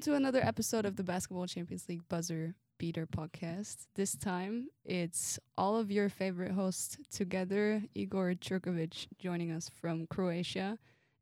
Welcome 0.00 0.12
to 0.14 0.16
another 0.16 0.40
episode 0.42 0.86
of 0.86 0.96
the 0.96 1.02
Basketball 1.04 1.46
Champions 1.46 1.86
League 1.86 2.08
Buzzer 2.08 2.54
Beater 2.78 3.06
podcast. 3.06 3.84
This 3.96 4.16
time 4.16 4.68
it's 4.82 5.38
all 5.58 5.76
of 5.76 5.90
your 5.90 6.08
favorite 6.08 6.52
hosts 6.52 6.96
together 7.12 7.82
Igor 7.94 8.32
Churkovic 8.40 9.08
joining 9.18 9.50
us 9.50 9.68
from 9.68 10.06
Croatia, 10.06 10.78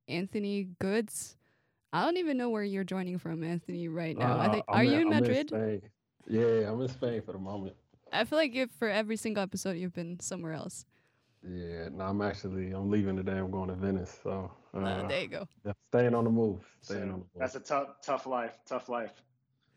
Anthony 0.06 0.68
Goods. 0.78 1.34
I 1.92 2.04
don't 2.04 2.18
even 2.18 2.36
know 2.38 2.50
where 2.50 2.62
you're 2.62 2.84
joining 2.84 3.18
from, 3.18 3.42
Anthony, 3.42 3.88
right 3.88 4.16
now. 4.16 4.34
Uh, 4.34 4.46
I 4.46 4.48
think, 4.52 4.64
I'm 4.68 4.76
are 4.78 4.84
in- 4.84 4.92
you 4.92 5.00
in 5.00 5.06
I'm 5.12 5.22
Madrid? 5.22 5.48
Spain. 5.48 5.82
Yeah, 6.28 6.70
I'm 6.70 6.80
in 6.80 6.88
Spain 6.88 7.22
for 7.22 7.32
the 7.32 7.38
moment. 7.40 7.74
I 8.12 8.22
feel 8.26 8.38
like 8.38 8.54
if 8.54 8.70
for 8.78 8.88
every 8.88 9.16
single 9.16 9.42
episode 9.42 9.72
you've 9.76 9.92
been 9.94 10.20
somewhere 10.20 10.52
else. 10.52 10.86
Yeah, 11.42 11.88
no, 11.92 12.04
I'm 12.04 12.20
actually 12.20 12.72
I'm 12.72 12.90
leaving 12.90 13.16
today. 13.16 13.38
I'm 13.38 13.50
going 13.50 13.68
to 13.68 13.74
Venice, 13.74 14.18
so 14.22 14.50
uh, 14.74 14.78
Uh, 14.78 15.08
there 15.08 15.22
you 15.22 15.28
go. 15.28 15.48
yeah, 15.64 15.72
staying 15.90 16.14
on 16.14 16.24
the 16.24 16.30
move. 16.30 16.64
Staying 16.82 17.00
So 17.00 17.02
on 17.02 17.08
the 17.10 17.16
move. 17.16 17.26
that's 17.38 17.54
a 17.54 17.60
tough, 17.60 18.00
tough 18.02 18.26
life. 18.26 18.58
Tough 18.66 18.88
life. 18.88 19.12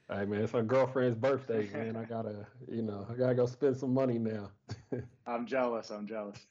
Hey 0.10 0.26
man, 0.26 0.42
it's 0.42 0.54
my 0.54 0.62
girlfriend's 0.62 1.18
birthday, 1.18 1.70
man. 1.74 1.96
I 1.96 2.04
gotta, 2.04 2.48
you 2.68 2.82
know, 2.82 3.06
I 3.10 3.14
gotta 3.14 3.36
go 3.36 3.46
spend 3.46 3.78
some 3.78 3.94
money 3.94 4.18
now. 4.18 4.52
I'm 5.28 5.46
jealous. 5.46 5.90
I'm 5.92 6.08
jealous. 6.08 6.48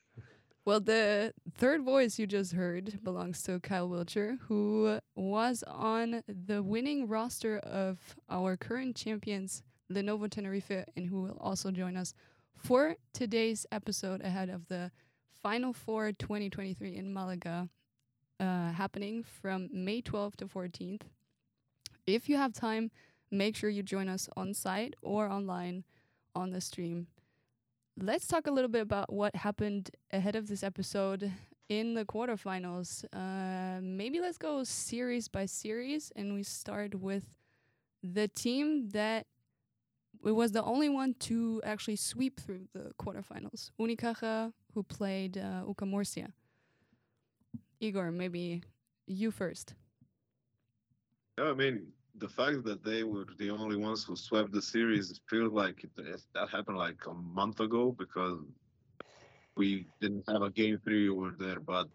Well, 0.65 0.81
the 0.81 1.33
third 1.55 1.83
voice 1.83 2.19
you 2.19 2.27
just 2.27 2.53
heard 2.53 3.03
belongs 3.03 3.43
to 3.45 3.59
Kyle 3.61 3.89
Wiltjer, 3.89 4.39
who 4.43 4.99
was 5.17 5.65
on 5.67 6.23
the 6.29 6.63
winning 6.63 7.09
roster 7.09 7.59
of 7.59 7.99
our 8.29 8.57
current 8.57 8.95
champions, 8.95 9.63
Lenovo 9.91 10.31
Tenerife, 10.31 10.85
and 10.97 11.07
who 11.07 11.23
will 11.23 11.39
also 11.41 11.71
join 11.71 11.97
us 11.97 12.15
for 12.63 12.97
today's 13.13 13.67
episode 13.73 14.21
ahead 14.23 14.49
of 14.49 14.69
the 14.69 14.91
Final 15.43 15.73
Four 15.73 16.13
2023 16.13 16.97
in 16.97 17.13
Malaga, 17.13 17.69
uh, 18.39 18.73
happening 18.73 19.23
from 19.23 19.69
May 19.73 20.03
12th 20.03 20.37
to 20.37 20.47
14th. 20.47 21.03
If 22.07 22.29
you 22.29 22.37
have 22.37 22.53
time, 22.53 22.91
make 23.31 23.57
sure 23.57 23.71
you 23.71 23.83
join 23.83 24.09
us 24.09 24.29
on 24.37 24.55
site 24.55 24.95
or 25.03 25.29
online 25.29 25.85
on 26.35 26.51
the 26.51 26.61
stream 26.61 27.07
let's 28.03 28.27
talk 28.27 28.47
a 28.47 28.51
little 28.51 28.71
bit 28.71 28.83
about 28.83 29.13
what 29.13 29.35
happened 29.37 29.91
ahead 30.13 30.37
of 30.37 30.49
this 30.49 30.63
episode 30.63 31.31
in 31.69 31.95
the 31.95 32.05
quarterfinals. 32.05 33.05
Uh, 33.13 33.81
maybe 33.83 34.21
let's 34.21 34.39
go 34.39 34.65
series 34.65 35.29
by 35.29 35.47
series, 35.47 36.13
and 36.17 36.35
we 36.35 36.43
start 36.43 36.95
with 36.95 37.25
the 38.03 38.29
team 38.29 38.89
that 38.91 39.27
it 40.25 40.33
was 40.33 40.53
the 40.53 40.63
only 40.63 40.89
one 40.89 41.15
to 41.21 41.61
actually 41.65 41.97
sweep 41.97 42.41
through 42.41 42.69
the 42.73 42.93
quarterfinals. 43.01 43.71
Unicaja, 43.81 44.53
who 44.75 44.83
played 44.83 45.39
uh, 45.39 45.63
UCAM 45.67 45.91
Murcia. 45.91 46.33
Igor, 47.81 48.11
maybe 48.11 48.63
you 49.07 49.31
first. 49.31 49.75
Yeah, 51.39 51.51
I 51.51 51.55
mean, 51.55 51.87
the 52.17 52.29
fact 52.29 52.65
that 52.65 52.85
they 52.85 53.03
were 53.05 53.27
the 53.39 53.51
only 53.51 53.77
ones 53.77 54.05
who 54.05 54.17
swept 54.17 54.53
the 54.53 54.63
series 54.63 55.21
feels 55.29 55.53
like 55.53 55.85
it, 55.85 55.91
it- 55.99 56.23
that 56.35 56.49
happened 56.51 56.79
like 56.79 57.07
a 57.07 57.15
month 57.15 57.61
ago 57.61 57.93
because 57.99 58.41
we 59.57 59.87
didn't 60.01 60.25
have 60.29 60.43
a 60.43 60.51
game 60.51 60.79
three 60.85 61.09
over 61.09 61.35
there, 61.39 61.61
but 61.61 61.89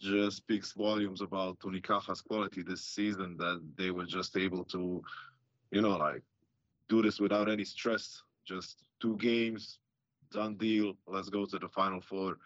just 0.00 0.38
speaks 0.38 0.72
volumes 0.72 1.20
about 1.22 1.58
Unicaja's 1.60 2.20
quality 2.22 2.62
this 2.62 2.82
season 2.84 3.36
that 3.38 3.62
they 3.76 3.90
were 3.90 4.04
just 4.06 4.36
able 4.36 4.64
to, 4.64 5.02
you 5.70 5.80
know, 5.80 5.96
like 5.96 6.22
do 6.88 7.02
this 7.02 7.20
without 7.20 7.48
any 7.48 7.64
stress. 7.64 8.22
Just 8.44 8.84
two 9.00 9.16
games, 9.16 9.78
done 10.30 10.56
deal. 10.56 10.94
Let's 11.06 11.28
go 11.28 11.44
to 11.46 11.58
the 11.58 11.68
final 11.68 12.00
four. 12.00 12.38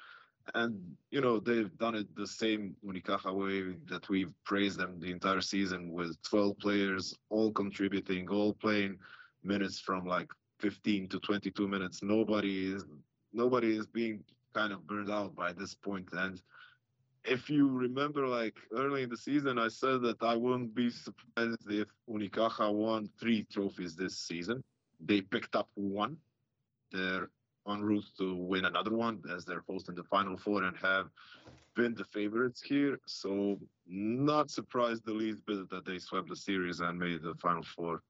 And 0.55 0.81
you 1.11 1.21
know 1.21 1.39
they've 1.39 1.77
done 1.79 1.95
it 1.95 2.15
the 2.17 2.27
same 2.27 2.75
Unicaja 2.85 3.33
way 3.33 3.77
that 3.89 4.09
we've 4.09 4.33
praised 4.45 4.79
them 4.79 4.99
the 4.99 5.13
entire 5.13 5.41
season 5.41 5.93
with 5.93 6.21
12 6.23 6.59
players 6.59 7.15
all 7.29 7.53
contributing, 7.53 8.29
all 8.29 8.55
playing 8.55 8.99
minutes 9.45 9.79
from 9.79 10.07
like 10.07 10.29
15 10.59 11.09
to 11.09 11.21
22 11.21 11.69
minutes. 11.69 12.03
Nobody 12.03 12.73
is 12.73 12.85
nobody 13.33 13.77
is 13.77 13.87
being 13.87 14.25
kind 14.55 14.73
of 14.73 14.87
burned 14.87 15.11
out 15.11 15.35
by 15.35 15.53
this 15.53 15.75
point. 15.75 16.09
And 16.13 16.41
if 17.25 17.51
you 17.51 17.69
remember, 17.69 18.27
like 18.27 18.57
early 18.73 19.03
in 19.03 19.11
the 19.11 19.17
season, 19.17 19.59
I 19.59 19.69
said 19.69 20.03
that 20.03 20.23
I 20.23 20.37
wouldn't 20.37 20.75
be 20.75 20.91
surprised 20.91 21.71
if 21.71 21.89
Unicaja 22.09 22.73
won 22.73 23.09
three 23.19 23.45
trophies 23.53 23.95
this 23.95 24.19
season. 24.19 24.63
They 25.05 25.21
picked 25.21 25.55
up 25.57 25.69
one. 25.75 26.17
They're 26.93 27.29
en 27.69 27.83
route 27.83 28.07
to 28.19 28.35
win 28.35 28.65
another 28.65 28.95
one 28.95 29.23
as 29.35 29.45
they're 29.45 29.65
hosting 29.69 29.95
the 29.95 30.05
final 30.05 30.37
four 30.37 30.65
and 30.65 30.77
have 30.79 31.09
been 31.77 31.95
the 31.95 32.05
favorites 32.05 32.63
here. 32.63 32.99
So 33.07 33.59
not 33.87 34.51
surprised 34.51 35.05
the 35.05 35.13
least 35.13 35.45
bit 35.47 35.69
that 35.71 35.85
they 35.85 35.99
swept 35.99 36.29
the 36.29 36.37
series 36.37 36.81
and 36.81 36.99
made 36.99 37.23
the 37.23 37.35
final 37.35 37.63
four. 37.63 38.03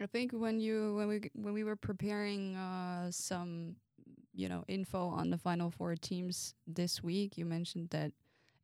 I 0.00 0.06
think 0.06 0.32
when 0.32 0.58
you 0.58 0.96
when 0.96 1.08
we 1.08 1.30
when 1.34 1.54
we 1.54 1.62
were 1.62 1.76
preparing 1.76 2.56
uh, 2.56 3.10
some 3.10 3.76
you 4.34 4.48
know 4.48 4.64
info 4.68 5.08
on 5.08 5.30
the 5.30 5.38
final 5.38 5.70
four 5.70 5.94
teams 5.96 6.54
this 6.66 7.02
week, 7.02 7.38
you 7.38 7.44
mentioned 7.44 7.90
that 7.90 8.12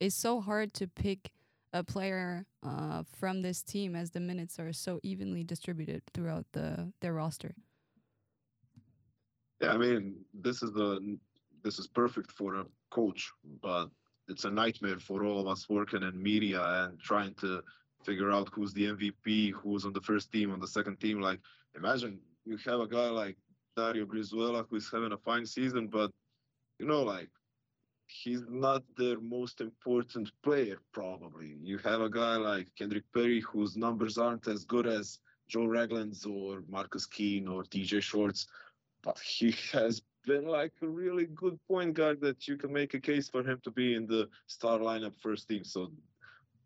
it's 0.00 0.14
so 0.14 0.40
hard 0.40 0.72
to 0.74 0.86
pick 0.86 1.30
a 1.72 1.84
player 1.84 2.46
uh, 2.66 3.02
from 3.18 3.42
this 3.42 3.62
team 3.62 3.94
as 3.94 4.10
the 4.10 4.20
minutes 4.20 4.58
are 4.58 4.72
so 4.72 4.98
evenly 5.02 5.44
distributed 5.44 6.02
throughout 6.12 6.46
the 6.52 6.92
their 7.00 7.14
roster. 7.14 7.54
Yeah, 9.60 9.72
I 9.72 9.76
mean 9.76 10.16
this 10.34 10.62
is 10.62 10.72
the 10.72 11.18
this 11.62 11.78
is 11.78 11.86
perfect 11.86 12.32
for 12.32 12.56
a 12.56 12.66
coach, 12.90 13.30
but 13.62 13.88
it's 14.28 14.44
a 14.44 14.50
nightmare 14.50 14.98
for 14.98 15.24
all 15.24 15.40
of 15.40 15.46
us 15.46 15.68
working 15.68 16.02
in 16.02 16.22
media 16.22 16.62
and 16.62 16.98
trying 16.98 17.34
to 17.34 17.62
figure 18.04 18.30
out 18.30 18.48
who's 18.52 18.72
the 18.72 18.86
MVP, 18.86 19.52
who's 19.52 19.84
on 19.84 19.92
the 19.92 20.00
first 20.00 20.32
team, 20.32 20.52
on 20.52 20.60
the 20.60 20.66
second 20.66 20.98
team. 20.98 21.20
Like 21.20 21.40
imagine 21.76 22.18
you 22.44 22.56
have 22.66 22.80
a 22.80 22.88
guy 22.88 23.08
like 23.08 23.36
Dario 23.80 24.04
Brizuela 24.04 24.66
who's 24.68 24.90
having 24.90 25.12
a 25.12 25.16
fine 25.28 25.46
season, 25.46 25.84
but 25.98 26.10
you 26.78 26.86
know, 26.86 27.02
like 27.02 27.30
he's 28.22 28.42
not 28.48 28.82
their 28.96 29.18
most 29.20 29.60
important 29.60 30.26
player, 30.42 30.78
probably. 30.92 31.56
You 31.62 31.78
have 31.78 32.00
a 32.00 32.10
guy 32.10 32.36
like 32.36 32.66
Kendrick 32.76 33.04
Perry 33.14 33.40
whose 33.40 33.76
numbers 33.76 34.18
aren't 34.18 34.46
as 34.48 34.64
good 34.64 34.86
as 34.86 35.20
Joe 35.48 35.66
Ragland's 35.66 36.26
or 36.26 36.62
Marcus 36.68 37.06
Keene 37.06 37.48
or 37.48 37.62
TJ 37.62 38.02
Shorts, 38.02 38.46
but 39.02 39.18
he 39.18 39.54
has 39.72 40.02
been 40.26 40.46
like 40.46 40.74
a 40.82 40.88
really 41.02 41.26
good 41.42 41.58
point 41.66 41.94
guard 41.94 42.20
that 42.20 42.46
you 42.48 42.56
can 42.56 42.72
make 42.72 42.92
a 42.94 43.00
case 43.00 43.28
for 43.28 43.42
him 43.42 43.58
to 43.64 43.70
be 43.70 43.94
in 43.94 44.06
the 44.06 44.28
star 44.46 44.78
lineup 44.78 45.16
first 45.18 45.48
team. 45.48 45.64
So 45.64 45.90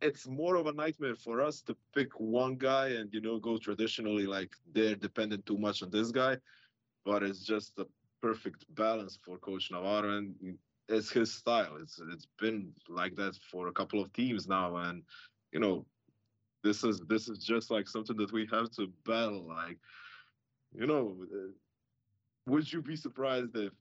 it's 0.01 0.27
more 0.27 0.57
of 0.57 0.67
a 0.67 0.73
nightmare 0.73 1.15
for 1.15 1.41
us 1.41 1.63
to 1.63 1.77
pick 1.95 2.11
one 2.19 2.57
guy 2.57 2.89
and 2.99 3.13
you 3.15 3.21
know 3.21 3.39
go 3.39 3.57
traditionally 3.59 4.27
like 4.27 4.53
they're 4.75 4.97
dependent 5.09 5.47
too 5.47 5.59
much 5.59 5.83
on 5.83 5.91
this 5.91 6.11
guy, 6.11 6.37
but 7.05 7.23
it's 7.23 7.45
just 7.45 7.79
a 7.79 7.87
perfect 8.23 8.65
balance 8.75 9.19
for 9.25 9.39
Coach 9.39 9.71
Navarro 9.71 10.19
and 10.19 10.59
it's 10.89 11.11
his 11.11 11.33
style. 11.33 11.77
It's 11.81 12.01
it's 12.13 12.27
been 12.39 12.73
like 12.89 13.15
that 13.17 13.37
for 13.51 13.69
a 13.69 13.73
couple 13.73 14.01
of 14.01 14.13
teams 14.13 14.47
now, 14.49 14.77
and 14.77 15.03
you 15.53 15.61
know 15.61 15.87
this 16.63 16.85
is 16.85 17.01
this 17.09 17.29
is 17.29 17.39
just 17.39 17.71
like 17.71 17.89
something 17.89 18.17
that 18.17 18.33
we 18.33 18.47
have 18.53 18.71
to 18.73 18.89
battle. 19.05 19.47
Like 19.49 19.79
you 20.75 20.87
know, 20.87 21.17
uh, 21.33 21.53
would 22.47 22.71
you 22.73 22.83
be 22.83 22.97
surprised 22.97 23.57
if 23.57 23.73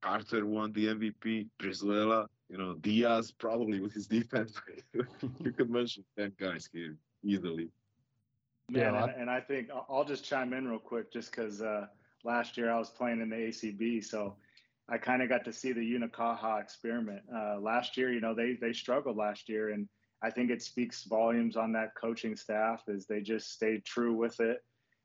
Carter 0.00 0.46
won 0.46 0.72
the 0.72 0.86
MVP, 0.86 1.48
Brizuela, 1.58 2.26
you 2.48 2.56
know, 2.58 2.74
Diaz 2.74 3.30
probably 3.32 3.80
with 3.80 3.92
his 3.92 4.06
defense. 4.06 4.60
you 4.92 5.52
could 5.52 5.70
mention 5.70 6.04
ten 6.16 6.32
guys 6.38 6.68
here 6.72 6.96
easily. 7.22 7.70
Yeah, 8.70 9.04
and, 9.04 9.22
and 9.22 9.30
I 9.30 9.40
think 9.40 9.70
I'll- 9.70 9.86
I'll 9.88 10.04
just 10.04 10.24
chime 10.24 10.52
in 10.52 10.68
real 10.68 10.78
quick, 10.78 11.12
just 11.12 11.30
because 11.30 11.62
uh, 11.62 11.86
last 12.24 12.56
year 12.56 12.70
I 12.70 12.78
was 12.78 12.90
playing 12.90 13.20
in 13.20 13.30
the 13.30 13.36
ACB, 13.36 14.04
so 14.04 14.36
I 14.88 14.98
kind 14.98 15.22
of 15.22 15.28
got 15.28 15.44
to 15.44 15.52
see 15.52 15.72
the 15.72 15.80
Unicaja 15.80 16.60
experiment. 16.60 17.22
Uh, 17.34 17.58
last 17.60 17.96
year, 17.96 18.12
you 18.12 18.20
know, 18.20 18.34
they 18.34 18.56
they 18.60 18.72
struggled 18.72 19.16
last 19.16 19.48
year, 19.48 19.70
and 19.70 19.88
I 20.22 20.30
think 20.30 20.50
it 20.50 20.62
speaks 20.62 21.04
volumes 21.04 21.56
on 21.56 21.72
that 21.72 21.94
coaching 21.94 22.36
staff 22.36 22.82
as 22.88 23.06
they 23.06 23.20
just 23.20 23.52
stayed 23.52 23.84
true 23.84 24.14
with 24.14 24.40
it. 24.40 24.64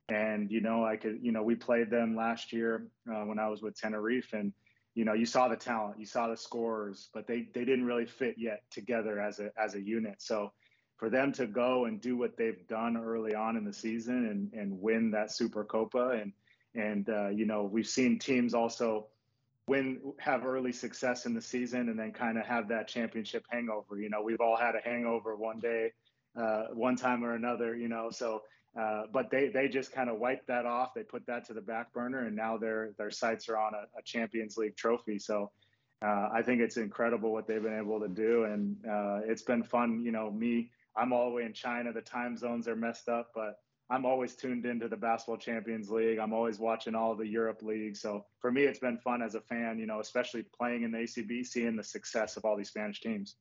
And 0.10 0.50
you 0.52 0.62
know, 0.62 0.86
I 0.86 0.96
could, 0.98 1.20
you 1.22 1.32
know, 1.32 1.44
we 1.44 1.56
played 1.56 1.90
them 1.90 2.16
last 2.16 2.54
year 2.54 2.88
uh, 3.10 3.24
when 3.24 3.40
I 3.40 3.50
was 3.50 3.62
with 3.62 3.78
Tenerife, 3.80 4.34
and 4.34 4.54
you 4.96 5.06
know, 5.06 5.14
you 5.14 5.26
saw 5.26 5.48
the 5.48 5.56
talent, 5.56 6.00
you 6.00 6.06
saw 6.06 6.28
the 6.28 6.38
scores, 6.38 7.10
but 7.14 7.28
they 7.28 7.48
they 7.54 7.66
didn't 7.66 7.86
really 7.86 8.06
fit 8.06 8.36
yet 8.38 8.64
together 8.72 9.20
as 9.20 9.40
a 9.40 9.52
as 9.62 9.76
a 9.76 9.82
unit. 9.82 10.22
So 10.22 10.52
for 10.98 11.10
them 11.10 11.34
to 11.34 11.48
go 11.48 11.86
and 11.86 12.00
do 12.00 12.16
what 12.16 12.38
they've 12.38 12.66
done 12.68 12.96
early 12.96 13.36
on 13.36 13.58
in 13.58 13.66
the 13.66 13.74
season 13.74 14.28
and 14.28 14.54
and 14.54 14.80
win 14.80 15.12
that 15.12 15.32
Super 15.32 15.66
Copa 15.66 16.10
and 16.10 16.32
and 16.76 17.10
uh, 17.10 17.30
you 17.30 17.46
know 17.46 17.64
we've 17.64 17.88
seen 17.88 18.20
teams 18.20 18.54
also 18.54 19.08
win 19.68 20.00
have 20.20 20.46
early 20.46 20.74
success 20.74 21.26
in 21.26 21.34
the 21.34 21.42
season 21.42 21.90
and 21.90 21.98
then 21.98 22.12
kind 22.12 22.38
of 22.38 22.46
have 22.46 22.68
that 22.70 22.88
championship 22.88 23.46
hangover. 23.50 24.00
You 24.00 24.10
know 24.10 24.22
we've 24.22 24.42
all 24.42 24.58
had 24.58 24.76
a 24.76 24.82
hangover 24.82 25.36
one 25.36 25.60
day, 25.60 25.92
uh, 26.40 26.66
one 26.74 26.96
time 26.96 27.24
or 27.24 27.36
another. 27.36 27.76
You 27.76 27.88
know 27.88 28.10
so. 28.12 28.42
Uh, 28.76 29.04
but 29.14 29.30
they, 29.30 29.50
they 29.50 29.68
just 29.68 29.92
kind 29.92 30.10
of 30.10 30.18
wiped 30.18 30.48
that 30.48 30.66
off. 30.66 30.96
They 30.96 31.04
put 31.04 31.28
that 31.28 31.46
to 31.46 31.54
the 31.54 31.62
back 31.62 31.94
burner, 31.94 32.26
and 32.26 32.36
now 32.36 32.58
their 32.58 32.94
their 32.98 33.12
sights 33.12 33.48
are 33.48 33.56
on 33.56 33.76
a, 33.76 33.84
a 34.00 34.02
Champions 34.04 34.58
League 34.58 34.76
trophy. 34.76 35.20
So 35.20 35.52
uh, 36.04 36.30
I 36.34 36.42
think 36.42 36.60
it's 36.60 36.78
incredible 36.78 37.32
what 37.32 37.48
they've 37.48 37.62
been 37.62 37.78
able 37.78 38.00
to 38.00 38.08
do, 38.08 38.46
and 38.46 38.76
uh, 38.90 39.20
it's 39.26 39.44
been 39.44 39.62
fun. 39.62 40.04
You 40.04 40.12
know, 40.12 40.32
me 40.32 40.72
I'm 40.96 41.14
all 41.14 41.30
the 41.30 41.36
way 41.36 41.44
in 41.44 41.54
China. 41.54 41.94
The 41.94 42.02
time 42.02 42.38
zones 42.38 42.68
are 42.68 42.76
messed 42.76 43.10
up, 43.10 43.32
but 43.34 43.60
I'm 43.90 44.06
always 44.06 44.36
tuned 44.36 44.66
into 44.66 44.88
the 44.88 44.96
Basketball 44.96 45.38
Champions 45.38 45.90
League. 45.90 46.18
I'm 46.18 46.34
always 46.34 46.58
watching 46.58 46.96
all 46.96 47.16
the 47.16 47.28
Europe 47.28 47.62
leagues. 47.62 48.00
So 48.02 48.26
for 48.40 48.52
me, 48.52 48.64
it's 48.64 48.80
been 48.80 48.98
fun 48.98 49.22
as 49.22 49.36
a 49.36 49.42
fan, 49.42 49.78
you 49.78 49.86
know, 49.86 50.00
especially 50.00 50.44
playing 50.58 50.84
in 50.84 50.92
the 50.92 51.00
ACB, 51.00 51.46
seeing 51.46 51.76
the 51.76 51.84
success 51.84 52.38
of 52.38 52.46
all 52.46 52.56
these 52.56 52.70
Spanish 52.70 53.02
teams. 53.02 53.36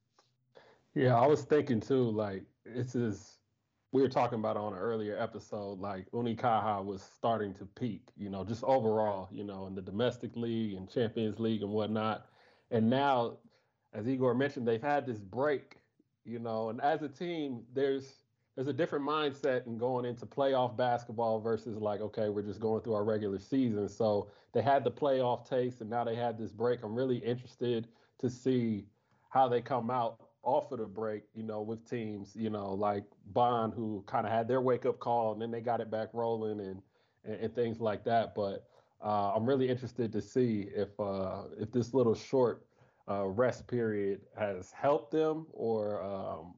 Yeah, 0.95 1.19
I 1.19 1.27
was 1.27 1.43
thinking 1.45 1.81
too, 1.81 2.11
like, 2.11 2.43
this 2.67 2.95
is, 2.95 3.39
we 3.93 4.03
were 4.03 4.09
talking 4.09 4.39
about 4.39 4.57
on 4.57 4.73
an 4.75 4.79
earlier 4.79 5.17
episode, 5.19 5.79
like, 5.79 6.11
Unicaja 6.11 6.85
was 6.85 7.03
starting 7.03 7.55
to 7.55 7.65
peak, 7.65 8.09
you 8.17 8.29
know, 8.29 8.45
just 8.45 8.65
overall, 8.65 9.29
you 9.31 9.45
know, 9.45 9.67
in 9.67 9.75
the 9.75 9.81
domestic 9.81 10.37
league 10.37 10.75
and 10.75 10.91
Champions 10.91 11.39
League 11.39 11.63
and 11.63 11.71
whatnot. 11.71 12.27
And 12.71 12.91
now, 12.91 13.39
as 13.95 14.07
Igor 14.09 14.35
mentioned, 14.35 14.67
they've 14.67 14.83
had 14.83 15.07
this 15.07 15.21
break, 15.21 15.77
you 16.25 16.39
know, 16.39 16.69
and 16.69 16.81
as 16.81 17.03
a 17.03 17.09
team, 17.09 17.63
there's, 17.73 18.22
there's 18.55 18.69
a 18.69 18.73
different 18.73 19.05
mindset 19.05 19.67
in 19.67 19.79
going 19.79 20.05
into 20.05 20.27
playoff 20.27 20.77
basketball 20.77 21.41
versus 21.41 21.79
like, 21.79 22.01
okay, 22.01 22.29
we're 22.29 22.43
just 22.43 22.61
going 22.61 22.83
through 22.83 22.95
our 22.95 23.05
regular 23.05 23.39
season. 23.39 23.89
So 23.89 24.31
they 24.53 24.61
had 24.61 24.85
the 24.85 24.91
playoff 24.91 25.49
taste 25.49 25.81
and 25.81 25.89
now 25.89 26.05
they 26.05 26.15
had 26.15 26.39
this 26.39 26.53
break. 26.53 26.83
I'm 26.83 26.95
really 26.95 27.17
interested 27.19 27.89
to 28.19 28.29
see 28.29 28.85
how 29.31 29.49
they 29.49 29.63
come 29.63 29.91
out 29.91 30.29
off 30.43 30.71
of 30.73 30.81
the 30.81 30.87
break, 30.87 31.23
you 31.35 31.43
know, 31.43 31.63
with 31.63 31.89
teams, 31.89 32.37
you 32.37 32.51
know, 32.51 32.75
like 32.75 33.05
Bond, 33.33 33.73
who 33.75 34.05
kind 34.07 34.27
of 34.27 34.33
had 34.33 34.49
their 34.49 34.61
wake 34.61 34.85
up 34.85 34.99
call 34.99 35.33
and 35.33 35.41
then 35.41 35.51
they 35.51 35.61
got 35.61 35.81
it 35.81 35.91
back 35.91 36.09
rolling 36.13 36.61
and, 36.61 36.83
and, 37.25 37.35
and 37.37 37.55
things 37.55 37.81
like 37.81 38.05
that. 38.05 38.35
But 38.35 38.67
uh, 39.03 39.33
I'm 39.35 39.47
really 39.47 39.69
interested 39.69 40.13
to 40.13 40.21
see 40.21 40.69
if 40.75 40.89
uh, 41.01 41.45
if 41.59 41.73
this 41.73 41.95
little 41.95 42.15
short 42.15 42.67
uh, 43.09 43.27
rest 43.27 43.67
period 43.67 44.21
has 44.39 44.71
helped 44.73 45.11
them 45.11 45.47
or 45.53 46.03
um, 46.03 46.55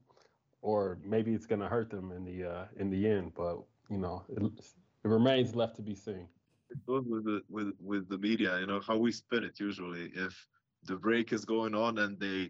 or 0.65 0.97
maybe 1.05 1.31
it's 1.35 1.45
going 1.45 1.61
to 1.61 1.67
hurt 1.67 1.91
them 1.91 2.11
in 2.11 2.25
the 2.25 2.49
uh, 2.49 2.65
in 2.77 2.89
the 2.89 3.07
end. 3.07 3.33
But 3.35 3.59
you 3.89 3.99
know, 3.99 4.23
it, 4.27 4.41
it 4.43 5.07
remains 5.07 5.55
left 5.55 5.75
to 5.75 5.83
be 5.83 5.93
seen. 5.93 6.27
It 6.71 6.83
goes 6.87 7.05
with 7.07 7.23
the 7.23 7.43
with 7.47 7.73
with 7.79 8.09
the 8.09 8.17
media, 8.17 8.59
you 8.59 8.65
know, 8.65 8.81
how 8.85 8.97
we 8.97 9.11
spin 9.11 9.43
it 9.43 9.59
usually. 9.59 10.11
If 10.15 10.35
the 10.83 10.95
break 10.95 11.31
is 11.31 11.45
going 11.45 11.75
on 11.75 11.99
and 11.99 12.19
they 12.19 12.49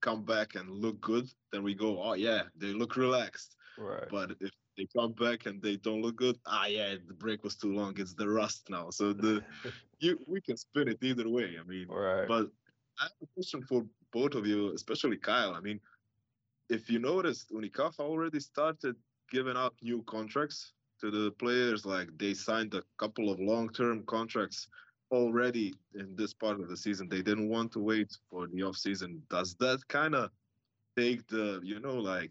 come 0.00 0.24
back 0.24 0.56
and 0.56 0.68
look 0.68 1.00
good, 1.00 1.28
then 1.52 1.62
we 1.62 1.72
go, 1.72 2.02
oh 2.02 2.14
yeah, 2.14 2.42
they 2.56 2.72
look 2.72 2.96
relaxed. 2.96 3.54
Right. 3.78 4.08
But 4.10 4.32
if 4.40 4.50
they 4.76 4.88
come 4.94 5.12
back 5.12 5.46
and 5.46 5.62
they 5.62 5.76
don't 5.76 6.02
look 6.02 6.16
good, 6.16 6.36
ah 6.46 6.66
yeah, 6.66 6.96
the 7.06 7.14
break 7.14 7.44
was 7.44 7.54
too 7.54 7.72
long. 7.72 7.94
It's 7.96 8.14
the 8.14 8.28
rust 8.28 8.68
now. 8.68 8.90
So 8.90 9.12
the 9.12 9.44
you 10.00 10.18
we 10.26 10.40
can 10.40 10.56
spin 10.56 10.88
it 10.88 10.98
either 11.00 11.28
way. 11.28 11.56
I 11.60 11.64
mean, 11.68 11.86
right. 11.88 12.26
But 12.26 12.50
I 12.98 13.04
have 13.04 13.12
a 13.22 13.26
question 13.34 13.62
for 13.62 13.86
both 14.12 14.34
of 14.34 14.44
you, 14.48 14.74
especially 14.74 15.16
Kyle. 15.16 15.54
I 15.54 15.60
mean, 15.60 15.78
if 16.70 16.88
you 16.88 17.00
noticed, 17.00 17.50
Unicaja 17.50 17.98
already 18.00 18.40
started 18.40 18.94
giving 19.30 19.56
out 19.56 19.74
new 19.82 20.02
contracts 20.04 20.72
to 21.00 21.10
the 21.10 21.32
players. 21.32 21.84
Like 21.84 22.08
they 22.16 22.32
signed 22.32 22.74
a 22.74 22.82
couple 22.98 23.30
of 23.30 23.40
long-term 23.40 24.04
contracts 24.06 24.68
already 25.10 25.74
in 25.94 26.14
this 26.14 26.32
part 26.32 26.60
of 26.60 26.68
the 26.68 26.76
season. 26.76 27.08
They 27.08 27.22
didn't 27.22 27.48
want 27.48 27.72
to 27.72 27.80
wait 27.80 28.16
for 28.30 28.46
the 28.46 28.62
off 28.62 28.76
season. 28.76 29.20
Does 29.28 29.56
that 29.56 29.80
kind 29.88 30.14
of 30.14 30.30
take 30.96 31.26
the, 31.26 31.60
you 31.64 31.80
know, 31.80 31.94
like 31.94 32.30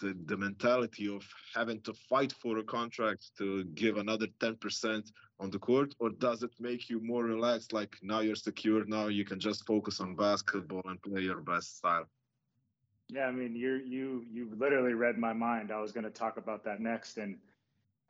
the, 0.00 0.14
the 0.26 0.36
mentality 0.36 1.12
of 1.12 1.26
having 1.54 1.80
to 1.80 1.94
fight 1.94 2.32
for 2.32 2.58
a 2.58 2.62
contract 2.62 3.30
to 3.38 3.64
give 3.74 3.96
another 3.96 4.26
10% 4.40 5.10
on 5.40 5.50
the 5.50 5.58
court 5.58 5.94
or 5.98 6.10
does 6.10 6.42
it 6.42 6.50
make 6.60 6.88
you 6.90 7.00
more 7.00 7.24
relaxed 7.24 7.72
like 7.72 7.96
now 8.02 8.20
you're 8.20 8.36
secure 8.36 8.84
now 8.86 9.06
you 9.06 9.24
can 9.24 9.40
just 9.40 9.66
focus 9.66 10.00
on 10.00 10.14
basketball 10.14 10.82
and 10.84 11.02
play 11.02 11.22
your 11.22 11.40
best 11.40 11.78
style 11.78 12.08
yeah, 13.08 13.24
I 13.26 13.32
mean, 13.32 13.54
you 13.56 13.80
you 13.86 14.24
you 14.30 14.50
literally 14.56 14.94
read 14.94 15.16
my 15.18 15.32
mind. 15.32 15.72
I 15.72 15.80
was 15.80 15.92
going 15.92 16.04
to 16.04 16.10
talk 16.10 16.36
about 16.36 16.64
that 16.64 16.80
next, 16.80 17.16
and 17.16 17.38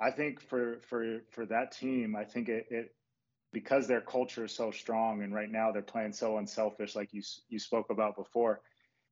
I 0.01 0.11
think 0.11 0.41
for 0.41 0.81
for 0.89 1.21
for 1.31 1.47
that 1.47 1.73
team, 1.73 2.17
I 2.17 2.25
think 2.25 2.49
it, 2.49 2.67
it 2.71 2.95
because 3.53 3.87
their 3.87 4.01
culture 4.01 4.45
is 4.45 4.53
so 4.53 4.71
strong, 4.71 5.23
and 5.23 5.33
right 5.33 5.51
now 5.51 5.71
they're 5.71 5.83
playing 5.83 6.13
so 6.13 6.39
unselfish, 6.39 6.97
like 6.97 7.13
you 7.13 7.23
you 7.49 7.59
spoke 7.59 7.91
about 7.91 8.17
before. 8.17 8.61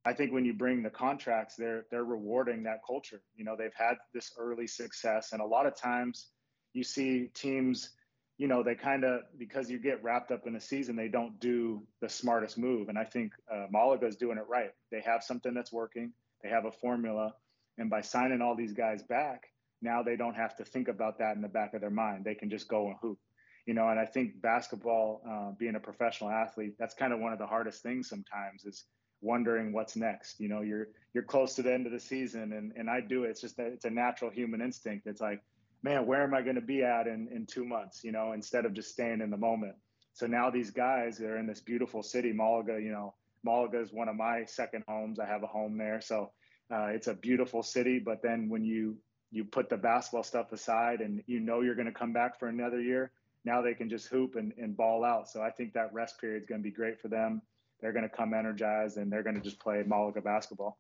I 0.05 0.12
think 0.12 0.33
when 0.33 0.44
you 0.44 0.55
bring 0.55 0.83
the 0.83 0.91
contracts, 0.91 1.56
they're 1.56 1.87
they're 1.91 2.05
rewarding 2.05 2.65
that 2.65 2.81
culture. 2.87 3.23
You 3.37 3.44
know, 3.44 3.56
they've 3.56 3.75
had 3.77 3.94
this 4.12 4.32
early 4.39 4.67
success, 4.67 5.32
and 5.32 5.41
a 5.41 5.47
lot 5.47 5.67
of 5.67 5.77
times 5.77 6.29
you 6.73 6.82
see 6.82 7.29
teams 7.32 7.91
you 8.38 8.49
know, 8.49 8.62
they 8.62 8.75
kind 8.75 9.05
of 9.05 9.21
because 9.38 9.71
you 9.71 9.79
get 9.79 10.03
wrapped 10.03 10.31
up 10.31 10.47
in 10.47 10.56
a 10.56 10.61
season, 10.61 10.97
they 10.97 11.09
don't 11.09 11.38
do 11.41 11.83
the 12.00 12.09
smartest 12.09 12.59
move. 12.59 12.88
And 12.88 12.99
I 12.99 13.05
think 13.05 13.33
uh, 13.50 13.67
Malaga 13.71 14.06
is 14.06 14.17
doing 14.17 14.37
it 14.37 14.44
right. 14.49 14.71
They 14.91 15.00
have 15.00 15.23
something 15.23 15.55
that's 15.55 15.73
working. 15.73 16.12
They 16.43 16.50
have 16.50 16.67
a 16.67 16.73
formula, 16.73 17.35
and 17.79 17.88
by 17.88 18.03
signing 18.03 18.43
all 18.43 18.55
these 18.55 18.75
guys 18.75 19.03
back, 19.03 19.44
now 19.81 20.03
they 20.03 20.17
don't 20.17 20.35
have 20.35 20.56
to 20.56 20.65
think 20.65 20.88
about 20.88 21.19
that 21.19 21.35
in 21.35 21.43
the 21.43 21.49
back 21.49 21.75
of 21.75 21.81
their 21.81 21.91
mind. 21.91 22.25
They 22.25 22.35
can 22.35 22.50
just 22.50 22.69
go 22.69 22.88
and 22.88 22.97
hoop. 23.00 23.19
You 23.67 23.75
know, 23.75 23.88
and 23.88 23.99
I 23.99 24.05
think 24.05 24.41
basketball, 24.41 25.23
uh, 25.29 25.53
being 25.59 25.75
a 25.75 25.81
professional 25.81 26.31
athlete, 26.31 26.75
that's 26.79 26.94
kind 26.94 27.12
of 27.12 27.19
one 27.19 27.32
of 27.32 27.39
the 27.39 27.47
hardest 27.47 27.82
things 27.82 28.09
sometimes 28.09 28.65
is 28.65 28.85
wondering 29.23 29.73
what's 29.73 29.97
next. 29.97 30.39
You 30.39 30.49
know, 30.49 30.61
you're 30.61 30.89
you're 31.15 31.25
close 31.25 31.55
to 31.55 31.62
the 31.62 31.73
end 31.73 31.87
of 31.87 31.93
the 31.93 32.00
season, 32.00 32.53
and 32.53 32.73
and 32.77 32.89
I 32.89 33.00
do 33.00 33.25
it. 33.25 33.31
It's 33.31 33.41
just 33.41 33.56
that 33.56 33.69
it's 33.69 33.87
a 33.87 33.91
natural 33.91 34.31
human 34.31 34.61
instinct. 34.61 35.06
It's 35.06 35.21
like 35.21 35.41
man, 35.82 36.06
where 36.06 36.23
am 36.23 36.34
I 36.34 36.43
going 36.43 36.56
to 36.56 36.61
be 36.61 36.82
at 36.82 37.06
in, 37.06 37.28
in 37.32 37.46
two 37.46 37.64
months, 37.64 38.02
you 38.02 38.12
know, 38.12 38.32
instead 38.32 38.64
of 38.64 38.75
just 38.75 38.90
staying 38.90 39.20
in 39.20 39.31
the 39.31 39.37
moment. 39.37 39.75
So 40.12 40.26
now 40.26 40.50
these 40.50 40.70
guys, 40.70 41.19
they're 41.19 41.38
in 41.38 41.46
this 41.46 41.61
beautiful 41.61 42.02
city, 42.02 42.32
Malaga, 42.32 42.81
you 42.81 42.90
know, 42.90 43.14
Malaga 43.44 43.81
is 43.81 43.93
one 43.93 44.08
of 44.08 44.17
my 44.17 44.44
second 44.44 44.82
homes. 44.88 45.20
I 45.20 45.26
have 45.26 45.43
a 45.43 45.46
home 45.46 45.78
there. 45.78 46.00
So 46.00 46.32
uh, 46.70 46.87
it's 46.87 47.06
a 47.06 47.14
beautiful 47.14 47.62
city. 47.62 47.99
But 47.99 48.23
then 48.23 48.49
when 48.49 48.64
you, 48.64 48.96
you 49.31 49.44
put 49.44 49.69
the 49.69 49.76
basketball 49.76 50.25
stuff 50.25 50.52
aside 50.52 51.00
and 51.00 51.23
you 51.26 51.40
know 51.40 51.61
you're 51.61 51.75
going 51.75 51.87
to 51.87 51.93
come 51.93 52.12
back 52.12 52.38
for 52.38 52.49
another 52.49 52.81
year, 52.81 53.12
now 53.44 53.62
they 53.62 53.75
can 53.75 53.88
just 53.88 54.08
hoop 54.08 54.34
and, 54.34 54.52
and 54.58 54.76
ball 54.76 55.05
out. 55.05 55.29
So 55.29 55.43
I 55.43 55.50
think 55.50 55.72
that 55.75 55.93
rest 55.94 56.20
period 56.20 56.43
is 56.43 56.49
going 56.49 56.61
to 56.61 56.64
be 56.64 56.75
great 56.75 57.00
for 57.00 57.08
them. 57.08 57.40
They're 57.81 57.93
going 57.93 58.08
to 58.08 58.14
come 58.14 58.34
energized 58.34 58.96
and 58.96 59.12
they're 59.12 59.22
going 59.22 59.37
to 59.37 59.43
just 59.43 59.61
play 59.61 59.82
Malaga 59.87 60.20
basketball. 60.20 60.79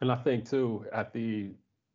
And 0.00 0.12
I 0.12 0.16
think 0.16 0.48
too, 0.48 0.86
at 0.92 1.12
the 1.12 1.50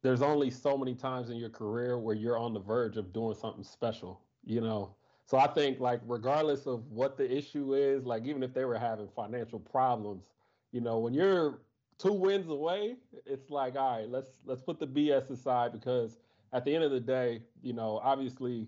there's 0.06 0.22
only 0.22 0.52
so 0.52 0.78
many 0.78 0.94
times 0.94 1.32
in 1.32 1.38
your 1.38 1.50
career 1.50 1.98
where 1.98 2.16
you're 2.16 2.38
on 2.38 2.54
the 2.54 2.60
verge 2.60 2.96
of 2.96 3.12
doing 3.12 3.34
something 3.34 3.64
special, 3.64 4.22
you 4.44 4.62
know. 4.62 4.94
So 5.26 5.40
I 5.40 5.48
think 5.48 5.80
like 5.80 6.00
regardless 6.06 6.68
of 6.68 6.92
what 6.92 7.18
the 7.18 7.36
issue 7.36 7.74
is, 7.74 8.06
like 8.06 8.24
even 8.24 8.44
if 8.44 8.54
they 8.54 8.66
were 8.66 8.78
having 8.78 9.08
financial 9.16 9.60
problems, 9.60 10.26
you 10.72 10.80
know, 10.80 11.00
when 11.00 11.16
you're 11.16 11.62
two 11.98 12.14
wins 12.14 12.48
away, 12.50 12.98
it's 13.26 13.50
like, 13.50 13.76
all 13.76 13.98
right, 13.98 14.08
let's 14.08 14.42
let's 14.46 14.62
put 14.62 14.80
the 14.80 14.86
BS 14.86 15.32
aside 15.32 15.72
because 15.72 16.20
at 16.54 16.64
the 16.66 16.76
end 16.76 16.84
of 16.84 16.92
the 16.92 17.00
day, 17.00 17.42
you 17.64 17.74
know, 17.74 18.00
obviously 18.04 18.68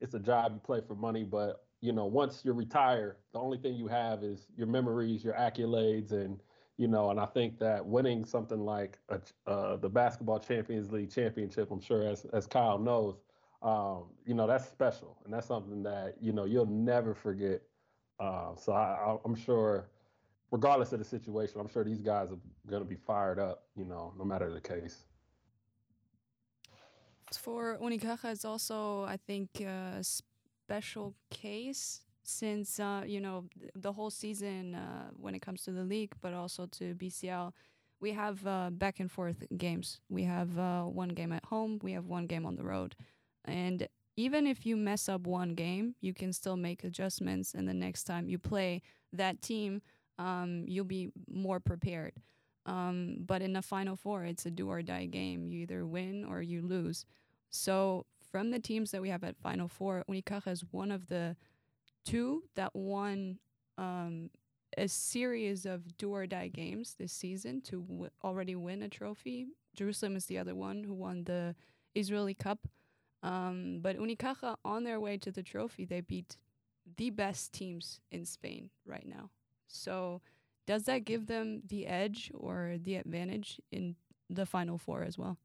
it's 0.00 0.14
a 0.14 0.18
job 0.18 0.52
you 0.54 0.60
play 0.60 0.80
for 0.80 0.94
money, 0.94 1.22
but 1.22 1.66
you 1.82 1.92
know, 1.92 2.06
once 2.06 2.46
you 2.46 2.54
retire, 2.54 3.18
the 3.34 3.38
only 3.38 3.58
thing 3.58 3.74
you 3.74 3.88
have 3.88 4.24
is 4.24 4.46
your 4.56 4.66
memories, 4.66 5.22
your 5.22 5.34
accolades, 5.34 6.12
and 6.12 6.40
you 6.78 6.86
know, 6.86 7.10
and 7.10 7.18
I 7.18 7.26
think 7.26 7.58
that 7.58 7.84
winning 7.84 8.24
something 8.24 8.60
like 8.60 8.98
a, 9.08 9.20
uh, 9.50 9.76
the 9.76 9.88
Basketball 9.88 10.38
Champions 10.38 10.90
League 10.92 11.12
championship, 11.12 11.70
I'm 11.70 11.80
sure 11.80 12.06
as 12.06 12.24
as 12.32 12.46
Kyle 12.46 12.78
knows, 12.78 13.16
um, 13.62 14.04
you 14.24 14.34
know, 14.34 14.46
that's 14.46 14.66
special, 14.66 15.18
and 15.24 15.34
that's 15.34 15.48
something 15.48 15.82
that 15.82 16.14
you 16.20 16.32
know 16.32 16.44
you'll 16.44 16.66
never 16.66 17.14
forget. 17.14 17.62
Uh, 18.20 18.54
so 18.54 18.72
I, 18.72 19.16
I'm 19.24 19.34
sure, 19.34 19.90
regardless 20.52 20.92
of 20.92 21.00
the 21.00 21.04
situation, 21.04 21.60
I'm 21.60 21.68
sure 21.68 21.84
these 21.84 22.00
guys 22.00 22.30
are 22.30 22.38
going 22.70 22.82
to 22.82 22.88
be 22.88 22.96
fired 22.96 23.40
up, 23.40 23.64
you 23.76 23.84
know, 23.84 24.14
no 24.16 24.24
matter 24.24 24.52
the 24.52 24.60
case. 24.60 25.04
For 27.32 27.76
Unicaja, 27.80 28.32
it's 28.32 28.44
also, 28.44 29.02
I 29.02 29.18
think, 29.26 29.60
a 29.60 30.02
special 30.02 31.14
case 31.30 32.00
since 32.28 32.78
uh, 32.78 33.02
you 33.06 33.20
know 33.20 33.44
the 33.74 33.92
whole 33.92 34.10
season 34.10 34.74
uh, 34.74 35.10
when 35.16 35.34
it 35.34 35.40
comes 35.40 35.62
to 35.62 35.72
the 35.72 35.82
league, 35.82 36.12
but 36.20 36.34
also 36.34 36.66
to 36.66 36.94
BCL, 36.94 37.52
we 38.00 38.12
have 38.12 38.46
uh, 38.46 38.70
back 38.70 39.00
and 39.00 39.10
forth 39.10 39.44
games. 39.56 40.00
We 40.10 40.24
have 40.24 40.58
uh, 40.58 40.82
one 40.82 41.08
game 41.08 41.32
at 41.32 41.44
home, 41.46 41.80
we 41.82 41.92
have 41.92 42.06
one 42.06 42.26
game 42.26 42.44
on 42.44 42.56
the 42.56 42.64
road, 42.64 42.94
and 43.44 43.88
even 44.16 44.46
if 44.46 44.66
you 44.66 44.76
mess 44.76 45.08
up 45.08 45.26
one 45.26 45.54
game, 45.54 45.94
you 46.00 46.12
can 46.12 46.32
still 46.32 46.56
make 46.56 46.84
adjustments, 46.84 47.54
and 47.54 47.66
the 47.66 47.74
next 47.74 48.04
time 48.04 48.28
you 48.28 48.38
play 48.38 48.82
that 49.12 49.40
team, 49.40 49.80
um, 50.18 50.64
you'll 50.66 50.84
be 50.84 51.10
more 51.30 51.60
prepared. 51.60 52.12
Um, 52.66 53.18
but 53.20 53.40
in 53.40 53.54
the 53.54 53.62
final 53.62 53.96
four, 53.96 54.24
it's 54.24 54.44
a 54.44 54.50
do 54.50 54.68
or 54.68 54.82
die 54.82 55.06
game. 55.06 55.46
You 55.46 55.62
either 55.62 55.86
win 55.86 56.26
or 56.28 56.42
you 56.42 56.60
lose. 56.60 57.06
So 57.48 58.04
from 58.30 58.50
the 58.50 58.58
teams 58.58 58.90
that 58.90 59.00
we 59.00 59.08
have 59.08 59.24
at 59.24 59.38
final 59.38 59.68
four, 59.68 60.04
Unicaja 60.10 60.48
is 60.48 60.64
one 60.70 60.90
of 60.90 61.08
the 61.08 61.34
two 62.04 62.44
that 62.54 62.74
won 62.74 63.38
um, 63.76 64.30
a 64.76 64.88
series 64.88 65.66
of 65.66 65.96
do 65.96 66.12
or 66.12 66.26
die 66.26 66.48
games 66.48 66.94
this 66.98 67.12
season 67.12 67.60
to 67.62 67.82
w- 67.82 68.10
already 68.24 68.56
win 68.56 68.82
a 68.82 68.88
trophy. 68.88 69.48
Jerusalem 69.74 70.16
is 70.16 70.26
the 70.26 70.38
other 70.38 70.54
one 70.54 70.84
who 70.84 70.94
won 70.94 71.24
the 71.24 71.54
Israeli 71.94 72.34
Cup. 72.34 72.66
Um, 73.22 73.80
but 73.82 73.98
Unicaja, 73.98 74.56
on 74.64 74.84
their 74.84 75.00
way 75.00 75.16
to 75.18 75.30
the 75.32 75.42
trophy, 75.42 75.84
they 75.84 76.00
beat 76.00 76.36
the 76.96 77.10
best 77.10 77.52
teams 77.52 78.00
in 78.10 78.24
Spain 78.24 78.70
right 78.86 79.06
now. 79.06 79.30
So, 79.66 80.22
does 80.66 80.84
that 80.84 81.04
give 81.04 81.26
them 81.26 81.62
the 81.66 81.86
edge 81.86 82.30
or 82.34 82.76
the 82.80 82.96
advantage 82.96 83.60
in 83.72 83.96
the 84.30 84.46
final 84.46 84.78
four 84.78 85.02
as 85.02 85.16
well. 85.18 85.38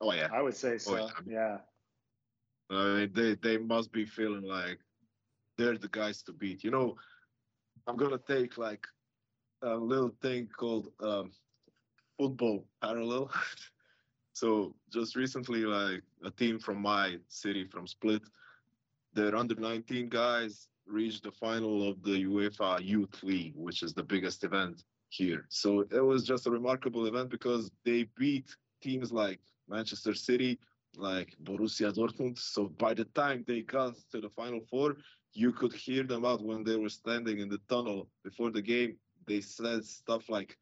Oh 0.00 0.12
yeah, 0.12 0.28
I 0.32 0.42
would 0.42 0.54
say 0.54 0.78
so. 0.78 0.96
yeah. 0.96 1.08
yeah. 1.26 1.58
Mean, 2.70 3.10
they 3.14 3.34
they 3.34 3.58
must 3.58 3.92
be 3.92 4.04
feeling 4.04 4.42
like 4.42 4.78
they're 5.56 5.78
the 5.78 5.88
guys 5.88 6.22
to 6.24 6.32
beat. 6.32 6.64
You 6.64 6.70
know, 6.70 6.96
I'm 7.86 7.96
gonna 7.96 8.18
take 8.18 8.58
like 8.58 8.86
a 9.62 9.74
little 9.74 10.14
thing 10.20 10.48
called 10.48 10.88
um, 11.00 11.30
football 12.18 12.66
parallel. 12.82 13.30
so 14.32 14.74
just 14.92 15.16
recently, 15.16 15.64
like 15.64 16.02
a 16.24 16.30
team 16.30 16.58
from 16.58 16.80
my 16.80 17.18
city, 17.28 17.64
from 17.64 17.86
Split, 17.86 18.22
their 19.14 19.34
under 19.36 19.54
19 19.54 20.08
guys 20.08 20.68
reached 20.86 21.24
the 21.24 21.32
final 21.32 21.88
of 21.88 22.02
the 22.02 22.24
UEFA 22.24 22.84
Youth 22.84 23.22
League, 23.22 23.54
which 23.56 23.82
is 23.82 23.92
the 23.92 24.02
biggest 24.02 24.44
event 24.44 24.84
here. 25.08 25.46
So 25.48 25.80
it 25.90 26.04
was 26.04 26.24
just 26.24 26.46
a 26.46 26.50
remarkable 26.50 27.06
event 27.06 27.30
because 27.30 27.70
they 27.84 28.08
beat 28.16 28.54
teams 28.82 29.12
like 29.12 29.40
Manchester 29.68 30.14
City, 30.14 30.58
like 30.96 31.34
Borussia 31.42 31.92
Dortmund. 31.92 32.38
So 32.38 32.68
by 32.68 32.94
the 32.94 33.04
time 33.06 33.44
they 33.46 33.62
got 33.62 33.94
to 34.12 34.20
the 34.20 34.30
final 34.30 34.60
four, 34.70 34.96
you 35.32 35.52
could 35.52 35.72
hear 35.72 36.02
them 36.02 36.24
out 36.24 36.42
when 36.42 36.64
they 36.64 36.76
were 36.76 36.88
standing 36.88 37.38
in 37.38 37.48
the 37.48 37.60
tunnel 37.68 38.08
before 38.24 38.50
the 38.50 38.62
game. 38.62 38.96
They 39.26 39.40
said 39.40 39.84
stuff 39.84 40.28
like, 40.28 40.56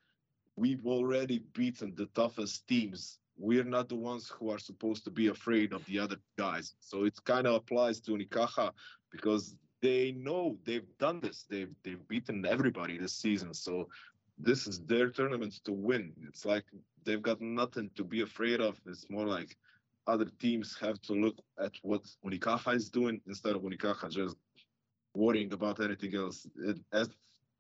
We've 0.56 0.86
already 0.86 1.40
beaten 1.52 1.94
the 1.96 2.06
toughest 2.14 2.68
teams. 2.68 3.18
We're 3.36 3.64
not 3.64 3.88
the 3.88 3.96
ones 3.96 4.28
who 4.28 4.50
are 4.50 4.58
supposed 4.58 5.02
to 5.04 5.10
be 5.10 5.26
afraid 5.26 5.72
of 5.72 5.84
the 5.86 5.98
other 5.98 6.16
guys. 6.38 6.74
So 6.78 7.04
it 7.04 7.18
kind 7.24 7.48
of 7.48 7.56
applies 7.56 8.00
to 8.02 8.12
Unicaja 8.12 8.70
because 9.10 9.56
they 9.82 10.12
know 10.12 10.56
they've 10.64 10.86
done 10.98 11.20
this. 11.20 11.44
They've 11.50 11.74
they've 11.82 12.06
beaten 12.08 12.46
everybody 12.46 12.98
this 12.98 13.14
season. 13.14 13.52
So 13.52 13.88
this 14.38 14.66
is 14.66 14.80
their 14.80 15.10
tournament 15.10 15.54
to 15.64 15.72
win. 15.72 16.12
It's 16.28 16.44
like 16.44 16.64
they've 17.04 17.22
got 17.22 17.40
nothing 17.40 17.90
to 17.96 18.04
be 18.04 18.20
afraid 18.22 18.60
of. 18.60 18.80
It's 18.86 19.10
more 19.10 19.26
like 19.26 19.56
other 20.06 20.26
teams 20.38 20.76
have 20.80 21.00
to 21.02 21.12
look 21.12 21.36
at 21.58 21.72
what 21.82 22.02
Unicaja 22.24 22.74
is 22.74 22.90
doing 22.90 23.20
instead 23.26 23.56
of 23.56 23.62
Unicaja 23.62 24.10
just 24.10 24.36
worrying 25.14 25.52
about 25.52 25.80
anything 25.80 26.14
else. 26.14 26.46
It, 26.56 26.78
as 26.92 27.08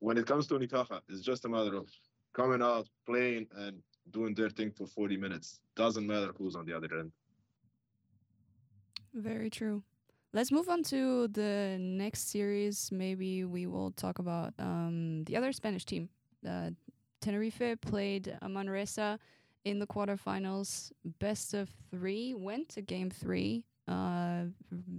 when 0.00 0.18
it 0.18 0.26
comes 0.26 0.46
to 0.48 0.54
Unicaja, 0.54 1.00
it's 1.08 1.20
just 1.20 1.44
a 1.44 1.48
matter 1.48 1.76
of 1.76 1.88
coming 2.34 2.62
out, 2.62 2.88
playing, 3.06 3.46
and 3.56 3.78
doing 4.10 4.34
their 4.34 4.50
thing 4.50 4.70
for 4.70 4.86
40 4.86 5.16
minutes. 5.16 5.60
Doesn't 5.76 6.06
matter 6.06 6.32
who's 6.36 6.56
on 6.56 6.66
the 6.66 6.76
other 6.76 6.88
end. 6.98 7.12
Very 9.14 9.48
true. 9.48 9.82
Let's 10.32 10.50
move 10.50 10.68
on 10.68 10.82
to 10.84 11.28
the 11.28 11.76
next 11.78 12.30
series. 12.30 12.90
Maybe 12.90 13.44
we 13.44 13.66
will 13.66 13.92
talk 13.92 14.18
about 14.18 14.52
um, 14.58 15.22
the 15.24 15.36
other 15.36 15.52
Spanish 15.52 15.84
team. 15.84 16.08
Uh, 16.46 16.70
Tenerife 17.20 17.80
played 17.80 18.36
Manresa 18.42 19.18
in 19.64 19.78
the 19.78 19.86
quarterfinals. 19.86 20.92
Best 21.18 21.54
of 21.54 21.70
three 21.90 22.34
went 22.34 22.68
to 22.70 22.82
game 22.82 23.10
three. 23.10 23.64
Uh, 23.88 24.44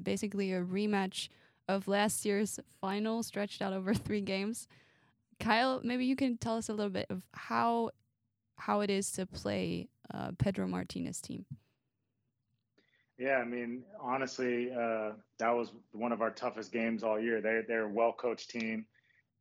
basically, 0.03 0.53
a 0.53 0.61
rematch 0.61 1.29
of 1.67 1.87
last 1.87 2.25
year's 2.25 2.59
final, 2.81 3.23
stretched 3.23 3.61
out 3.61 3.73
over 3.73 3.93
three 3.93 4.21
games. 4.21 4.67
Kyle, 5.39 5.81
maybe 5.83 6.05
you 6.05 6.15
can 6.15 6.37
tell 6.37 6.57
us 6.57 6.69
a 6.69 6.73
little 6.73 6.91
bit 6.91 7.07
of 7.09 7.23
how 7.33 7.91
how 8.57 8.79
it 8.81 8.89
is 8.89 9.11
to 9.11 9.25
play 9.25 9.89
uh, 10.13 10.31
Pedro 10.37 10.65
Martinez 10.65 11.19
team. 11.19 11.45
Yeah, 13.17 13.37
I 13.37 13.45
mean, 13.45 13.83
honestly, 13.99 14.71
uh, 14.71 15.11
that 15.39 15.49
was 15.51 15.71
one 15.91 16.11
of 16.11 16.21
our 16.21 16.31
toughest 16.31 16.71
games 16.71 17.03
all 17.03 17.19
year. 17.19 17.41
They 17.41 17.61
they're 17.67 17.85
a 17.85 17.89
well 17.89 18.13
coached 18.13 18.49
team. 18.49 18.85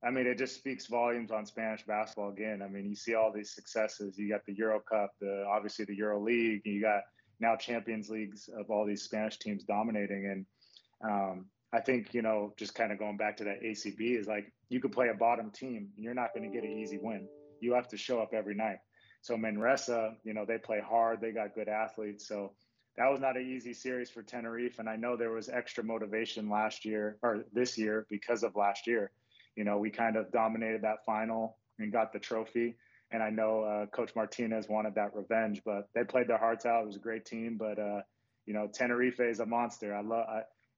I 0.04 0.10
mean, 0.10 0.26
it 0.26 0.36
just 0.36 0.56
speaks 0.56 0.86
volumes 0.86 1.30
on 1.30 1.46
Spanish 1.46 1.82
basketball. 1.84 2.30
Again, 2.30 2.60
I 2.62 2.68
mean, 2.68 2.86
you 2.86 2.94
see 2.94 3.14
all 3.14 3.32
these 3.32 3.54
successes. 3.54 4.18
You 4.18 4.28
got 4.28 4.44
the 4.46 4.54
Euro 4.54 4.80
Cup, 4.80 5.12
the 5.20 5.44
obviously 5.48 5.86
the 5.86 5.96
Euro 5.96 6.22
League. 6.22 6.62
You 6.64 6.82
got 6.82 7.02
now 7.40 7.56
Champions 7.56 8.10
Leagues 8.10 8.50
of 8.58 8.70
all 8.70 8.84
these 8.84 9.02
Spanish 9.02 9.38
teams 9.38 9.64
dominating. 9.64 10.26
And 10.26 11.10
um, 11.10 11.46
I 11.72 11.80
think 11.80 12.12
you 12.12 12.22
know, 12.22 12.52
just 12.58 12.74
kind 12.74 12.92
of 12.92 12.98
going 12.98 13.16
back 13.16 13.38
to 13.38 13.44
that 13.44 13.62
ACB 13.62 14.18
is 14.18 14.26
like 14.26 14.52
you 14.68 14.80
could 14.80 14.92
play 14.92 15.08
a 15.08 15.14
bottom 15.14 15.50
team, 15.50 15.88
and 15.96 16.04
you're 16.04 16.14
not 16.14 16.34
going 16.34 16.50
to 16.50 16.54
get 16.54 16.68
an 16.68 16.76
easy 16.76 16.98
win. 17.00 17.26
You 17.60 17.72
have 17.74 17.88
to 17.88 17.96
show 17.96 18.20
up 18.20 18.34
every 18.34 18.54
night. 18.54 18.78
So 19.22 19.38
Manresa, 19.38 20.16
you 20.22 20.34
know, 20.34 20.44
they 20.44 20.58
play 20.58 20.82
hard. 20.86 21.22
They 21.22 21.32
got 21.32 21.54
good 21.54 21.68
athletes. 21.68 22.28
So 22.28 22.52
that 22.98 23.10
was 23.10 23.20
not 23.20 23.38
an 23.38 23.50
easy 23.50 23.72
series 23.72 24.10
for 24.10 24.22
Tenerife. 24.22 24.78
And 24.78 24.88
I 24.88 24.96
know 24.96 25.16
there 25.16 25.32
was 25.32 25.48
extra 25.48 25.82
motivation 25.82 26.50
last 26.50 26.84
year 26.84 27.16
or 27.22 27.46
this 27.52 27.78
year 27.78 28.06
because 28.10 28.42
of 28.42 28.54
last 28.54 28.86
year. 28.86 29.10
You 29.56 29.64
know, 29.64 29.78
we 29.78 29.90
kind 29.90 30.16
of 30.16 30.30
dominated 30.32 30.82
that 30.82 31.04
final 31.04 31.58
and 31.78 31.92
got 31.92 32.12
the 32.12 32.18
trophy. 32.18 32.76
And 33.10 33.22
I 33.22 33.30
know 33.30 33.62
uh, 33.62 33.86
Coach 33.86 34.12
Martinez 34.16 34.68
wanted 34.68 34.94
that 34.96 35.14
revenge, 35.14 35.62
but 35.64 35.88
they 35.94 36.04
played 36.04 36.28
their 36.28 36.38
hearts 36.38 36.66
out. 36.66 36.82
It 36.82 36.86
was 36.86 36.96
a 36.96 37.00
great 37.00 37.24
team, 37.24 37.56
but 37.58 37.78
uh, 37.78 38.00
you 38.46 38.54
know, 38.54 38.68
Tenerife 38.72 39.20
is 39.20 39.40
a 39.40 39.46
monster. 39.46 39.94
I 39.94 40.00
love 40.00 40.26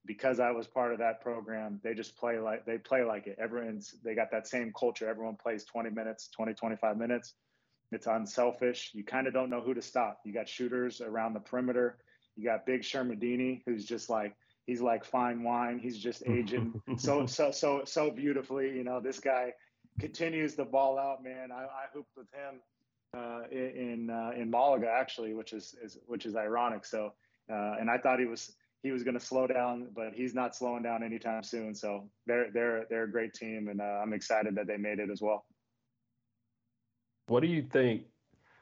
because 0.06 0.38
I 0.38 0.50
was 0.52 0.66
part 0.66 0.92
of 0.92 0.98
that 0.98 1.20
program. 1.20 1.80
They 1.82 1.94
just 1.94 2.16
play 2.16 2.38
like 2.38 2.64
they 2.64 2.78
play 2.78 3.02
like 3.02 3.26
it. 3.26 3.38
Everyone's 3.40 3.94
they 4.04 4.14
got 4.14 4.30
that 4.30 4.46
same 4.46 4.72
culture. 4.78 5.08
Everyone 5.08 5.36
plays 5.36 5.64
20 5.64 5.90
minutes, 5.90 6.28
20, 6.28 6.54
25 6.54 6.96
minutes. 6.96 7.34
It's 7.92 8.06
unselfish. 8.06 8.90
You 8.94 9.04
kind 9.04 9.26
of 9.26 9.32
don't 9.32 9.50
know 9.50 9.60
who 9.60 9.74
to 9.74 9.82
stop. 9.82 10.20
You 10.24 10.32
got 10.32 10.48
shooters 10.48 11.00
around 11.00 11.34
the 11.34 11.40
perimeter. 11.40 11.98
You 12.36 12.44
got 12.44 12.66
Big 12.66 12.82
Shermadini, 12.82 13.62
who's 13.64 13.84
just 13.84 14.10
like 14.10 14.36
he's 14.66 14.80
like 14.80 15.04
fine 15.04 15.42
wine. 15.42 15.78
He's 15.78 15.98
just 15.98 16.22
aging 16.26 16.80
so 16.98 17.26
so 17.26 17.50
so 17.50 17.82
so 17.84 18.10
beautifully. 18.10 18.76
You 18.76 18.84
know, 18.84 19.00
this 19.00 19.20
guy 19.20 19.52
continues 19.98 20.54
to 20.56 20.64
ball 20.64 20.98
out, 20.98 21.22
man. 21.22 21.50
I, 21.52 21.64
I 21.64 21.84
hooped 21.94 22.16
with 22.16 22.26
him 22.32 22.60
uh, 23.16 23.42
in 23.50 24.10
uh, 24.10 24.32
in 24.36 24.50
Malaga 24.50 24.88
actually, 24.90 25.34
which 25.34 25.52
is, 25.52 25.74
is 25.82 25.98
which 26.06 26.26
is 26.26 26.36
ironic. 26.36 26.84
So, 26.84 27.12
uh, 27.50 27.76
and 27.80 27.90
I 27.90 27.98
thought 27.98 28.18
he 28.18 28.26
was 28.26 28.54
he 28.82 28.90
was 28.90 29.02
going 29.02 29.18
to 29.18 29.24
slow 29.24 29.46
down, 29.46 29.88
but 29.94 30.12
he's 30.14 30.34
not 30.34 30.54
slowing 30.54 30.82
down 30.82 31.02
anytime 31.02 31.42
soon. 31.42 31.74
So 31.74 32.10
they're 32.26 32.50
they're 32.52 32.86
they're 32.90 33.04
a 33.04 33.10
great 33.10 33.34
team, 33.34 33.68
and 33.68 33.80
uh, 33.80 34.00
I'm 34.02 34.12
excited 34.12 34.54
that 34.56 34.66
they 34.66 34.76
made 34.76 34.98
it 34.98 35.10
as 35.10 35.22
well. 35.22 35.44
What 37.28 37.40
do 37.40 37.48
you 37.48 37.62
think? 37.62 38.02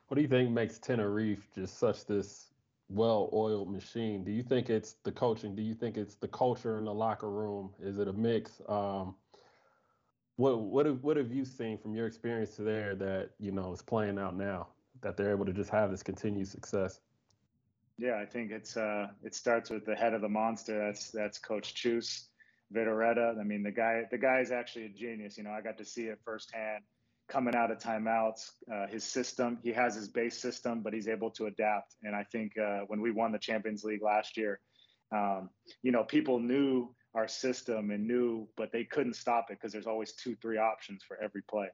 What 0.08 0.16
do 0.16 0.22
you 0.22 0.28
think 0.28 0.50
makes 0.50 0.78
Tenerife 0.78 1.48
just 1.54 1.78
such 1.78 2.04
this 2.04 2.53
well-oiled 2.94 3.70
machine. 3.70 4.24
Do 4.24 4.30
you 4.30 4.42
think 4.42 4.70
it's 4.70 4.94
the 5.02 5.12
coaching? 5.12 5.54
Do 5.54 5.62
you 5.62 5.74
think 5.74 5.96
it's 5.96 6.14
the 6.14 6.28
culture 6.28 6.78
in 6.78 6.84
the 6.84 6.94
locker 6.94 7.30
room? 7.30 7.70
Is 7.80 7.98
it 7.98 8.08
a 8.08 8.12
mix? 8.12 8.62
Um, 8.68 9.14
what 10.36 10.60
what 10.60 10.86
have, 10.86 11.02
what 11.02 11.16
have 11.16 11.32
you 11.32 11.44
seen 11.44 11.78
from 11.78 11.94
your 11.94 12.06
experience 12.06 12.56
there 12.58 12.94
that 12.96 13.30
you 13.38 13.52
know 13.52 13.72
is 13.72 13.82
playing 13.82 14.18
out 14.18 14.36
now 14.36 14.68
that 15.02 15.16
they're 15.16 15.30
able 15.30 15.44
to 15.44 15.52
just 15.52 15.70
have 15.70 15.90
this 15.90 16.02
continued 16.02 16.48
success? 16.48 17.00
Yeah, 17.98 18.18
I 18.20 18.26
think 18.26 18.50
it's 18.50 18.76
uh, 18.76 19.08
it 19.22 19.34
starts 19.34 19.70
with 19.70 19.86
the 19.86 19.94
head 19.94 20.14
of 20.14 20.20
the 20.20 20.28
monster. 20.28 20.78
That's 20.78 21.10
that's 21.10 21.38
Coach 21.38 21.74
Chus 21.74 22.28
Vidorreta. 22.74 23.38
I 23.38 23.44
mean, 23.44 23.62
the 23.62 23.70
guy 23.70 24.02
the 24.10 24.18
guy 24.18 24.40
is 24.40 24.50
actually 24.50 24.86
a 24.86 24.88
genius. 24.88 25.36
You 25.36 25.44
know, 25.44 25.50
I 25.50 25.60
got 25.60 25.78
to 25.78 25.84
see 25.84 26.04
it 26.04 26.18
firsthand 26.24 26.82
coming 27.28 27.54
out 27.54 27.70
of 27.70 27.78
timeouts, 27.78 28.50
uh, 28.72 28.86
his 28.86 29.04
system. 29.04 29.58
He 29.62 29.72
has 29.72 29.94
his 29.94 30.08
base 30.08 30.40
system, 30.40 30.82
but 30.82 30.92
he's 30.92 31.08
able 31.08 31.30
to 31.32 31.46
adapt. 31.46 31.96
And 32.02 32.14
I 32.14 32.24
think 32.24 32.52
uh, 32.58 32.80
when 32.86 33.00
we 33.00 33.10
won 33.10 33.32
the 33.32 33.38
Champions 33.38 33.84
League 33.84 34.02
last 34.02 34.36
year, 34.36 34.60
um, 35.14 35.50
you 35.82 35.92
know, 35.92 36.04
people 36.04 36.38
knew 36.38 36.94
our 37.14 37.28
system 37.28 37.90
and 37.90 38.06
knew, 38.06 38.48
but 38.56 38.72
they 38.72 38.84
couldn't 38.84 39.14
stop 39.14 39.46
it 39.50 39.58
because 39.60 39.72
there's 39.72 39.86
always 39.86 40.12
two, 40.14 40.36
three 40.42 40.58
options 40.58 41.02
for 41.06 41.16
every 41.22 41.42
play. 41.42 41.68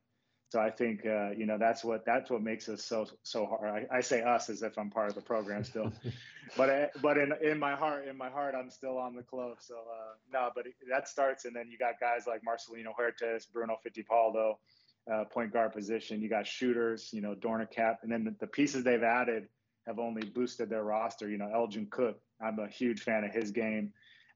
So 0.51 0.59
I 0.59 0.69
think 0.69 1.07
uh, 1.07 1.31
you 1.31 1.47
know 1.47 1.59
that's 1.59 1.85
what 1.85 2.05
that's 2.05 2.29
what 2.29 2.43
makes 2.43 2.69
us 2.69 2.85
so 2.85 3.07
so 3.23 3.47
hard. 3.47 3.87
I, 3.89 3.99
I, 3.99 4.01
say 4.01 4.21
us 4.21 4.51
as 4.51 4.65
if 4.65 4.77
I'm 4.77 4.91
part 4.91 5.09
of 5.09 5.15
the 5.15 5.21
program 5.21 5.63
still, 5.63 5.93
but 6.57 6.69
I, 6.69 6.83
uh, 6.83 6.87
but 7.01 7.19
in 7.19 7.33
in 7.41 7.57
my 7.57 7.77
heart 7.77 8.09
in 8.09 8.19
my 8.19 8.29
heart 8.29 8.57
I'm 8.59 8.69
still 8.69 8.99
on 8.99 9.15
the 9.15 9.23
club. 9.23 9.59
So 9.61 9.77
uh, 9.77 10.15
no, 10.33 10.51
but 10.53 10.67
that 10.91 11.07
starts 11.07 11.45
and 11.45 11.55
then 11.55 11.71
you 11.71 11.79
got 11.79 12.01
guys 12.01 12.25
like 12.27 12.41
Marcelino 12.43 12.93
Huertas, 12.99 13.47
Bruno 13.53 13.77
Fitipaldo, 13.87 14.55
uh, 15.13 15.25
point 15.25 15.53
guard 15.53 15.73
position. 15.73 16.21
You 16.21 16.29
got 16.29 16.47
shooters, 16.47 17.11
you 17.13 17.21
know, 17.21 17.35
Doornekamp, 17.35 17.97
and 18.03 18.11
then 18.11 18.25
the, 18.25 18.35
the, 18.41 18.47
pieces 18.47 18.85
they've 18.85 19.03
added 19.03 19.49
have 19.87 19.99
only 19.99 20.27
boosted 20.29 20.71
their 20.71 20.85
roster. 20.85 21.29
You 21.29 21.39
know, 21.39 21.51
Elgin 21.53 21.89
Cook, 21.91 22.21
I'm 22.41 22.59
a 22.59 22.69
huge 22.69 23.01
fan 23.01 23.25
of 23.25 23.33
his 23.33 23.51
game. 23.51 23.93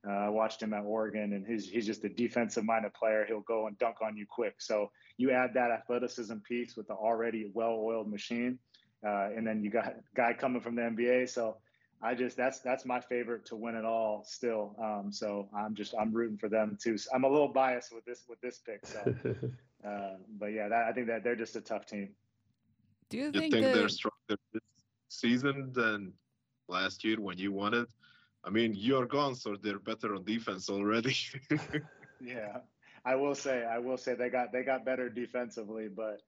Uh, 0.07 0.13
I 0.13 0.29
watched 0.29 0.63
him 0.63 0.75
at 0.75 0.85
Oregon, 0.85 1.33
and 1.33 1.47
he's 1.47 1.69
he's 1.69 1.87
just 1.87 2.05
a 2.05 2.09
defensive-minded 2.09 2.93
player. 2.95 3.25
He'll 3.27 3.41
go 3.41 3.67
and 3.67 3.79
dunk 3.79 3.97
on 4.03 4.17
you 4.17 4.27
quick. 4.29 4.57
So 4.59 4.91
you 5.17 5.31
add 5.31 5.55
that 5.55 5.71
athleticism 5.71 6.37
piece 6.47 6.77
with 6.77 6.89
the 6.89 6.95
already 6.95 7.51
well-oiled 7.55 8.11
machine, 8.11 8.59
uh, 9.07 9.29
and 9.35 9.47
then 9.47 9.63
you 9.63 9.71
got 9.71 9.87
a 9.87 9.95
guy 10.15 10.35
coming 10.35 10.61
from 10.61 10.75
the 10.75 10.83
NBA. 10.83 11.31
So 11.31 11.57
I 12.03 12.15
just 12.15 12.37
that's 12.37 12.61
that's 12.61 12.85
my 12.85 13.01
favorite 13.01 13.47
to 13.47 13.57
win 13.57 13.77
it 13.77 13.87
all 13.87 14.25
still. 14.27 14.77
Um, 14.83 15.11
so 15.11 15.49
I'm 15.57 15.75
just 15.75 15.95
I'm 15.99 16.13
rooting 16.13 16.37
for 16.37 16.51
them 16.51 16.77
too. 16.81 16.99
So 16.99 17.11
I'm 17.15 17.25
a 17.25 17.29
little 17.29 17.49
biased 17.49 17.95
with 17.95 18.05
this 18.05 18.25
with 18.29 18.41
this 18.43 18.59
pick. 18.59 18.85
So, 18.85 19.15
uh, 19.87 20.15
but 20.39 20.47
yeah, 20.47 20.69
that, 20.69 20.87
I 20.87 20.93
think 20.93 21.07
that 21.09 21.23
they're 21.23 21.37
just 21.37 21.57
a 21.57 21.61
tough 21.61 21.87
team. 21.87 22.11
Do 23.11 23.19
you, 23.19 23.25
you 23.27 23.33
think, 23.33 23.53
think 23.53 23.67
that... 23.67 23.75
they're 23.75 23.89
stronger 23.89 24.41
this 24.53 24.63
season 25.09 25.73
than 25.73 26.13
last 26.69 27.05
year 27.05 27.21
when 27.21 27.39
you 27.39 27.53
won 27.53 27.75
it? 27.75 27.89
I 28.45 28.51
mean, 28.51 28.75
you're 28.77 29.07
gone, 29.07 29.35
so 29.35 29.57
they're 29.57 29.79
better 29.79 30.15
on 30.15 30.25
defense 30.25 30.69
already. 30.69 31.17
yeah, 32.21 32.59
I 33.05 33.15
will 33.15 33.35
say, 33.35 33.65
I 33.65 33.79
will 33.79 33.97
say 33.97 34.15
they 34.15 34.29
got 34.29 34.53
they 34.53 34.63
got 34.63 34.85
better 34.85 35.09
defensively, 35.09 35.89
but 35.89 36.21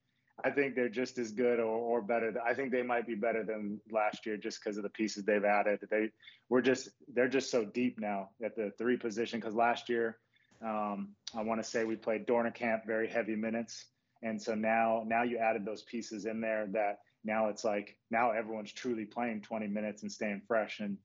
I 0.45 0.51
think 0.51 0.75
they're 0.75 0.89
just 0.89 1.19
as 1.19 1.33
good 1.33 1.61
or, 1.61 1.65
or 1.79 2.03
better. 2.03 2.33
I 2.45 2.53
think 2.53 2.71
they 2.71 2.83
might 2.83 3.07
be 3.07 3.15
better 3.15 3.43
than 3.45 3.81
last 3.91 4.27
year 4.27 4.37
just 4.37 4.63
because 4.63 4.77
of 4.77 4.83
the 4.83 4.91
pieces 4.91 5.25
they've 5.25 5.45
added. 5.45 5.81
They 5.91 6.11
we're 6.49 6.63
just 6.63 6.91
they're 7.13 7.29
just 7.29 7.51
so 7.51 7.65
deep 7.65 7.99
now 7.99 8.31
at 8.45 8.55
the 8.55 8.73
three 8.79 8.97
position 8.97 9.41
because 9.41 9.55
last 9.55 9.89
year 9.89 10.19
um, 10.63 11.09
I 11.37 11.43
want 11.43 11.63
to 11.63 11.69
say 11.69 11.85
we 11.85 11.97
played 11.97 12.27
Doornekamp 12.27 12.87
very 12.87 13.09
heavy 13.09 13.37
minutes, 13.37 13.87
and 14.23 14.41
so 14.41 14.55
now 14.55 15.05
now 15.07 15.23
you 15.23 15.39
added 15.39 15.65
those 15.65 15.83
pieces 15.83 16.27
in 16.27 16.41
there 16.41 16.67
that 16.73 17.01
now 17.25 17.49
it's 17.49 17.65
like 17.65 17.97
now 18.11 18.31
everyone's 18.31 18.73
truly 18.73 19.05
playing 19.05 19.43
20 19.43 19.67
minutes 19.67 20.03
and 20.03 20.13
staying 20.13 20.43
fresh 20.47 20.81
and 20.81 20.97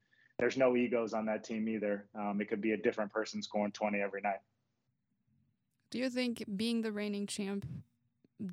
there's 0.41 0.57
no 0.57 0.75
egos 0.75 1.13
on 1.13 1.27
that 1.27 1.43
team 1.43 1.69
either. 1.69 2.07
Um, 2.15 2.41
it 2.41 2.49
could 2.49 2.61
be 2.61 2.71
a 2.71 2.77
different 2.77 3.11
person 3.13 3.43
scoring 3.43 3.71
20 3.71 3.99
every 3.99 4.21
night. 4.21 4.39
Do 5.91 5.99
you 5.99 6.09
think 6.09 6.43
being 6.55 6.81
the 6.81 6.91
reigning 6.91 7.27
champ 7.27 7.63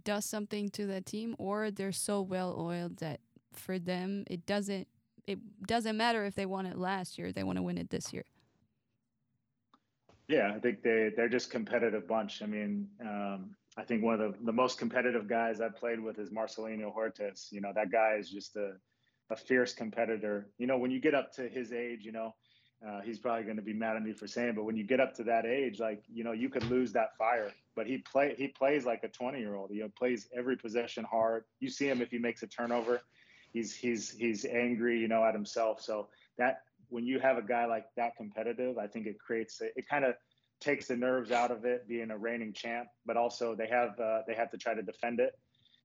does 0.04 0.26
something 0.26 0.68
to 0.70 0.86
the 0.86 1.00
team, 1.00 1.34
or 1.38 1.70
they're 1.70 1.92
so 1.92 2.20
well 2.20 2.54
oiled 2.58 2.98
that 2.98 3.20
for 3.54 3.78
them 3.78 4.24
it 4.28 4.44
doesn't 4.44 4.86
it 5.26 5.38
doesn't 5.66 5.96
matter 5.96 6.24
if 6.26 6.34
they 6.34 6.44
won 6.44 6.66
it 6.66 6.76
last 6.76 7.16
year; 7.16 7.32
they 7.32 7.42
want 7.42 7.56
to 7.56 7.62
win 7.62 7.78
it 7.78 7.88
this 7.88 8.12
year. 8.12 8.24
Yeah, 10.28 10.52
I 10.54 10.58
think 10.58 10.82
they 10.82 11.10
they're 11.16 11.28
just 11.28 11.50
competitive 11.50 12.06
bunch. 12.06 12.42
I 12.42 12.46
mean, 12.46 12.88
um, 13.00 13.50
I 13.78 13.84
think 13.84 14.02
one 14.02 14.20
of 14.20 14.20
the, 14.20 14.44
the 14.44 14.52
most 14.52 14.78
competitive 14.78 15.26
guys 15.26 15.60
I've 15.60 15.76
played 15.76 16.00
with 16.00 16.18
is 16.18 16.30
Marcelino 16.30 16.94
Huertas. 16.94 17.50
You 17.50 17.62
know, 17.62 17.72
that 17.74 17.90
guy 17.90 18.16
is 18.18 18.28
just 18.30 18.56
a 18.56 18.72
a 19.30 19.36
fierce 19.36 19.72
competitor. 19.72 20.48
You 20.58 20.66
know, 20.66 20.78
when 20.78 20.90
you 20.90 21.00
get 21.00 21.14
up 21.14 21.32
to 21.34 21.48
his 21.48 21.72
age, 21.72 22.04
you 22.04 22.12
know, 22.12 22.34
uh, 22.86 23.00
he's 23.00 23.18
probably 23.18 23.44
going 23.44 23.56
to 23.56 23.62
be 23.62 23.72
mad 23.72 23.96
at 23.96 24.02
me 24.02 24.12
for 24.12 24.26
saying, 24.26 24.54
but 24.54 24.64
when 24.64 24.76
you 24.76 24.84
get 24.84 25.00
up 25.00 25.14
to 25.14 25.24
that 25.24 25.46
age, 25.46 25.80
like 25.80 26.02
you 26.12 26.24
know, 26.24 26.32
you 26.32 26.50
could 26.50 26.64
lose 26.64 26.92
that 26.92 27.16
fire. 27.16 27.50
But 27.74 27.86
he 27.86 27.98
play 27.98 28.34
he 28.36 28.48
plays 28.48 28.84
like 28.84 29.04
a 29.04 29.08
20 29.08 29.38
year 29.38 29.54
old. 29.54 29.70
You 29.70 29.82
know, 29.82 29.90
plays 29.98 30.28
every 30.36 30.56
possession 30.56 31.04
hard. 31.10 31.44
You 31.60 31.70
see 31.70 31.88
him 31.88 32.02
if 32.02 32.10
he 32.10 32.18
makes 32.18 32.42
a 32.42 32.46
turnover, 32.46 33.00
he's 33.52 33.74
he's 33.74 34.10
he's 34.10 34.44
angry, 34.44 34.98
you 34.98 35.08
know, 35.08 35.24
at 35.24 35.32
himself. 35.34 35.80
So 35.80 36.08
that 36.36 36.62
when 36.88 37.06
you 37.06 37.18
have 37.20 37.38
a 37.38 37.42
guy 37.42 37.66
like 37.66 37.86
that 37.96 38.16
competitive, 38.16 38.78
I 38.78 38.86
think 38.86 39.06
it 39.06 39.18
creates 39.18 39.60
it 39.60 39.88
kind 39.88 40.04
of 40.04 40.14
takes 40.60 40.88
the 40.88 40.96
nerves 40.96 41.30
out 41.30 41.50
of 41.50 41.64
it 41.64 41.88
being 41.88 42.10
a 42.10 42.18
reigning 42.18 42.52
champ. 42.52 42.88
But 43.06 43.16
also 43.16 43.54
they 43.54 43.68
have 43.68 43.98
uh, 44.00 44.22
they 44.26 44.34
have 44.34 44.50
to 44.50 44.58
try 44.58 44.74
to 44.74 44.82
defend 44.82 45.20
it. 45.20 45.32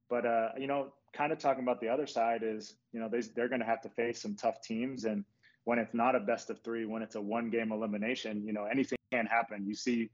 But 0.09 0.25
uh, 0.25 0.49
you 0.57 0.67
know, 0.67 0.93
kind 1.13 1.31
of 1.31 1.39
talking 1.39 1.63
about 1.63 1.81
the 1.81 1.89
other 1.89 2.07
side 2.07 2.41
is 2.43 2.75
you 2.91 2.99
know 2.99 3.09
they, 3.09 3.21
they're 3.35 3.49
going 3.49 3.61
to 3.61 3.67
have 3.67 3.81
to 3.81 3.89
face 3.89 4.21
some 4.21 4.35
tough 4.35 4.61
teams 4.61 5.05
and 5.05 5.23
when 5.65 5.79
it's 5.79 5.93
not 5.93 6.15
a 6.15 6.19
best 6.19 6.49
of 6.49 6.61
three, 6.63 6.85
when 6.85 7.01
it's 7.01 7.15
a 7.15 7.21
one 7.21 7.49
game 7.49 7.71
elimination, 7.71 8.45
you 8.45 8.53
know, 8.53 8.65
anything 8.65 8.97
can 9.11 9.25
happen. 9.25 9.65
You 9.65 9.75
see 9.75 10.09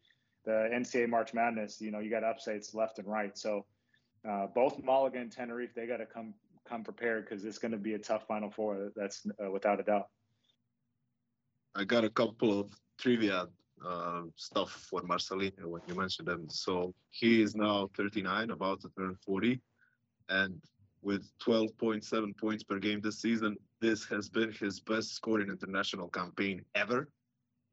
the 0.46 0.70
NCAA 0.74 1.10
March 1.10 1.34
Madness, 1.34 1.82
you 1.82 1.92
know, 1.92 2.00
you 2.00 2.10
got 2.10 2.24
upsets 2.24 2.74
left 2.74 3.00
and 3.00 3.08
right. 3.08 3.38
So 3.38 3.66
uh, 4.30 4.48
both 4.54 4.84
Malaga 4.84 5.20
and 5.20 5.32
Tenerife, 5.32 5.74
they 5.76 5.88
got 5.88 5.98
to 5.98 6.06
come 6.06 6.34
come 6.68 6.84
prepared 6.84 7.26
because 7.28 7.44
it's 7.46 7.58
going 7.58 7.72
to 7.72 7.78
be 7.78 7.96
a 7.96 8.00
tough 8.00 8.28
Final 8.28 8.52
Four. 8.52 8.92
That's 8.96 9.26
uh, 9.44 9.50
without 9.50 9.80
a 9.80 9.84
doubt. 9.84 10.08
I 11.76 11.84
got 11.84 12.04
a 12.04 12.10
couple 12.10 12.60
of 12.60 12.72
trivia 12.98 13.48
uh, 13.86 14.24
stuff 14.36 14.72
for 14.72 15.02
Marcelino 15.02 15.66
when 15.66 15.82
you 15.88 15.96
mentioned 15.96 16.28
him. 16.28 16.50
So 16.50 16.94
he 17.12 17.42
is 17.42 17.56
now 17.56 17.90
39, 17.96 18.52
about 18.52 18.82
to 18.82 18.90
turn 18.98 19.16
40, 19.26 19.60
and 20.30 20.62
with 21.02 21.30
12.7 21.40 22.38
points 22.38 22.64
per 22.64 22.80
game 22.80 23.02
this 23.02 23.22
season. 23.22 23.56
This 23.82 24.04
has 24.06 24.30
been 24.30 24.52
his 24.52 24.80
best 24.80 25.16
scoring 25.16 25.50
international 25.50 26.10
campaign 26.10 26.64
ever. 26.76 27.10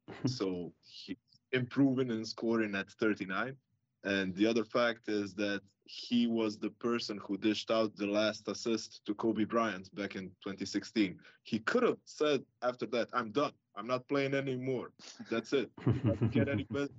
so 0.25 0.71
he's 0.83 1.17
improving 1.51 2.09
in 2.09 2.23
scoring 2.23 2.75
at 2.75 2.89
39. 2.91 3.55
And 4.03 4.33
the 4.35 4.47
other 4.47 4.63
fact 4.63 5.09
is 5.09 5.33
that 5.35 5.61
he 5.83 6.27
was 6.27 6.57
the 6.57 6.69
person 6.69 7.19
who 7.23 7.37
dished 7.37 7.71
out 7.71 7.95
the 7.95 8.07
last 8.07 8.47
assist 8.47 9.01
to 9.05 9.13
Kobe 9.13 9.45
Bryant 9.45 9.93
back 9.95 10.15
in 10.15 10.27
2016. 10.43 11.17
He 11.43 11.59
could 11.59 11.83
have 11.83 11.97
said 12.05 12.43
after 12.61 12.85
that, 12.87 13.09
I'm 13.13 13.31
done. 13.31 13.53
I'm 13.77 13.87
not 13.87 14.07
playing 14.07 14.33
anymore. 14.33 14.91
That's 15.29 15.53
it. 15.53 15.69
get 16.31 16.49
any 16.49 16.63
better. 16.63 16.89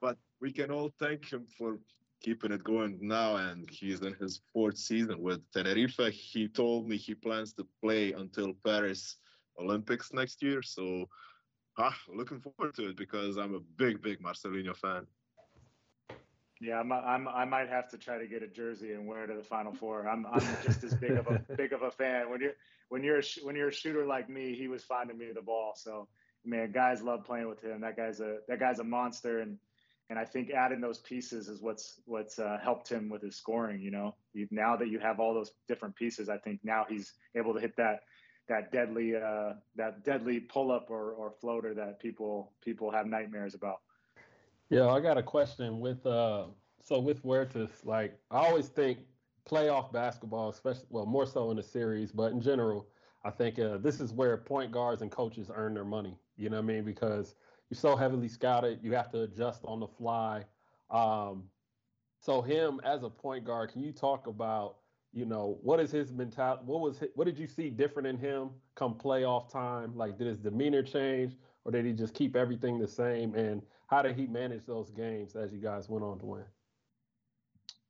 But 0.00 0.18
we 0.40 0.52
can 0.52 0.70
all 0.70 0.90
thank 0.98 1.32
him 1.32 1.46
for 1.58 1.78
keeping 2.22 2.52
it 2.52 2.62
going 2.62 2.98
now, 3.00 3.36
and 3.36 3.68
he's 3.70 4.02
in 4.02 4.14
his 4.14 4.42
fourth 4.52 4.76
season 4.76 5.22
with 5.22 5.40
Tenerife. 5.52 6.12
He 6.12 6.48
told 6.48 6.86
me 6.86 6.98
he 6.98 7.14
plans 7.14 7.54
to 7.54 7.66
play 7.82 8.12
until 8.12 8.52
Paris 8.64 9.16
Olympics 9.58 10.12
next 10.12 10.42
year. 10.42 10.62
So, 10.62 11.08
ah, 11.78 11.96
looking 12.14 12.40
forward 12.40 12.74
to 12.74 12.90
it 12.90 12.96
because 12.96 13.38
I'm 13.38 13.54
a 13.54 13.60
big, 13.60 14.02
big 14.02 14.20
Marcelino 14.20 14.76
fan. 14.76 15.06
Yeah, 16.60 16.78
I'm, 16.78 16.92
I'm, 16.92 17.26
I 17.26 17.46
might 17.46 17.70
have 17.70 17.88
to 17.90 17.98
try 17.98 18.18
to 18.18 18.26
get 18.26 18.42
a 18.42 18.46
jersey 18.46 18.92
and 18.92 19.06
wear 19.06 19.24
it 19.24 19.28
to 19.28 19.34
the 19.34 19.42
Final 19.42 19.72
Four. 19.72 20.06
I'm, 20.06 20.26
I'm 20.26 20.42
just 20.62 20.84
as 20.84 20.94
big 20.94 21.12
of 21.12 21.26
a 21.26 21.40
big 21.56 21.72
of 21.72 21.82
a 21.82 21.90
fan. 21.90 22.28
When 22.28 22.40
you're 22.40 22.52
when 22.90 23.02
you're 23.02 23.20
a, 23.20 23.22
when 23.42 23.56
you're 23.56 23.68
a 23.68 23.72
shooter 23.72 24.04
like 24.04 24.28
me, 24.28 24.54
he 24.54 24.68
was 24.68 24.84
finding 24.84 25.16
me 25.16 25.28
the 25.34 25.40
ball. 25.40 25.72
So, 25.74 26.06
man, 26.44 26.70
guys 26.72 27.00
love 27.00 27.24
playing 27.24 27.48
with 27.48 27.62
him. 27.62 27.80
That 27.80 27.96
guy's 27.96 28.20
a 28.20 28.38
that 28.46 28.60
guy's 28.60 28.78
a 28.78 28.84
monster, 28.84 29.40
and 29.40 29.56
and 30.10 30.18
I 30.18 30.26
think 30.26 30.50
adding 30.50 30.82
those 30.82 30.98
pieces 30.98 31.48
is 31.48 31.62
what's 31.62 32.00
what's 32.04 32.38
uh, 32.38 32.58
helped 32.62 32.90
him 32.90 33.08
with 33.08 33.22
his 33.22 33.36
scoring. 33.36 33.80
You 33.80 33.92
know, 33.92 34.14
you, 34.34 34.46
now 34.50 34.76
that 34.76 34.88
you 34.88 34.98
have 34.98 35.18
all 35.18 35.32
those 35.32 35.52
different 35.66 35.96
pieces, 35.96 36.28
I 36.28 36.36
think 36.36 36.60
now 36.62 36.84
he's 36.86 37.14
able 37.34 37.54
to 37.54 37.60
hit 37.60 37.76
that 37.76 38.00
that 38.48 38.70
deadly 38.70 39.14
uh, 39.16 39.54
that 39.76 40.04
deadly 40.04 40.40
pull 40.40 40.72
up 40.72 40.90
or, 40.90 41.12
or 41.12 41.30
floater 41.40 41.72
that 41.74 42.00
people 42.00 42.52
people 42.62 42.90
have 42.90 43.06
nightmares 43.06 43.54
about. 43.54 43.80
Yeah, 44.70 44.88
I 44.88 45.00
got 45.00 45.18
a 45.18 45.22
question 45.22 45.80
with 45.80 46.06
uh 46.06 46.48
so 46.82 47.00
with 47.00 47.22
Huertas, 47.22 47.84
like 47.84 48.20
I 48.30 48.46
always 48.46 48.68
think 48.68 49.00
playoff 49.44 49.92
basketball, 49.92 50.48
especially 50.48 50.86
well 50.90 51.06
more 51.06 51.26
so 51.26 51.50
in 51.50 51.56
the 51.56 51.62
series, 51.62 52.12
but 52.12 52.32
in 52.32 52.40
general, 52.40 52.88
I 53.24 53.30
think 53.30 53.58
uh, 53.58 53.78
this 53.78 54.00
is 54.00 54.12
where 54.12 54.36
point 54.38 54.72
guards 54.72 55.02
and 55.02 55.10
coaches 55.10 55.50
earn 55.54 55.74
their 55.74 55.84
money. 55.84 56.18
You 56.36 56.48
know 56.50 56.56
what 56.56 56.64
I 56.64 56.66
mean? 56.66 56.84
Because 56.84 57.34
you're 57.68 57.78
so 57.78 57.96
heavily 57.96 58.28
scouted, 58.28 58.82
you 58.82 58.94
have 58.94 59.10
to 59.12 59.22
adjust 59.22 59.64
on 59.64 59.80
the 59.80 59.88
fly. 59.88 60.46
Um, 60.90 61.50
so 62.20 62.42
him 62.42 62.80
as 62.84 63.02
a 63.02 63.10
point 63.10 63.44
guard, 63.44 63.72
can 63.72 63.82
you 63.82 63.92
talk 63.92 64.26
about, 64.26 64.78
you 65.12 65.24
know, 65.26 65.58
what 65.62 65.80
is 65.80 65.90
his 65.90 66.12
mentality? 66.12 66.64
What 66.64 66.80
was 66.80 66.98
his, 66.98 67.10
what 67.14 67.24
did 67.26 67.38
you 67.38 67.46
see 67.46 67.70
different 67.70 68.06
in 68.08 68.18
him 68.18 68.50
come 68.74 68.94
playoff 68.98 69.50
time? 69.50 69.96
Like, 69.96 70.18
did 70.18 70.26
his 70.26 70.38
demeanor 70.38 70.82
change, 70.82 71.36
or 71.64 71.72
did 71.72 71.84
he 71.84 71.92
just 71.92 72.14
keep 72.14 72.36
everything 72.36 72.78
the 72.78 72.88
same? 72.88 73.34
And 73.34 73.62
how 73.90 74.02
did 74.02 74.16
he 74.16 74.26
manage 74.26 74.64
those 74.66 74.88
games 74.90 75.34
as 75.34 75.52
you 75.52 75.58
guys 75.58 75.88
went 75.88 76.04
on 76.04 76.18
to 76.20 76.26
win? 76.26 76.44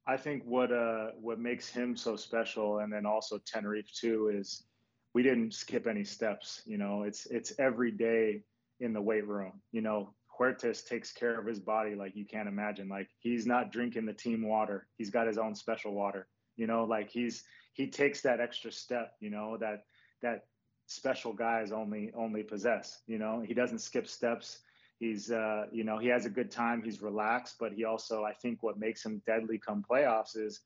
I 0.06 0.16
think 0.16 0.42
what 0.44 0.72
uh 0.72 1.10
what 1.20 1.38
makes 1.38 1.68
him 1.68 1.94
so 1.94 2.16
special, 2.16 2.78
and 2.78 2.90
then 2.90 3.04
also 3.04 3.38
Tenerife 3.46 3.92
too, 3.92 4.32
is 4.34 4.64
we 5.12 5.22
didn't 5.22 5.52
skip 5.52 5.86
any 5.86 6.04
steps. 6.04 6.62
You 6.64 6.78
know, 6.78 7.02
it's 7.02 7.26
it's 7.26 7.52
every 7.58 7.90
day 7.90 8.42
in 8.80 8.94
the 8.94 9.02
weight 9.02 9.28
room. 9.28 9.60
You 9.72 9.82
know, 9.82 10.14
Huertas 10.38 10.82
takes 10.88 11.12
care 11.12 11.38
of 11.38 11.46
his 11.46 11.60
body 11.60 11.94
like 11.94 12.16
you 12.16 12.24
can't 12.24 12.48
imagine. 12.48 12.88
Like 12.88 13.08
he's 13.18 13.46
not 13.46 13.70
drinking 13.70 14.06
the 14.06 14.14
team 14.14 14.48
water. 14.48 14.88
He's 14.96 15.10
got 15.10 15.26
his 15.26 15.36
own 15.36 15.54
special 15.54 15.92
water. 15.92 16.28
You 16.56 16.66
know, 16.66 16.84
like 16.84 17.10
he's 17.10 17.44
he 17.74 17.88
takes 17.88 18.22
that 18.22 18.40
extra 18.40 18.72
step, 18.72 19.12
you 19.20 19.28
know, 19.28 19.58
that 19.58 19.84
that 20.22 20.46
special 20.86 21.34
guys 21.34 21.72
only 21.72 22.10
only 22.16 22.42
possess. 22.42 23.02
You 23.06 23.18
know, 23.18 23.44
he 23.46 23.52
doesn't 23.52 23.80
skip 23.80 24.06
steps. 24.06 24.60
He's 25.00 25.32
uh, 25.32 25.64
you 25.72 25.82
know, 25.82 25.96
he 25.98 26.08
has 26.08 26.26
a 26.26 26.30
good 26.30 26.50
time, 26.50 26.82
he's 26.82 27.00
relaxed, 27.00 27.56
but 27.58 27.72
he 27.72 27.84
also 27.84 28.22
I 28.22 28.34
think 28.34 28.62
what 28.62 28.78
makes 28.78 29.04
him 29.04 29.22
deadly 29.26 29.58
come 29.58 29.82
playoffs 29.90 30.36
is 30.36 30.60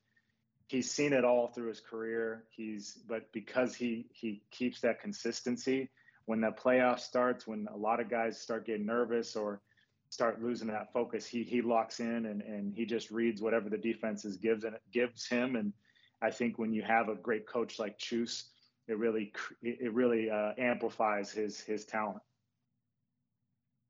he's 0.66 0.90
seen 0.90 1.12
it 1.12 1.25
all 1.25 1.47
through 1.47 1.68
his 1.68 1.81
career. 1.81 2.42
He's 2.51 2.99
but 3.09 3.33
because 3.33 3.77
he 3.77 4.07
he 4.12 4.42
keeps 4.51 4.81
that 4.81 5.01
consistency, 5.01 5.88
when 6.27 6.40
the 6.40 6.51
playoff 6.51 6.99
starts, 6.99 7.47
when 7.47 7.68
a 7.73 7.77
lot 7.77 8.01
of 8.01 8.11
guys 8.11 8.40
start 8.40 8.66
getting 8.66 8.87
nervous 8.87 9.37
or 9.37 9.61
start 10.09 10.42
losing 10.42 10.66
that 10.66 10.92
focus, 10.92 11.25
he 11.27 11.44
he 11.44 11.62
locks 11.62 12.01
in 12.01 12.27
and 12.27 12.42
and 12.42 12.75
he 12.75 12.87
just 12.87 13.12
reads 13.12 13.40
whatever 13.40 13.70
the 13.70 13.79
defenses 13.79 14.37
gives 14.37 14.64
and 14.64 14.77
gives 14.92 15.29
him. 15.29 15.55
And 15.55 15.73
I 16.20 16.33
think 16.33 16.59
when 16.59 16.73
you 16.73 16.83
have 16.83 17.09
a 17.09 17.14
great 17.14 17.47
coach 17.47 17.79
like 17.79 17.99
Chus, 17.99 18.49
it 18.88 18.99
really 18.99 19.33
it 19.62 19.92
really 19.94 20.29
uh, 20.29 20.55
amplifies 20.59 21.31
his 21.31 21.61
his 21.61 21.85
talent. 21.85 22.23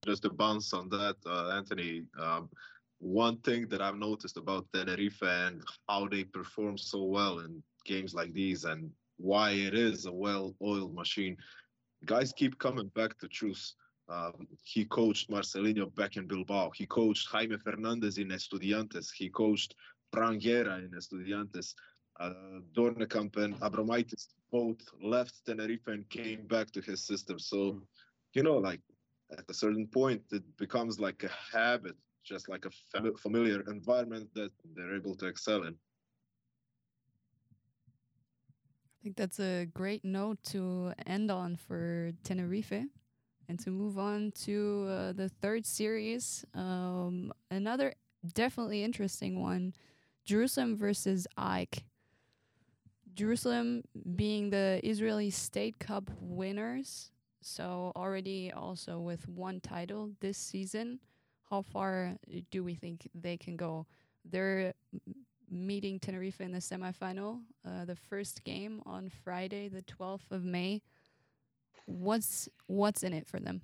Just 0.06 0.22
to 0.22 0.30
bounce 0.30 0.72
on 0.72 0.88
that, 0.90 1.16
uh, 1.26 1.50
Anthony. 1.50 2.02
Um, 2.18 2.50
one 2.98 3.38
thing 3.38 3.68
that 3.68 3.82
I've 3.82 3.96
noticed 3.96 4.36
about 4.36 4.66
Tenerife 4.72 5.22
and 5.22 5.62
how 5.88 6.08
they 6.08 6.24
perform 6.24 6.78
so 6.78 7.02
well 7.02 7.40
in 7.40 7.62
games 7.84 8.14
like 8.14 8.32
these 8.32 8.64
and 8.64 8.90
why 9.18 9.50
it 9.50 9.74
is 9.74 10.06
a 10.06 10.12
well-oiled 10.12 10.94
machine 10.94 11.36
guys 12.04 12.32
keep 12.32 12.58
coming 12.58 12.88
back 12.88 13.18
to 13.18 13.28
Chus. 13.28 13.74
Um, 14.08 14.46
he 14.62 14.84
coached 14.84 15.30
Marcelino 15.30 15.94
back 15.94 16.16
in 16.16 16.26
Bilbao. 16.26 16.72
He 16.74 16.86
coached 16.86 17.28
Jaime 17.28 17.56
Fernandez 17.56 18.18
in 18.18 18.28
Estudiantes. 18.28 19.10
He 19.16 19.30
coached 19.30 19.74
Fran 20.12 20.38
Guerra 20.38 20.78
in 20.78 20.90
Estudiantes. 20.90 21.74
Uh, 22.20 22.60
Doornekamp 22.76 23.36
and 23.38 23.58
Abromaitis 23.60 24.28
both 24.52 24.80
left 25.02 25.34
Tenerife 25.46 25.88
and 25.88 26.08
came 26.10 26.46
back 26.46 26.70
to 26.72 26.80
his 26.80 27.04
system. 27.04 27.38
So, 27.38 27.80
you 28.34 28.42
know, 28.42 28.58
like 28.58 28.80
at 29.38 29.44
a 29.48 29.54
certain 29.54 29.86
point, 29.86 30.22
it 30.32 30.42
becomes 30.56 30.98
like 30.98 31.24
a 31.24 31.30
habit, 31.56 31.96
just 32.22 32.48
like 32.48 32.64
a 32.66 32.70
familiar 33.18 33.62
environment 33.70 34.28
that 34.34 34.52
they're 34.74 34.96
able 34.96 35.14
to 35.16 35.26
excel 35.26 35.64
in. 35.64 35.74
I 38.94 38.98
think 39.02 39.16
that's 39.16 39.40
a 39.40 39.66
great 39.66 40.04
note 40.04 40.38
to 40.44 40.94
end 41.06 41.30
on 41.30 41.56
for 41.56 42.12
Tenerife 42.22 42.86
and 43.48 43.58
to 43.60 43.70
move 43.70 43.98
on 43.98 44.32
to 44.44 44.86
uh, 44.88 45.12
the 45.12 45.28
third 45.28 45.66
series. 45.66 46.44
Um, 46.54 47.32
another 47.50 47.94
definitely 48.32 48.82
interesting 48.82 49.42
one 49.42 49.74
Jerusalem 50.24 50.76
versus 50.76 51.26
AEK. 51.36 51.84
Jerusalem 53.14 53.82
being 54.16 54.50
the 54.50 54.80
Israeli 54.82 55.30
State 55.30 55.78
Cup 55.78 56.10
winners, 56.18 57.10
so 57.44 57.92
already 57.94 58.50
also 58.50 58.98
with 58.98 59.28
one 59.28 59.60
title 59.60 60.10
this 60.20 60.38
season. 60.38 60.98
How 61.50 61.60
far 61.60 62.16
do 62.50 62.64
we 62.64 62.74
think 62.74 63.06
they 63.14 63.36
can 63.36 63.54
go? 63.54 63.86
They're 64.24 64.72
meeting 65.50 66.00
Tenerife 66.00 66.40
in 66.40 66.52
the 66.52 66.58
semifinal, 66.58 67.40
uh, 67.68 67.84
the 67.84 67.96
first 67.96 68.42
game 68.44 68.80
on 68.86 69.10
Friday, 69.22 69.68
the 69.68 69.82
12th 69.82 70.30
of 70.30 70.42
May. 70.42 70.80
What's 71.84 72.48
what's 72.66 73.02
in 73.02 73.12
it 73.12 73.26
for 73.26 73.38
them? 73.38 73.60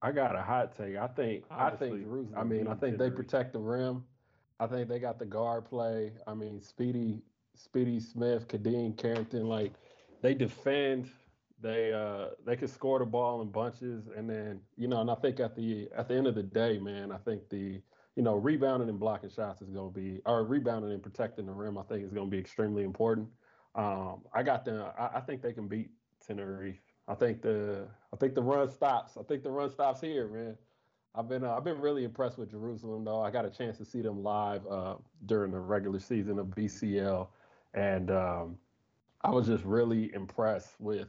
I 0.00 0.12
got 0.12 0.36
a 0.36 0.42
hot 0.42 0.76
take. 0.76 0.96
I 0.96 1.08
think 1.08 1.46
Honestly, 1.50 1.88
I 1.88 1.90
think 1.90 2.04
Jerusalem. 2.04 2.38
I 2.38 2.44
mean, 2.44 2.68
I 2.68 2.74
think 2.74 2.96
they 2.96 3.10
protect 3.10 3.54
the 3.54 3.58
rim. 3.58 4.04
I 4.60 4.68
think 4.68 4.88
they 4.88 5.00
got 5.00 5.18
the 5.18 5.26
guard 5.26 5.64
play. 5.64 6.12
I 6.28 6.34
mean, 6.34 6.60
Speedy 6.60 7.22
Speedy 7.56 7.98
Smith, 7.98 8.46
Kadeem 8.46 8.96
Carrington, 8.96 9.48
like 9.48 9.72
they 10.22 10.32
defend. 10.32 11.10
They 11.60 11.92
uh 11.92 12.30
they 12.46 12.56
can 12.56 12.68
score 12.68 12.98
the 12.98 13.04
ball 13.04 13.42
in 13.42 13.48
bunches, 13.48 14.08
and 14.16 14.28
then 14.28 14.60
you 14.76 14.88
know, 14.88 15.00
and 15.00 15.10
I 15.10 15.16
think 15.16 15.40
at 15.40 15.56
the 15.56 15.88
at 15.96 16.08
the 16.08 16.14
end 16.14 16.26
of 16.26 16.34
the 16.34 16.42
day, 16.42 16.78
man, 16.78 17.10
I 17.10 17.18
think 17.18 17.48
the 17.48 17.80
you 18.14 18.22
know 18.22 18.34
rebounding 18.34 18.88
and 18.88 18.98
blocking 18.98 19.30
shots 19.30 19.62
is 19.62 19.70
going 19.70 19.92
to 19.92 20.00
be, 20.00 20.20
or 20.24 20.44
rebounding 20.44 20.92
and 20.92 21.02
protecting 21.02 21.46
the 21.46 21.52
rim, 21.52 21.78
I 21.78 21.82
think 21.82 22.04
is 22.04 22.12
going 22.12 22.26
to 22.26 22.30
be 22.30 22.38
extremely 22.38 22.84
important. 22.84 23.28
Um, 23.74 24.22
I 24.32 24.42
got 24.42 24.64
them. 24.64 24.84
I, 24.98 25.18
I 25.18 25.20
think 25.20 25.42
they 25.42 25.52
can 25.52 25.68
beat 25.68 25.90
Tenerife. 26.24 26.80
I 27.08 27.14
think 27.14 27.42
the 27.42 27.88
I 28.12 28.16
think 28.16 28.34
the 28.34 28.42
run 28.42 28.70
stops. 28.70 29.16
I 29.16 29.22
think 29.22 29.42
the 29.42 29.50
run 29.50 29.70
stops 29.70 30.00
here, 30.00 30.28
man. 30.28 30.56
I've 31.14 31.28
been 31.28 31.42
uh, 31.42 31.54
I've 31.54 31.64
been 31.64 31.80
really 31.80 32.04
impressed 32.04 32.38
with 32.38 32.50
Jerusalem 32.50 33.04
though. 33.04 33.20
I 33.20 33.30
got 33.30 33.44
a 33.44 33.50
chance 33.50 33.78
to 33.78 33.84
see 33.84 34.02
them 34.02 34.22
live 34.22 34.66
uh, 34.66 34.96
during 35.26 35.50
the 35.50 35.58
regular 35.58 35.98
season 35.98 36.38
of 36.38 36.46
BCL, 36.48 37.26
and 37.74 38.10
um, 38.10 38.58
I 39.22 39.30
was 39.30 39.46
just 39.46 39.64
really 39.64 40.12
impressed 40.14 40.74
with 40.78 41.08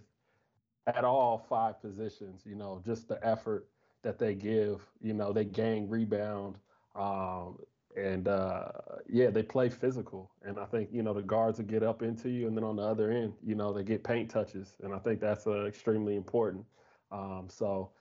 at 0.96 1.04
all 1.04 1.38
five 1.50 1.82
positions. 1.82 2.44
You 2.46 2.56
know, 2.56 2.82
just 2.86 3.08
the 3.08 3.26
effort 3.26 3.68
that 4.02 4.20
they 4.20 4.34
give. 4.34 4.82
You 5.02 5.14
know, 5.14 5.34
they 5.34 5.46
gang 5.46 5.90
rebound, 5.90 6.56
um, 6.96 7.60
and 7.98 8.28
uh, 8.28 8.70
yeah, 9.08 9.30
they 9.30 9.44
play 9.44 9.70
physical. 9.70 10.32
And 10.44 10.60
I 10.60 10.66
think 10.66 10.90
you 10.92 11.04
know 11.04 11.14
the 11.14 11.22
guards 11.22 11.60
will 11.60 11.66
get 11.66 11.84
up 11.84 12.02
into 12.02 12.30
you, 12.30 12.48
and 12.48 12.56
then 12.56 12.64
on 12.64 12.76
the 12.76 12.84
other 12.84 13.12
end, 13.12 13.34
you 13.46 13.56
know, 13.56 13.74
they 13.74 13.84
get 13.84 14.04
paint 14.04 14.30
touches, 14.30 14.76
and 14.84 14.94
I 14.94 15.00
think 15.00 15.20
that's 15.20 15.48
uh, 15.48 15.66
extremely 15.66 16.16
important. 16.16 16.66
Um, 17.12 17.48
so 17.50 17.92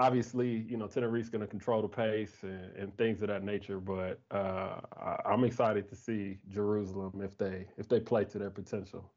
obviously, 0.00 0.66
you 0.68 0.76
know, 0.76 0.86
Tenerife's 0.86 1.28
going 1.28 1.42
to 1.42 1.46
control 1.46 1.82
the 1.82 1.88
pace 1.88 2.42
and, 2.42 2.74
and, 2.76 2.96
things 2.96 3.22
of 3.22 3.28
that 3.28 3.44
nature. 3.44 3.78
But 3.78 4.20
uh, 4.30 4.80
I, 4.98 5.32
am 5.32 5.44
excited 5.44 5.88
to 5.90 5.94
see 5.94 6.38
Jerusalem 6.48 7.20
if 7.22 7.36
they 7.38 7.66
if 7.78 7.88
they 7.88 8.00
play 8.00 8.24
to 8.24 8.38
their 8.38 8.50
potential. 8.50 9.10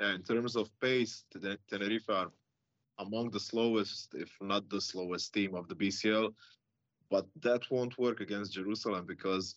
Yeah, 0.00 0.14
in 0.14 0.22
terms 0.22 0.56
of 0.56 0.68
pace, 0.80 1.24
Tenerife 1.70 2.08
are 2.08 2.30
among 2.98 3.30
the 3.30 3.40
slowest, 3.40 4.14
if 4.14 4.30
not 4.40 4.68
the 4.68 4.80
slowest 4.80 5.32
team 5.32 5.54
of 5.54 5.68
the 5.68 5.74
BCL. 5.74 6.34
But 7.10 7.26
that 7.42 7.70
won't 7.70 7.96
work 7.98 8.20
against 8.20 8.54
Jerusalem 8.54 9.04
because 9.06 9.56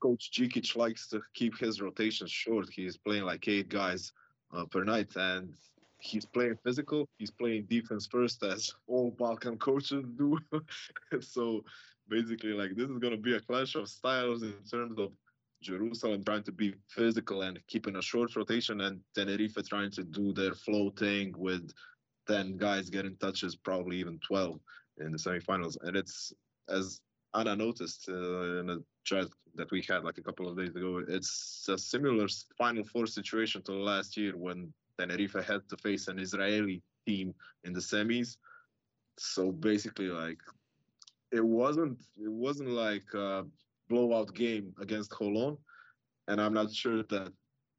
Coach 0.00 0.30
Djikic 0.32 0.76
likes 0.76 1.08
to 1.08 1.22
keep 1.34 1.58
his 1.58 1.80
rotations 1.80 2.30
short. 2.30 2.68
He's 2.70 2.96
playing 2.96 3.24
like 3.24 3.46
eight 3.48 3.68
guys 3.68 4.12
uh, 4.52 4.64
per 4.64 4.82
night, 4.84 5.14
and 5.16 5.54
he's 5.98 6.26
playing 6.26 6.56
physical. 6.64 7.08
He's 7.18 7.30
playing 7.30 7.66
defense 7.68 8.06
first, 8.06 8.42
as 8.42 8.74
all 8.88 9.10
Balkan 9.12 9.58
coaches 9.58 10.04
do. 10.16 10.38
so 11.20 11.64
basically, 12.08 12.52
like 12.52 12.74
this 12.74 12.88
is 12.88 12.98
gonna 12.98 13.16
be 13.16 13.36
a 13.36 13.40
clash 13.40 13.74
of 13.76 13.88
styles 13.88 14.42
in 14.42 14.54
terms 14.68 14.98
of 14.98 15.12
Jerusalem 15.62 16.24
trying 16.24 16.42
to 16.44 16.52
be 16.52 16.74
physical 16.88 17.42
and 17.42 17.58
keeping 17.68 17.96
a 17.96 18.02
short 18.02 18.34
rotation, 18.36 18.82
and 18.82 19.00
Tenerife 19.14 19.56
trying 19.68 19.90
to 19.92 20.04
do 20.04 20.32
their 20.32 20.54
flow 20.54 20.90
thing 20.90 21.34
with 21.36 21.72
ten 22.26 22.56
guys 22.56 22.90
getting 22.90 23.16
touches, 23.16 23.56
probably 23.56 23.96
even 23.98 24.18
twelve 24.26 24.60
in 24.98 25.12
the 25.12 25.18
semifinals. 25.18 25.76
And 25.82 25.96
it's 25.96 26.32
as 26.68 27.00
Anna 27.34 27.56
noticed 27.56 28.08
uh, 28.08 28.60
in 28.60 28.70
a 28.70 28.78
chat 29.04 29.28
that 29.54 29.70
we 29.70 29.82
had 29.88 30.04
like 30.04 30.18
a 30.18 30.22
couple 30.22 30.48
of 30.48 30.56
days 30.56 30.74
ago, 30.76 31.02
it's 31.08 31.66
a 31.68 31.78
similar 31.78 32.26
Final 32.58 32.84
Four 32.84 33.06
situation 33.06 33.62
to 33.62 33.72
last 33.72 34.16
year 34.16 34.36
when 34.36 34.72
Tenerife 34.98 35.44
had 35.46 35.68
to 35.68 35.76
face 35.78 36.08
an 36.08 36.18
Israeli 36.18 36.82
team 37.06 37.34
in 37.64 37.72
the 37.72 37.80
semis. 37.80 38.36
So 39.18 39.52
basically, 39.52 40.08
like 40.08 40.38
it 41.30 41.44
wasn't 41.44 41.98
it 42.16 42.32
wasn't 42.32 42.70
like 42.70 43.08
a 43.14 43.44
blowout 43.92 44.34
game 44.34 44.66
against 44.80 45.10
Holon, 45.12 45.54
and 46.28 46.40
I'm 46.40 46.54
not 46.60 46.70
sure 46.72 47.02
that 47.14 47.32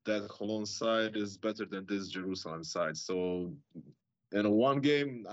that 0.06 0.23
Holon 0.36 0.65
side 0.67 1.15
is 1.15 1.38
better 1.38 1.65
than 1.65 1.86
this 1.86 2.10
Jerusalem 2.10 2.63
side. 2.63 2.97
So 2.97 3.54
in 4.32 4.45
a 4.45 4.54
one 4.69 4.80
game, 4.82 5.26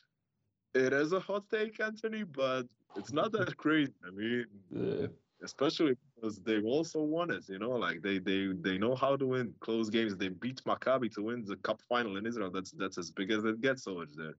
it 0.84 0.92
is 0.92 1.12
a 1.12 1.20
hot 1.20 1.44
take, 1.50 1.80
Anthony, 1.80 2.22
but 2.22 2.62
it's 2.96 3.12
not 3.12 3.32
that 3.32 3.56
crazy. 3.64 3.92
I 4.06 4.10
mean, 4.10 4.46
yeah 4.70 5.06
especially 5.44 5.96
because 6.14 6.40
they've 6.40 6.64
also 6.64 7.00
won 7.02 7.30
it. 7.30 7.48
You 7.48 7.58
know, 7.58 7.70
like 7.70 8.02
they 8.02 8.18
they 8.18 8.48
they 8.60 8.78
know 8.78 8.94
how 8.94 9.16
to 9.16 9.26
win 9.26 9.54
close 9.60 9.90
games. 9.90 10.16
They 10.16 10.28
beat 10.28 10.62
Maccabi 10.64 11.12
to 11.14 11.22
win 11.22 11.44
the 11.44 11.56
cup 11.56 11.80
final 11.88 12.16
in 12.16 12.26
Israel. 12.26 12.50
That's 12.50 12.72
that's 12.72 12.98
as 12.98 13.10
big 13.10 13.30
as 13.30 13.44
it 13.44 13.60
gets 13.60 13.86
over 13.86 14.06
there. 14.16 14.36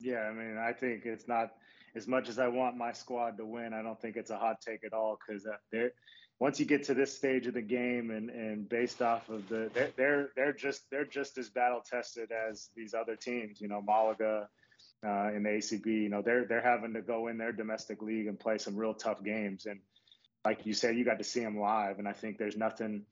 Yeah, 0.00 0.28
I 0.30 0.32
mean, 0.32 0.58
I 0.58 0.72
think 0.72 1.06
it's 1.06 1.26
not 1.26 1.54
as 1.96 2.06
much 2.06 2.28
as 2.28 2.38
I 2.38 2.48
want 2.48 2.76
my 2.76 2.92
squad 2.92 3.36
to 3.38 3.46
win. 3.46 3.72
I 3.72 3.82
don't 3.82 4.00
think 4.00 4.16
it's 4.16 4.30
a 4.30 4.38
hot 4.38 4.60
take 4.60 4.84
at 4.84 4.92
all 4.92 5.18
because 5.26 5.46
uh, 5.46 5.56
they're 5.70 5.92
once 6.40 6.58
you 6.58 6.66
get 6.66 6.84
to 6.84 6.94
this 6.94 7.16
stage 7.16 7.46
of 7.46 7.54
the 7.54 7.62
game 7.62 8.10
and 8.10 8.30
and 8.30 8.68
based 8.68 9.00
off 9.02 9.28
of 9.28 9.48
the 9.48 9.70
they're 9.72 9.90
they're, 9.96 10.28
they're 10.36 10.52
just 10.52 10.82
they're 10.90 11.04
just 11.04 11.38
as 11.38 11.48
battle 11.50 11.82
tested 11.88 12.30
as 12.32 12.70
these 12.76 12.94
other 12.94 13.16
teams. 13.16 13.60
You 13.60 13.68
know, 13.68 13.82
Malaga. 13.82 14.48
Uh, 15.06 15.30
in 15.34 15.42
the 15.42 15.50
ACB, 15.50 15.84
you 15.84 16.08
know 16.08 16.22
they're 16.22 16.46
they're 16.46 16.62
having 16.62 16.94
to 16.94 17.02
go 17.02 17.26
in 17.26 17.36
their 17.36 17.52
domestic 17.52 18.00
league 18.00 18.26
and 18.26 18.40
play 18.40 18.56
some 18.56 18.74
real 18.74 18.94
tough 18.94 19.22
games, 19.22 19.66
and 19.66 19.80
like 20.44 20.64
you 20.64 20.72
said, 20.72 20.96
you 20.96 21.04
got 21.04 21.18
to 21.18 21.24
see 21.24 21.40
them 21.40 21.58
live, 21.58 21.98
and 21.98 22.08
I 22.08 22.12
think 22.12 22.38
there's 22.38 22.56
nothing 22.56 23.04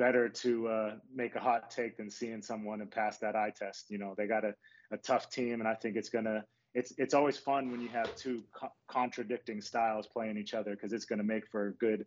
better 0.00 0.30
to 0.30 0.68
uh, 0.68 0.90
make 1.14 1.34
a 1.36 1.40
hot 1.40 1.70
take 1.70 1.98
than 1.98 2.10
seeing 2.10 2.42
someone 2.42 2.80
and 2.80 2.90
pass 2.90 3.18
that 3.18 3.36
eye 3.36 3.52
test. 3.56 3.90
You 3.90 3.98
know, 3.98 4.14
they 4.16 4.26
got 4.26 4.44
a, 4.44 4.54
a 4.90 4.96
tough 4.96 5.30
team, 5.30 5.60
and 5.60 5.68
I 5.68 5.74
think 5.74 5.96
it's 5.96 6.08
gonna. 6.08 6.44
It's 6.74 6.92
it's 6.98 7.14
always 7.14 7.36
fun 7.36 7.70
when 7.70 7.80
you 7.80 7.88
have 7.90 8.14
two 8.16 8.44
co- 8.52 8.72
contradicting 8.88 9.60
styles 9.60 10.06
playing 10.06 10.38
each 10.38 10.54
other 10.54 10.72
because 10.72 10.92
it's 10.92 11.04
going 11.04 11.18
to 11.18 11.24
make 11.24 11.46
for 11.48 11.68
a 11.68 11.72
good 11.74 12.06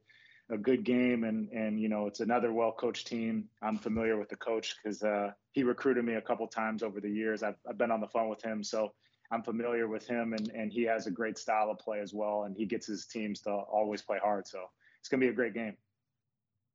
a 0.49 0.57
good 0.57 0.83
game 0.83 1.23
and 1.23 1.49
and 1.49 1.79
you 1.79 1.89
know 1.89 2.07
it's 2.07 2.19
another 2.19 2.53
well 2.53 2.71
coached 2.71 3.07
team. 3.07 3.45
I'm 3.61 3.77
familiar 3.77 4.17
with 4.17 4.29
the 4.29 4.35
coach 4.35 4.75
because 4.81 5.03
uh, 5.03 5.31
he 5.51 5.63
recruited 5.63 6.05
me 6.05 6.15
a 6.15 6.21
couple 6.21 6.47
times 6.47 6.83
over 6.83 6.99
the 6.99 7.09
years. 7.09 7.43
I've 7.43 7.57
I've 7.67 7.77
been 7.77 7.91
on 7.91 8.01
the 8.01 8.07
phone 8.07 8.29
with 8.29 8.41
him, 8.41 8.63
so 8.63 8.93
I'm 9.31 9.43
familiar 9.43 9.87
with 9.87 10.07
him, 10.07 10.33
and 10.33 10.49
and 10.49 10.71
he 10.71 10.83
has 10.83 11.07
a 11.07 11.11
great 11.11 11.37
style 11.37 11.69
of 11.69 11.79
play 11.79 11.99
as 11.99 12.13
well, 12.13 12.43
and 12.43 12.55
he 12.55 12.65
gets 12.65 12.87
his 12.87 13.05
teams 13.05 13.41
to 13.41 13.51
always 13.51 14.01
play 14.01 14.19
hard. 14.21 14.47
So 14.47 14.59
it's 14.99 15.09
gonna 15.09 15.21
be 15.21 15.29
a 15.29 15.33
great 15.33 15.53
game. 15.53 15.75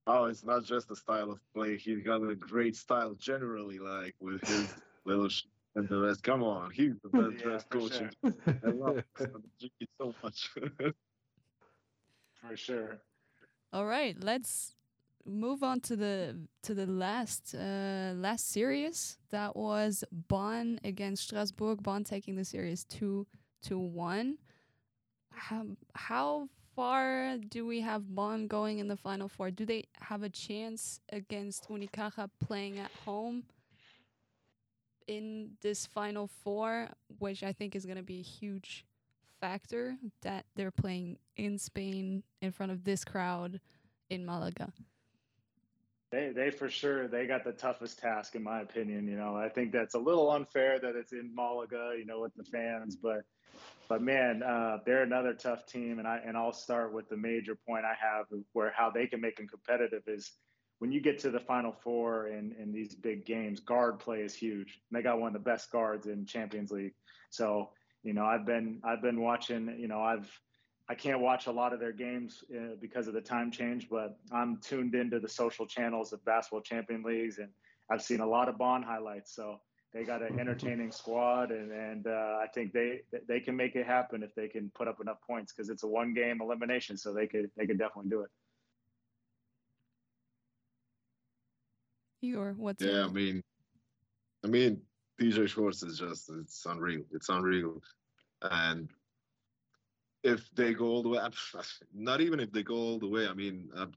Oh, 0.06 0.24
it's 0.24 0.44
not 0.44 0.64
just 0.64 0.88
the 0.88 0.96
style 0.96 1.30
of 1.30 1.40
play. 1.54 1.76
He's 1.76 2.02
got 2.02 2.22
a 2.22 2.34
great 2.34 2.76
style 2.76 3.14
generally, 3.14 3.78
like 3.78 4.14
with 4.20 4.40
his 4.46 4.74
little 5.04 5.28
and 5.78 5.88
the 5.88 5.98
rest. 5.98 6.22
Come 6.22 6.42
on, 6.42 6.70
he's 6.70 6.92
the 7.02 7.08
best 7.12 7.34
yeah, 7.38 7.42
dressed 7.42 7.70
coach. 7.70 7.92
Sure. 7.92 8.10
I 8.46 8.70
love 8.70 9.02
him 9.18 9.42
so 10.00 10.14
much. 10.22 10.50
for 12.34 12.56
sure. 12.56 12.98
All 13.72 13.86
right, 13.86 14.16
let's 14.22 14.74
move 15.24 15.62
on 15.62 15.80
to 15.80 15.94
the 15.96 16.36
to 16.62 16.74
the 16.74 16.86
last 16.86 17.54
uh, 17.54 18.12
last 18.16 18.50
series. 18.50 19.18
That 19.30 19.56
was 19.56 20.04
Bonn 20.10 20.80
against 20.84 21.24
Strasbourg. 21.24 21.82
Bonn 21.82 22.04
taking 22.04 22.36
the 22.36 22.44
series 22.44 22.84
two 22.84 23.26
to 23.62 23.78
one. 23.78 24.38
How, 25.30 25.66
how 25.94 26.48
far 26.74 27.36
do 27.48 27.64
we 27.64 27.80
have 27.80 28.12
Bonn 28.14 28.48
going 28.48 28.78
in 28.78 28.88
the 28.88 28.96
final 28.96 29.28
four? 29.28 29.52
Do 29.52 29.64
they 29.64 29.84
have 30.00 30.24
a 30.24 30.28
chance 30.28 31.00
against 31.12 31.68
Unicaja 31.68 32.28
playing 32.40 32.78
at 32.78 32.90
home 33.04 33.44
in 35.08 35.50
this 35.60 35.86
final 35.86 36.28
four, 36.28 36.88
which 37.18 37.42
I 37.42 37.52
think 37.52 37.74
is 37.74 37.84
going 37.84 37.96
to 37.96 38.02
be 38.02 38.20
a 38.20 38.22
huge 38.22 38.84
factor 39.40 39.96
that 40.22 40.44
they're 40.54 40.70
playing 40.70 41.18
in 41.36 41.58
Spain 41.58 42.22
in 42.40 42.52
front 42.52 42.70
of 42.70 42.84
this 42.84 43.04
crowd 43.04 43.60
in 44.10 44.24
Malaga? 44.24 44.72
They, 46.10 46.32
they 46.34 46.50
for 46.50 46.70
sure 46.70 47.06
they 47.06 47.26
got 47.26 47.44
the 47.44 47.52
toughest 47.52 47.98
task 47.98 48.34
in 48.34 48.42
my 48.42 48.60
opinion. 48.60 49.06
You 49.08 49.16
know, 49.16 49.36
I 49.36 49.48
think 49.48 49.72
that's 49.72 49.94
a 49.94 49.98
little 49.98 50.30
unfair 50.30 50.78
that 50.78 50.96
it's 50.96 51.12
in 51.12 51.34
Malaga, 51.34 51.92
you 51.98 52.06
know, 52.06 52.20
with 52.20 52.34
the 52.34 52.44
fans, 52.44 52.96
but 52.96 53.22
but 53.88 54.02
man, 54.02 54.42
uh, 54.42 54.78
they're 54.84 55.02
another 55.02 55.32
tough 55.32 55.66
team, 55.66 55.98
and 55.98 56.06
I 56.06 56.20
and 56.24 56.36
I'll 56.36 56.52
start 56.52 56.92
with 56.92 57.08
the 57.08 57.16
major 57.16 57.54
point 57.54 57.84
I 57.84 57.94
have 58.00 58.26
where 58.52 58.72
how 58.76 58.90
they 58.90 59.06
can 59.06 59.20
make 59.20 59.36
them 59.36 59.48
competitive 59.48 60.02
is 60.06 60.32
when 60.78 60.92
you 60.92 61.00
get 61.00 61.18
to 61.20 61.30
the 61.30 61.40
Final 61.40 61.72
Four 61.72 62.26
and 62.26 62.52
in 62.56 62.72
these 62.72 62.94
big 62.94 63.24
games, 63.24 63.60
guard 63.60 63.98
play 63.98 64.20
is 64.20 64.34
huge. 64.34 64.80
And 64.90 64.98
they 64.98 65.02
got 65.02 65.18
one 65.18 65.28
of 65.28 65.32
the 65.32 65.50
best 65.50 65.70
guards 65.72 66.06
in 66.06 66.24
Champions 66.24 66.70
League. 66.70 66.94
So 67.30 67.70
you 68.02 68.14
know, 68.14 68.24
I've 68.24 68.46
been 68.46 68.80
I've 68.84 69.02
been 69.02 69.20
watching. 69.20 69.76
You 69.78 69.88
know, 69.88 70.00
I've 70.00 70.30
I 70.88 70.94
can't 70.94 71.20
watch 71.20 71.46
a 71.46 71.52
lot 71.52 71.72
of 71.72 71.80
their 71.80 71.92
games 71.92 72.42
uh, 72.54 72.76
because 72.80 73.08
of 73.08 73.14
the 73.14 73.20
time 73.20 73.50
change, 73.50 73.88
but 73.90 74.18
I'm 74.32 74.58
tuned 74.58 74.94
into 74.94 75.20
the 75.20 75.28
social 75.28 75.66
channels 75.66 76.12
of 76.12 76.24
basketball 76.24 76.62
champion 76.62 77.02
leagues, 77.02 77.38
and 77.38 77.48
I've 77.90 78.02
seen 78.02 78.20
a 78.20 78.26
lot 78.26 78.48
of 78.48 78.56
Bonn 78.56 78.82
highlights. 78.82 79.34
So 79.34 79.60
they 79.92 80.04
got 80.04 80.22
an 80.22 80.38
entertaining 80.38 80.92
squad, 80.92 81.50
and 81.50 81.72
and 81.72 82.06
uh, 82.06 82.38
I 82.42 82.46
think 82.54 82.72
they 82.72 83.02
they 83.26 83.40
can 83.40 83.56
make 83.56 83.74
it 83.74 83.86
happen 83.86 84.22
if 84.22 84.34
they 84.34 84.48
can 84.48 84.70
put 84.74 84.88
up 84.88 85.00
enough 85.00 85.18
points 85.26 85.52
because 85.52 85.68
it's 85.68 85.82
a 85.82 85.88
one 85.88 86.14
game 86.14 86.40
elimination, 86.40 86.96
so 86.96 87.12
they 87.12 87.26
could 87.26 87.50
they 87.56 87.66
could 87.66 87.78
definitely 87.78 88.10
do 88.10 88.20
it. 88.20 88.30
Igor, 92.22 92.54
what's 92.56 92.82
yeah? 92.82 93.04
I 93.04 93.08
mean, 93.08 93.42
I 94.44 94.48
mean, 94.48 94.80
TJ 95.20 95.48
Shorts 95.48 95.82
is 95.82 95.98
just 95.98 96.30
it's 96.30 96.64
unreal. 96.66 97.02
It's 97.12 97.28
unreal, 97.28 97.80
and 98.42 98.88
if 100.22 100.50
they 100.54 100.74
go 100.74 100.86
all 100.86 101.02
the 101.02 101.10
way, 101.10 101.20
not 101.94 102.20
even 102.20 102.40
if 102.40 102.50
they 102.52 102.62
go 102.62 102.74
all 102.74 102.98
the 102.98 103.08
way. 103.08 103.26
I 103.26 103.34
mean, 103.34 103.68
I'm, 103.76 103.92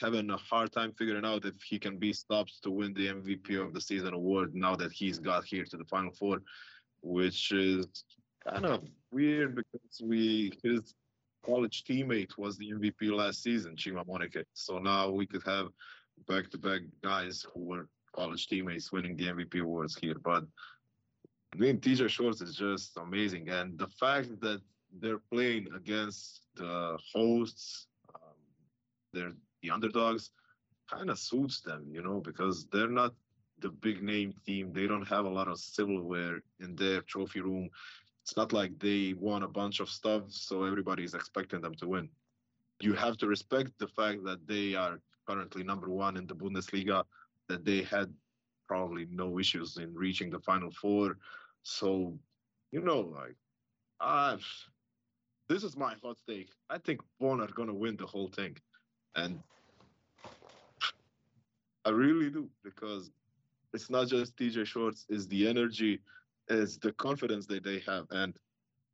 having 0.00 0.30
a 0.30 0.38
hard 0.38 0.72
time 0.72 0.92
figuring 0.96 1.26
out 1.26 1.44
if 1.44 1.60
he 1.62 1.78
can 1.78 1.98
be 1.98 2.14
stopped 2.14 2.62
to 2.62 2.70
win 2.70 2.94
the 2.94 3.08
MVP 3.08 3.62
of 3.62 3.74
the 3.74 3.80
season 3.80 4.14
award 4.14 4.54
now 4.54 4.74
that 4.76 4.90
he's 4.90 5.18
got 5.18 5.44
here 5.44 5.64
to 5.64 5.76
the 5.76 5.84
Final 5.84 6.12
Four, 6.12 6.38
which 7.02 7.52
is 7.52 7.86
kind 8.48 8.64
of 8.64 8.82
weird 9.12 9.54
because 9.54 10.00
we 10.02 10.52
his 10.62 10.94
college 11.44 11.84
teammate 11.84 12.38
was 12.38 12.56
the 12.56 12.70
MVP 12.70 13.12
last 13.12 13.42
season, 13.42 13.76
Chima 13.76 14.06
Moneke. 14.06 14.44
So 14.54 14.78
now 14.78 15.10
we 15.10 15.26
could 15.26 15.42
have 15.44 15.68
back-to-back 16.26 16.82
guys 17.02 17.44
who 17.52 17.64
were 17.64 17.88
college 18.14 18.48
teammates 18.48 18.92
winning 18.92 19.16
the 19.16 19.26
MVP 19.26 19.60
awards 19.60 19.96
here. 19.96 20.16
But 20.22 20.44
I 21.52 21.56
mean, 21.56 21.78
TJ 21.78 22.08
Shorts 22.08 22.40
is 22.40 22.54
just 22.54 22.96
amazing, 22.96 23.48
and 23.48 23.78
the 23.78 23.88
fact 23.88 24.40
that 24.40 24.60
they're 25.00 25.22
playing 25.32 25.68
against 25.74 26.42
the 26.56 26.98
hosts, 27.12 27.86
um, 28.14 28.36
they're 29.12 29.32
the 29.62 29.70
underdogs, 29.70 30.30
kind 30.90 31.10
of 31.10 31.18
suits 31.18 31.60
them, 31.60 31.86
you 31.90 32.02
know, 32.02 32.20
because 32.20 32.66
they're 32.72 32.88
not 32.88 33.14
the 33.60 33.68
big 33.68 34.02
name 34.02 34.34
team. 34.46 34.72
They 34.72 34.86
don't 34.86 35.06
have 35.06 35.24
a 35.24 35.28
lot 35.28 35.48
of 35.48 35.58
silverware 35.58 36.42
in 36.60 36.74
their 36.76 37.02
trophy 37.02 37.40
room. 37.40 37.68
It's 38.22 38.36
not 38.36 38.52
like 38.52 38.78
they 38.78 39.14
won 39.18 39.42
a 39.42 39.48
bunch 39.48 39.80
of 39.80 39.88
stuff, 39.88 40.22
so 40.28 40.64
everybody's 40.64 41.14
expecting 41.14 41.60
them 41.60 41.74
to 41.76 41.88
win. 41.88 42.08
You 42.80 42.94
have 42.94 43.16
to 43.18 43.26
respect 43.26 43.72
the 43.78 43.88
fact 43.88 44.24
that 44.24 44.46
they 44.46 44.74
are 44.74 45.00
currently 45.26 45.62
number 45.62 45.88
one 45.88 46.16
in 46.16 46.26
the 46.26 46.34
Bundesliga, 46.34 47.04
that 47.48 47.64
they 47.64 47.82
had 47.82 48.12
probably 48.68 49.06
no 49.10 49.38
issues 49.38 49.76
in 49.76 49.94
reaching 49.94 50.30
the 50.30 50.40
final 50.40 50.70
four. 50.70 51.18
So, 51.62 52.18
you 52.70 52.80
know, 52.80 53.00
like, 53.00 53.36
I've 54.00 54.46
this 55.48 55.64
is 55.64 55.76
my 55.76 55.94
hot 56.02 56.16
take. 56.28 56.50
I 56.70 56.78
think 56.78 57.00
Bonn 57.18 57.40
are 57.40 57.48
gonna 57.48 57.74
win 57.74 57.96
the 57.96 58.06
whole 58.06 58.28
thing, 58.28 58.56
and 59.16 59.42
I 61.84 61.90
really 61.90 62.30
do 62.30 62.48
because 62.62 63.10
it's 63.72 63.90
not 63.90 64.08
just 64.08 64.36
TJ 64.36 64.66
Shorts, 64.66 65.06
it's 65.08 65.26
the 65.26 65.48
energy, 65.48 66.00
it's 66.48 66.76
the 66.76 66.92
confidence 66.92 67.46
that 67.46 67.64
they 67.64 67.80
have. 67.80 68.06
And 68.10 68.34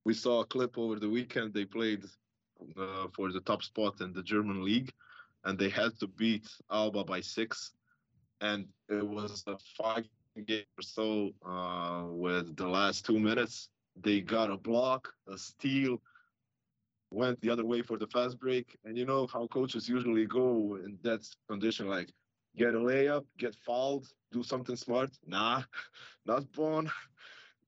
we 0.04 0.14
saw 0.14 0.40
a 0.40 0.46
clip 0.46 0.78
over 0.78 0.98
the 0.98 1.08
weekend. 1.08 1.52
They 1.52 1.64
played 1.64 2.04
uh, 2.78 3.08
for 3.14 3.32
the 3.32 3.40
top 3.40 3.62
spot 3.62 4.00
in 4.00 4.12
the 4.12 4.22
German 4.22 4.64
league, 4.64 4.92
and 5.46 5.59
they 5.59 5.70
had 5.70 5.98
to 6.00 6.09
beat 6.09 6.48
Alba 6.70 7.04
by 7.04 7.20
six. 7.22 7.72
And 8.40 8.68
it 8.90 9.06
was 9.06 9.44
a 9.48 9.56
five 9.78 10.06
game 10.46 10.64
or 10.78 10.82
so 10.82 11.32
uh, 11.46 12.04
with 12.09 12.56
the 12.56 12.68
last 12.68 13.06
two 13.06 13.18
minutes. 13.18 13.70
They 13.96 14.20
got 14.20 14.50
a 14.50 14.56
block, 14.59 15.14
a 15.28 15.38
steal, 15.38 16.02
went 17.11 17.40
the 17.40 17.50
other 17.50 17.64
way 17.64 17.82
for 17.82 17.98
the 17.98 18.06
fast 18.09 18.38
break. 18.38 18.76
And 18.85 18.98
you 18.98 19.06
know 19.06 19.26
how 19.26 19.46
coaches 19.46 19.88
usually 19.88 20.26
go 20.26 20.76
in 20.85 20.98
that 21.02 21.26
condition, 21.48 21.88
like 21.88 22.12
get 22.56 22.74
a 22.74 22.78
layup, 22.78 23.24
get 23.38 23.54
fouled, 23.54 24.09
do 24.32 24.42
something 24.42 24.76
smart. 24.76 25.11
Nah, 25.26 25.62
not 26.26 26.50
Bonn. 26.52 26.90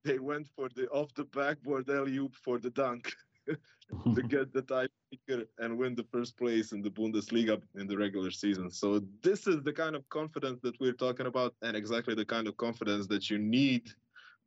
They 0.04 0.18
went 0.18 0.48
for 0.56 0.68
the 0.68 0.88
off 0.88 1.12
the 1.14 1.24
backboard 1.24 1.90
alley 1.90 2.16
oop 2.18 2.34
for 2.36 2.58
the 2.58 2.70
dunk 2.70 3.12
to 4.14 4.22
get 4.22 4.52
the 4.52 4.62
tiebreaker 4.62 5.46
and 5.58 5.78
win 5.78 5.94
the 5.94 6.06
first 6.12 6.36
place 6.36 6.72
in 6.72 6.82
the 6.82 6.90
Bundesliga 6.90 7.60
in 7.74 7.86
the 7.86 7.96
regular 7.96 8.30
season. 8.30 8.70
So 8.70 9.02
this 9.22 9.46
is 9.46 9.62
the 9.62 9.72
kind 9.72 9.96
of 9.96 10.08
confidence 10.08 10.60
that 10.62 10.78
we're 10.80 10.92
talking 10.92 11.26
about, 11.26 11.54
and 11.62 11.76
exactly 11.76 12.14
the 12.14 12.24
kind 12.24 12.46
of 12.46 12.56
confidence 12.56 13.06
that 13.08 13.30
you 13.30 13.38
need 13.38 13.90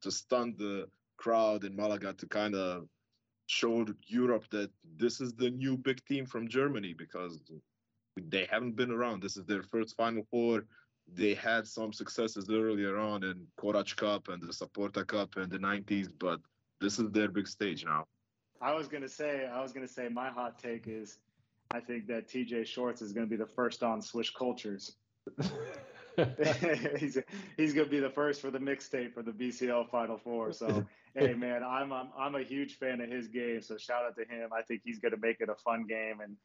to 0.02 0.12
stun 0.12 0.56
the 0.58 0.88
crowd 1.18 1.64
in 1.64 1.76
Malaga 1.76 2.14
to 2.14 2.26
kind 2.28 2.56
of 2.56 2.88
show 3.48 3.86
Europe 4.08 4.46
that 4.52 4.72
this 4.98 5.20
is 5.20 5.34
the 5.34 5.50
new 5.50 5.78
big 5.78 6.04
team 6.06 6.26
from 6.26 6.48
Germany 6.48 6.94
because 6.98 7.42
they 8.18 8.46
haven't 8.50 8.76
been 8.76 8.92
around. 8.92 9.22
This 9.22 9.38
is 9.38 9.46
their 9.46 9.64
first 9.64 9.96
Final 9.96 10.24
Four. 10.32 10.66
They 11.14 11.34
had 11.34 11.68
some 11.68 11.92
successes 11.92 12.50
earlier 12.50 12.98
on 12.98 13.24
in 13.24 13.46
Korać 13.60 13.96
Cup 13.96 14.30
and 14.30 14.42
the 14.42 14.54
Saporta 14.54 15.06
Cup 15.06 15.36
in 15.38 15.50
the 15.50 15.58
90s, 15.58 16.10
but 16.18 16.40
this 16.80 17.00
is 17.00 17.12
their 17.12 17.30
big 17.30 17.48
stage 17.48 17.84
now. 17.84 18.06
I 18.62 18.74
was 18.74 18.88
gonna 18.88 19.10
say, 19.10 19.48
I 19.52 19.62
was 19.62 19.72
gonna 19.72 19.88
say, 19.88 20.08
my 20.08 20.30
hot 20.30 20.60
take 20.60 20.88
is, 20.88 21.18
I 21.72 21.80
think 21.80 22.08
that 22.08 22.28
TJ 22.28 22.68
Shorts 22.68 23.02
is 23.02 23.12
gonna 23.12 23.28
be 23.28 23.36
the 23.36 23.48
first 23.48 23.82
on 23.84 24.02
Swish 24.02 24.34
Cultures. 24.34 24.94
he's 26.98 27.18
he's 27.58 27.74
gonna 27.74 27.88
be 27.88 28.00
the 28.00 28.10
first 28.10 28.42
for 28.42 28.52
the 28.52 28.60
mixtape 28.60 29.14
for 29.14 29.24
the 29.24 29.32
BCL 29.32 29.90
Final 29.90 30.18
Four. 30.18 30.52
So 30.52 30.86
hey 31.16 31.34
man, 31.34 31.64
I'm, 31.64 31.92
I'm 31.92 32.10
I'm 32.18 32.36
a 32.36 32.44
huge 32.44 32.78
fan 32.78 33.02
of 33.02 33.10
his 33.10 33.28
game. 33.28 33.62
So 33.62 33.78
shout 33.78 34.04
out 34.06 34.16
to 34.18 34.24
him. 34.24 34.50
I 34.56 34.62
think 34.62 34.82
he's 34.84 35.00
gonna 35.00 35.18
make 35.22 35.42
it 35.42 35.50
a 35.50 35.56
fun 35.56 35.86
game. 35.88 36.20
And 36.22 36.36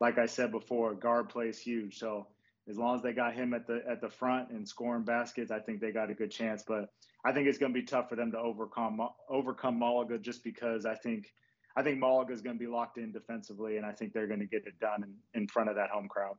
like 0.00 0.18
I 0.18 0.26
said 0.26 0.52
before, 0.52 0.94
guard 0.94 1.28
play 1.28 1.48
is 1.48 1.58
huge. 1.58 1.98
So 1.98 2.28
as 2.68 2.76
long 2.76 2.96
as 2.96 3.02
they 3.02 3.12
got 3.12 3.34
him 3.34 3.54
at 3.54 3.66
the 3.66 3.82
at 3.88 4.00
the 4.00 4.08
front 4.08 4.50
and 4.50 4.68
scoring 4.68 5.04
baskets, 5.04 5.50
I 5.50 5.58
think 5.58 5.80
they 5.80 5.92
got 5.92 6.10
a 6.10 6.14
good 6.14 6.30
chance. 6.30 6.62
But 6.66 6.88
I 7.24 7.32
think 7.32 7.48
it's 7.48 7.58
gonna 7.58 7.74
be 7.74 7.82
tough 7.82 8.08
for 8.08 8.16
them 8.16 8.32
to 8.32 8.38
overcome 8.38 9.00
overcome 9.28 9.78
Malaga 9.78 10.18
just 10.18 10.44
because 10.44 10.86
I 10.86 10.94
think 10.94 11.32
I 11.76 11.82
think 11.82 11.98
Malaga 11.98 12.32
is 12.32 12.40
going 12.40 12.56
to 12.56 12.60
be 12.60 12.66
locked 12.66 12.98
in 12.98 13.12
defensively, 13.12 13.76
and 13.76 13.84
I 13.84 13.92
think 13.92 14.12
they're 14.12 14.26
going 14.26 14.40
to 14.40 14.46
get 14.46 14.66
it 14.66 14.78
done 14.80 15.04
in, 15.04 15.40
in 15.40 15.48
front 15.48 15.68
of 15.68 15.76
that 15.76 15.90
home 15.90 16.08
crowd. 16.08 16.36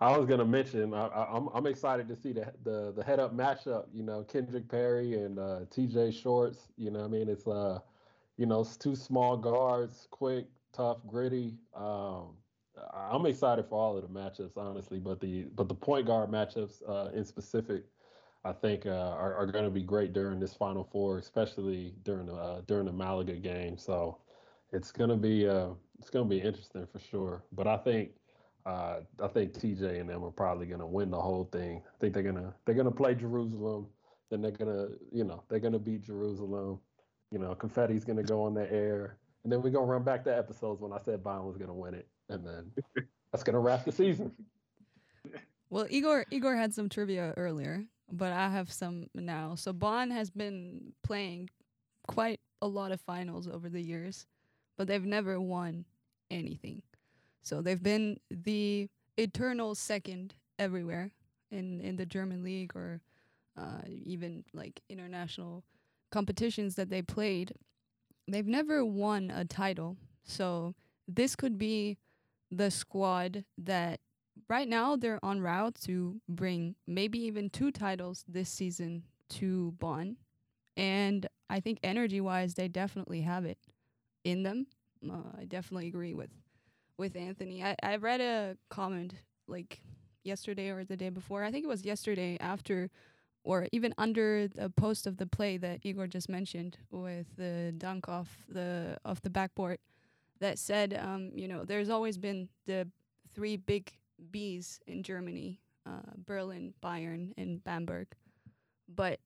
I 0.00 0.16
was 0.16 0.26
gonna 0.26 0.44
mention 0.44 0.94
I, 0.94 1.06
am 1.06 1.10
I'm, 1.14 1.48
I'm 1.54 1.66
excited 1.66 2.06
to 2.08 2.14
see 2.14 2.32
the 2.32 2.52
the 2.62 2.92
the 2.96 3.02
head 3.02 3.18
up 3.18 3.36
matchup. 3.36 3.86
You 3.92 4.04
know, 4.04 4.22
Kendrick 4.22 4.68
Perry 4.68 5.14
and 5.14 5.38
uh, 5.40 5.60
T.J. 5.70 6.12
Shorts. 6.12 6.68
You 6.76 6.92
know, 6.92 7.04
I 7.04 7.08
mean, 7.08 7.28
it's 7.28 7.48
uh, 7.48 7.80
you 8.36 8.46
know, 8.46 8.60
it's 8.60 8.76
two 8.76 8.94
small 8.94 9.36
guards, 9.36 10.06
quick, 10.10 10.46
tough, 10.72 10.98
gritty. 11.06 11.56
Um, 11.74 12.36
I'm 12.94 13.26
excited 13.26 13.66
for 13.68 13.78
all 13.78 13.96
of 13.96 14.02
the 14.02 14.08
matchups, 14.08 14.56
honestly. 14.56 15.00
But 15.00 15.20
the 15.20 15.46
but 15.56 15.68
the 15.68 15.74
point 15.74 16.06
guard 16.06 16.30
matchups 16.30 16.88
uh, 16.88 17.10
in 17.12 17.24
specific, 17.24 17.84
I 18.44 18.52
think 18.52 18.86
uh, 18.86 18.90
are, 18.90 19.34
are 19.34 19.46
going 19.46 19.64
to 19.64 19.70
be 19.70 19.82
great 19.82 20.12
during 20.12 20.38
this 20.38 20.54
Final 20.54 20.84
Four, 20.84 21.18
especially 21.18 21.94
during 22.04 22.26
the 22.26 22.34
uh, 22.34 22.60
during 22.68 22.86
the 22.86 22.92
Malaga 22.92 23.34
game. 23.34 23.76
So 23.76 24.18
it's 24.72 24.92
gonna 24.92 25.16
be 25.16 25.48
uh, 25.48 25.70
it's 25.98 26.10
gonna 26.10 26.24
be 26.24 26.38
interesting 26.38 26.86
for 26.92 26.98
sure. 26.98 27.42
But 27.52 27.66
I 27.66 27.76
think 27.78 28.10
uh, 28.66 29.00
I 29.22 29.28
think 29.28 29.54
TJ 29.54 30.00
and 30.00 30.08
them 30.10 30.24
are 30.24 30.30
probably 30.30 30.66
going 30.66 30.80
to 30.80 30.86
win 30.86 31.10
the 31.10 31.20
whole 31.20 31.48
thing. 31.50 31.82
I 31.86 31.98
think 32.00 32.12
they're 32.12 32.22
gonna 32.22 32.54
they're 32.64 32.74
gonna 32.74 32.90
play 32.90 33.14
Jerusalem, 33.14 33.86
then 34.30 34.42
they're 34.42 34.50
gonna 34.50 34.88
you 35.12 35.24
know 35.24 35.42
they're 35.48 35.60
gonna 35.60 35.78
beat 35.78 36.02
Jerusalem. 36.02 36.78
You 37.30 37.38
know, 37.38 37.54
confetti's 37.54 38.04
gonna 38.04 38.22
go 38.22 38.42
on 38.42 38.54
the 38.54 38.70
air, 38.72 39.16
and 39.44 39.52
then 39.52 39.62
we're 39.62 39.70
gonna 39.70 39.86
run 39.86 40.02
back 40.02 40.24
to 40.24 40.36
episodes 40.36 40.80
when 40.80 40.92
I 40.92 40.98
said 40.98 41.22
Bonn 41.22 41.46
was 41.46 41.56
gonna 41.56 41.74
win 41.74 41.94
it, 41.94 42.08
and 42.28 42.46
then 42.46 42.70
that's 43.32 43.42
gonna 43.42 43.60
wrap 43.60 43.84
the 43.84 43.92
season. 43.92 44.32
Well, 45.70 45.86
Igor 45.88 46.26
Igor 46.30 46.56
had 46.56 46.74
some 46.74 46.88
trivia 46.88 47.34
earlier, 47.36 47.84
but 48.12 48.32
I 48.32 48.48
have 48.50 48.72
some 48.72 49.06
now. 49.14 49.54
So 49.54 49.72
Bonn 49.72 50.10
has 50.10 50.30
been 50.30 50.92
playing 51.02 51.50
quite 52.06 52.40
a 52.60 52.66
lot 52.66 52.92
of 52.92 53.00
finals 53.00 53.48
over 53.48 53.68
the 53.68 53.80
years, 53.80 54.26
but 54.78 54.86
they've 54.86 55.04
never 55.04 55.38
won 55.40 55.84
anything. 56.30 56.82
So 57.42 57.60
they've 57.60 57.82
been 57.82 58.20
the 58.30 58.88
eternal 59.18 59.74
second 59.74 60.34
everywhere 60.58 61.10
in 61.50 61.80
in 61.80 61.96
the 61.96 62.06
German 62.06 62.42
league 62.42 62.74
or 62.74 63.00
uh, 63.58 63.82
even 63.88 64.44
like 64.54 64.80
international 64.88 65.64
competitions 66.10 66.76
that 66.76 66.88
they 66.88 67.02
played. 67.02 67.52
They've 68.28 68.46
never 68.46 68.84
won 68.84 69.30
a 69.30 69.44
title. 69.44 69.96
So 70.24 70.74
this 71.08 71.34
could 71.34 71.58
be 71.58 71.98
the 72.50 72.70
squad 72.70 73.44
that 73.58 74.00
right 74.48 74.68
now 74.68 74.96
they're 74.96 75.22
on 75.24 75.40
route 75.40 75.74
to 75.86 76.20
bring 76.28 76.76
maybe 76.86 77.18
even 77.20 77.50
two 77.50 77.72
titles 77.72 78.24
this 78.28 78.48
season 78.48 79.02
to 79.30 79.72
Bonn. 79.78 80.16
And 80.76 81.26
I 81.50 81.60
think 81.60 81.80
energy 81.82 82.20
wise, 82.20 82.54
they 82.54 82.68
definitely 82.68 83.22
have 83.22 83.44
it 83.44 83.58
in 84.24 84.42
them. 84.42 84.66
Uh, 85.08 85.38
I 85.40 85.44
definitely 85.44 85.88
agree 85.88 86.14
with 86.14 86.30
with 86.96 87.14
Anthony. 87.16 87.62
I, 87.62 87.76
I 87.82 87.96
read 87.96 88.20
a 88.20 88.56
comment 88.70 89.14
like 89.46 89.80
yesterday 90.24 90.70
or 90.70 90.84
the 90.84 90.96
day 90.96 91.10
before. 91.10 91.44
I 91.44 91.50
think 91.50 91.64
it 91.64 91.68
was 91.68 91.84
yesterday 91.84 92.36
after 92.40 92.90
or 93.44 93.66
even 93.72 93.94
under 93.96 94.48
the 94.48 94.68
post 94.68 95.06
of 95.06 95.16
the 95.16 95.26
play 95.26 95.56
that 95.56 95.80
Igor 95.82 96.06
just 96.06 96.28
mentioned 96.28 96.76
with 96.90 97.26
the 97.36 97.72
dunk 97.78 98.08
off 98.08 98.44
the 98.48 98.98
off 99.04 99.22
the 99.22 99.30
backboard 99.30 99.78
that 100.40 100.58
said, 100.58 100.98
um, 101.00 101.30
you 101.34 101.48
know, 101.48 101.64
there's 101.64 101.88
always 101.88 102.18
been 102.18 102.48
the 102.66 102.86
three 103.34 103.56
big 103.56 103.92
B's 104.30 104.80
in 104.86 105.02
Germany, 105.02 105.60
uh, 105.86 106.12
Berlin, 106.26 106.74
Bayern, 106.82 107.32
and 107.36 107.62
Bamberg. 107.64 108.08
But 108.88 109.20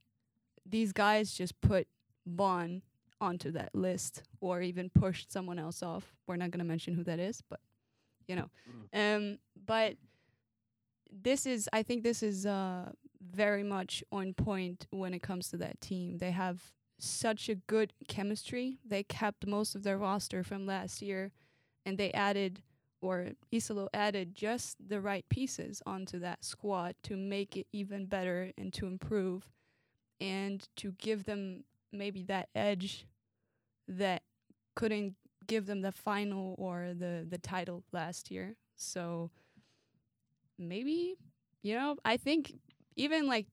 these 0.65 0.93
guys 0.93 1.33
just 1.33 1.61
put 1.61 1.87
Bonn 2.27 2.83
onto 3.23 3.53
that 3.53 3.75
list 3.75 4.23
or 4.41 4.61
even 4.61 4.91
pushed 4.91 5.33
someone 5.33 5.59
else 5.59 5.83
off. 5.83 6.15
We're 6.27 6.37
not 6.37 6.51
going 6.51 6.59
to 6.59 6.67
mention 6.67 6.95
who 6.95 7.05
that 7.05 7.21
is, 7.21 7.43
but 7.49 7.61
you 8.27 8.37
know. 8.37 8.51
Mm. 8.95 9.17
Um, 9.17 9.39
but 9.65 9.95
this 11.11 11.47
is, 11.47 11.69
I 11.73 11.83
think, 11.83 12.03
this 12.03 12.23
is 12.23 12.47
uh, 12.47 12.91
very 13.21 13.63
much 13.63 14.03
on 14.11 14.35
point 14.35 14.87
when 14.91 15.15
it 15.15 15.23
comes 15.23 15.49
to 15.51 15.57
that 15.59 15.81
team. 15.81 16.19
They 16.19 16.33
have 16.33 16.61
such 16.99 17.49
a 17.49 17.55
good 17.55 17.93
chemistry. 18.09 18.79
They 18.85 19.03
kept 19.03 19.47
most 19.47 19.75
of 19.75 19.83
their 19.83 19.99
roster 19.99 20.43
from 20.43 20.67
last 20.67 21.03
year, 21.03 21.33
and 21.85 21.99
they 21.99 22.13
added, 22.13 22.63
or 23.01 23.31
Iisalo 23.53 23.89
added 23.93 24.35
just 24.35 24.77
the 24.89 25.01
right 25.01 25.25
pieces 25.29 25.83
onto 25.87 26.19
that 26.21 26.45
squad 26.45 26.95
to 27.05 27.17
make 27.17 27.57
it 27.57 27.67
even 27.73 28.07
better 28.07 28.53
and 28.57 28.73
to 28.75 28.87
improve, 28.87 29.49
and 30.21 30.67
to 30.77 30.93
give 30.93 31.25
them 31.25 31.65
maybe 31.93 32.23
that 32.23 32.49
edge 32.55 33.07
that 33.99 34.23
couldn't 34.75 35.15
give 35.47 35.67
them 35.67 35.83
the 35.83 35.93
final 35.93 36.55
or 36.59 36.95
the 36.99 37.27
the 37.29 37.39
title 37.39 37.85
last 37.93 38.31
year. 38.31 38.57
So 38.77 39.31
maybe 40.59 41.17
you 41.63 41.77
know, 41.77 41.97
I 42.05 42.17
think 42.17 42.55
even 42.97 43.27
like 43.27 43.47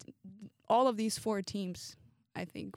all 0.67 0.88
of 0.88 0.97
these 0.97 1.17
four 1.17 1.41
teams, 1.41 1.95
I 2.36 2.45
think 2.45 2.75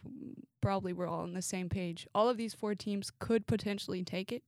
probably 0.60 0.92
we're 0.92 1.08
all 1.08 1.20
on 1.20 1.34
the 1.34 1.42
same 1.42 1.68
page. 1.68 2.06
All 2.14 2.28
of 2.28 2.36
these 2.36 2.54
four 2.54 2.74
teams 2.74 3.10
could 3.18 3.46
potentially 3.46 4.04
take 4.04 4.30
it 4.30 4.42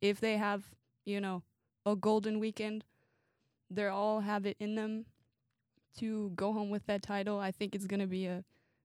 if 0.00 0.20
they 0.20 0.36
have, 0.36 0.64
you 1.04 1.20
know, 1.20 1.42
a 1.86 1.96
golden 1.96 2.38
weekend. 2.38 2.84
They 3.70 3.86
all 3.86 4.20
have 4.20 4.46
it 4.46 4.56
in 4.60 4.74
them 4.74 5.06
to 5.98 6.32
go 6.36 6.52
home 6.52 6.70
with 6.70 6.86
that 6.86 7.02
title. 7.02 7.38
I 7.38 7.50
think 7.50 7.74
it's 7.74 7.86
going 7.86 8.00
to 8.00 8.06
be 8.06 8.26
a 8.26 8.44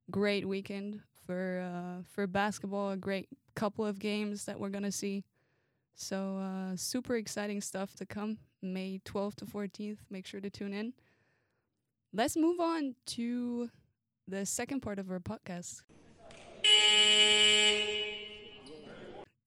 great 0.10 0.48
weekend 0.48 1.02
for 1.26 1.60
uh, 1.60 2.04
for 2.12 2.28
basketball. 2.28 2.92
A 2.92 2.98
great 2.98 3.28
couple 3.56 3.86
of 3.86 4.00
games 4.00 4.46
that 4.46 4.60
we're 4.60 4.70
to 4.70 4.92
see. 4.92 5.24
So 5.96 6.38
uh, 6.38 6.76
super 6.76 7.16
exciting 7.16 7.62
stuff 7.62 7.94
to 7.96 8.06
come. 8.06 8.38
May 8.62 9.00
12th 9.06 9.36
to 9.36 9.46
14th. 9.46 10.00
Make 10.10 10.26
sure 10.26 10.42
to 10.42 10.50
tune 10.50 10.74
in. 10.74 10.94
Let's 12.14 12.36
move 12.36 12.60
on 12.60 12.96
to 13.08 13.70
the 14.28 14.46
second 14.46 14.82
part 14.82 15.00
of 15.00 15.12
our 15.12 15.20
podcast. 15.20 15.82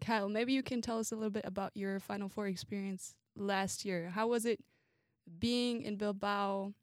Kyle, 0.01 0.29
maybe 0.29 0.53
you 0.53 0.63
can 0.63 0.81
tell 0.81 0.99
us 0.99 1.11
a 1.11 1.17
little 1.17 1.31
bit 1.31 1.45
about 1.45 1.73
your 1.75 1.99
Final 1.99 2.29
Four 2.29 2.47
experience 2.47 3.15
last 3.37 3.85
year. 3.85 4.11
How 4.11 4.29
was 4.29 4.47
it 4.47 4.61
being 5.39 5.83
in 5.83 5.97
Bilbao, 5.97 6.75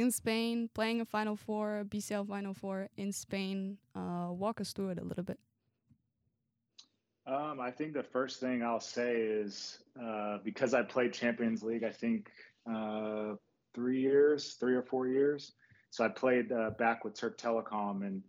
in 0.00 0.10
Spain, 0.10 0.68
playing 0.74 1.00
a 1.00 1.04
Final 1.04 1.36
Four, 1.36 1.84
BCL 1.88 2.28
Final 2.28 2.54
Four 2.54 2.88
in 2.96 3.12
Spain? 3.12 3.78
Uh, 3.94 4.28
walk 4.30 4.60
us 4.60 4.72
through 4.72 4.90
it 4.90 4.98
a 4.98 5.04
little 5.04 5.24
bit. 5.24 5.38
Um, 7.26 7.58
I 7.60 7.70
think 7.70 7.94
the 7.94 8.02
first 8.02 8.40
thing 8.40 8.62
I'll 8.62 8.80
say 8.80 9.16
is 9.16 9.78
uh, 10.00 10.38
because 10.44 10.74
I 10.74 10.82
played 10.82 11.12
Champions 11.12 11.62
League, 11.62 11.84
I 11.84 11.90
think 11.90 12.28
uh, 12.70 13.34
three 13.74 14.00
years, 14.00 14.54
three 14.60 14.74
or 14.74 14.82
four 14.82 15.08
years. 15.08 15.52
So 15.90 16.04
I 16.04 16.08
played 16.08 16.52
uh, 16.52 16.70
back 16.78 17.04
with 17.04 17.14
Türk 17.14 17.38
Telekom, 17.38 18.04
and 18.04 18.22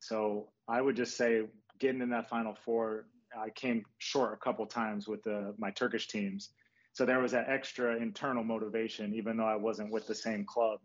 so 0.00 0.48
I 0.68 0.80
would 0.82 0.96
just 0.96 1.16
say 1.16 1.42
getting 1.78 2.02
in 2.02 2.10
that 2.10 2.28
Final 2.28 2.54
Four, 2.64 3.06
I 3.38 3.50
came 3.50 3.84
short 3.98 4.34
a 4.34 4.36
couple 4.36 4.66
times 4.66 5.08
with 5.08 5.22
the, 5.22 5.54
my 5.56 5.70
Turkish 5.70 6.08
teams. 6.08 6.50
So 6.92 7.06
there 7.06 7.20
was 7.20 7.32
that 7.32 7.48
extra 7.48 7.96
internal 7.96 8.44
motivation, 8.44 9.14
even 9.14 9.36
though 9.36 9.46
I 9.46 9.56
wasn't 9.56 9.92
with 9.92 10.06
the 10.06 10.14
same 10.14 10.44
club. 10.44 10.80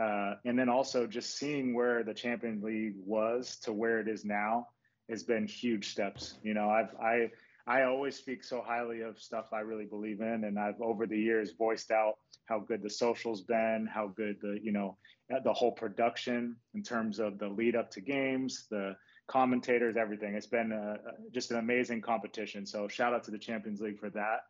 Uh, 0.00 0.34
and 0.44 0.58
then 0.58 0.68
also 0.68 1.06
just 1.06 1.36
seeing 1.36 1.74
where 1.74 2.02
the 2.02 2.14
Champions 2.14 2.64
League 2.64 2.94
was 3.04 3.56
to 3.58 3.72
where 3.72 4.00
it 4.00 4.08
is 4.08 4.24
now 4.24 4.68
has 5.10 5.22
been 5.22 5.46
huge 5.46 5.90
steps. 5.90 6.34
You 6.42 6.54
know, 6.54 6.70
I've 6.70 6.94
I 7.00 7.30
I 7.66 7.82
always 7.82 8.16
speak 8.16 8.42
so 8.42 8.62
highly 8.66 9.02
of 9.02 9.20
stuff 9.20 9.46
I 9.52 9.60
really 9.60 9.84
believe 9.84 10.20
in, 10.20 10.44
and 10.44 10.58
I've 10.58 10.80
over 10.80 11.06
the 11.06 11.18
years 11.18 11.52
voiced 11.52 11.90
out 11.90 12.14
how 12.46 12.60
good 12.60 12.82
the 12.82 12.90
social's 12.90 13.42
been, 13.42 13.88
how 13.92 14.08
good 14.08 14.38
the 14.40 14.58
you 14.62 14.72
know 14.72 14.96
the 15.44 15.52
whole 15.52 15.72
production 15.72 16.56
in 16.74 16.82
terms 16.82 17.18
of 17.18 17.38
the 17.38 17.48
lead 17.48 17.76
up 17.76 17.90
to 17.90 18.00
games, 18.00 18.66
the 18.70 18.96
commentators, 19.26 19.96
everything. 19.96 20.34
It's 20.34 20.46
been 20.46 20.72
a, 20.72 20.96
just 21.32 21.50
an 21.50 21.58
amazing 21.58 22.00
competition. 22.02 22.66
So 22.66 22.88
shout 22.88 23.14
out 23.14 23.24
to 23.24 23.30
the 23.30 23.38
Champions 23.38 23.80
League 23.80 23.98
for 23.98 24.10
that. 24.10 24.40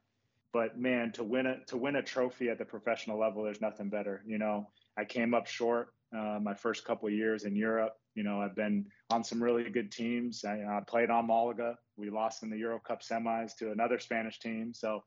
But 0.53 0.79
man, 0.79 1.13
to 1.13 1.25
win 1.25 1.47
a 1.47 1.65
to 1.67 1.77
win 1.77 1.97
a 1.97 2.03
trophy 2.03 2.49
at 2.49 2.59
the 2.59 2.65
professional 2.65 3.19
level, 3.19 3.43
there's 3.45 3.61
nothing 3.61 3.89
better. 3.89 4.23
You 4.27 4.39
know, 4.39 4.69
I 4.97 5.05
came 5.05 5.35
up 5.35 5.47
short 5.47 5.89
uh, 6.17 6.39
my 6.41 6.55
first 6.55 6.85
couple 6.85 7.09
years 7.11 7.45
in 7.45 7.57
Europe. 7.57 7.95
You 8.15 8.23
know, 8.23 8.41
I've 8.41 8.55
been 8.55 8.87
on 9.11 9.25
some 9.25 9.43
really 9.43 9.69
good 9.71 9.91
teams. 9.91 10.45
I, 10.45 10.61
I 10.61 10.81
played 10.87 11.11
on 11.11 11.27
Malaga. 11.27 11.77
We 11.97 12.11
lost 12.11 12.43
in 12.43 12.51
the 12.51 12.59
Euro 12.59 12.79
Cup 12.79 13.03
semis 13.03 13.57
to 13.57 13.73
another 13.73 13.99
Spanish 13.99 14.39
team. 14.39 14.73
So 14.75 15.03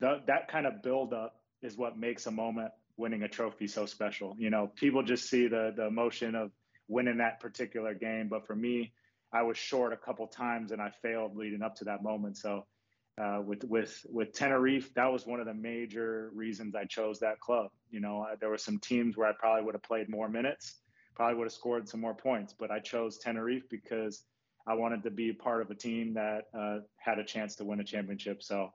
the, 0.00 0.20
that 0.26 0.48
kind 0.48 0.66
of 0.66 0.82
build 0.82 1.14
up 1.14 1.36
is 1.62 1.76
what 1.76 1.98
makes 1.98 2.26
a 2.26 2.30
moment 2.30 2.70
winning 2.96 3.22
a 3.22 3.28
trophy 3.28 3.66
so 3.66 3.86
special. 3.86 4.34
You 4.38 4.50
know, 4.50 4.70
people 4.76 5.02
just 5.02 5.30
see 5.30 5.46
the 5.48 5.72
the 5.74 5.86
emotion 5.86 6.34
of 6.34 6.50
winning 6.88 7.18
that 7.18 7.40
particular 7.40 7.94
game, 7.94 8.28
but 8.28 8.46
for 8.46 8.56
me, 8.56 8.92
I 9.32 9.42
was 9.42 9.56
short 9.56 9.92
a 9.92 9.96
couple 9.96 10.26
times 10.26 10.72
and 10.72 10.80
I 10.80 10.90
failed 11.02 11.36
leading 11.36 11.62
up 11.62 11.76
to 11.76 11.84
that 11.84 12.02
moment. 12.02 12.36
So 12.38 12.66
uh, 13.18 13.40
with 13.44 13.64
with 13.64 14.06
with 14.08 14.32
Tenerife, 14.32 14.92
that 14.94 15.10
was 15.10 15.26
one 15.26 15.40
of 15.40 15.46
the 15.46 15.54
major 15.54 16.30
reasons 16.34 16.74
I 16.74 16.84
chose 16.84 17.18
that 17.20 17.40
club. 17.40 17.70
You 17.90 18.00
know, 18.00 18.22
uh, 18.22 18.36
there 18.38 18.50
were 18.50 18.58
some 18.58 18.78
teams 18.78 19.16
where 19.16 19.28
I 19.28 19.32
probably 19.38 19.64
would 19.64 19.74
have 19.74 19.82
played 19.82 20.08
more 20.08 20.28
minutes, 20.28 20.76
probably 21.16 21.36
would 21.36 21.46
have 21.46 21.52
scored 21.52 21.88
some 21.88 22.00
more 22.00 22.14
points, 22.14 22.54
but 22.58 22.70
I 22.70 22.78
chose 22.78 23.18
Tenerife 23.18 23.68
because 23.70 24.22
I 24.66 24.74
wanted 24.74 25.02
to 25.02 25.10
be 25.10 25.32
part 25.32 25.62
of 25.62 25.70
a 25.70 25.74
team 25.74 26.14
that 26.14 26.44
uh, 26.56 26.78
had 26.98 27.18
a 27.18 27.24
chance 27.24 27.56
to 27.56 27.64
win 27.64 27.80
a 27.80 27.84
championship. 27.84 28.42
So, 28.42 28.70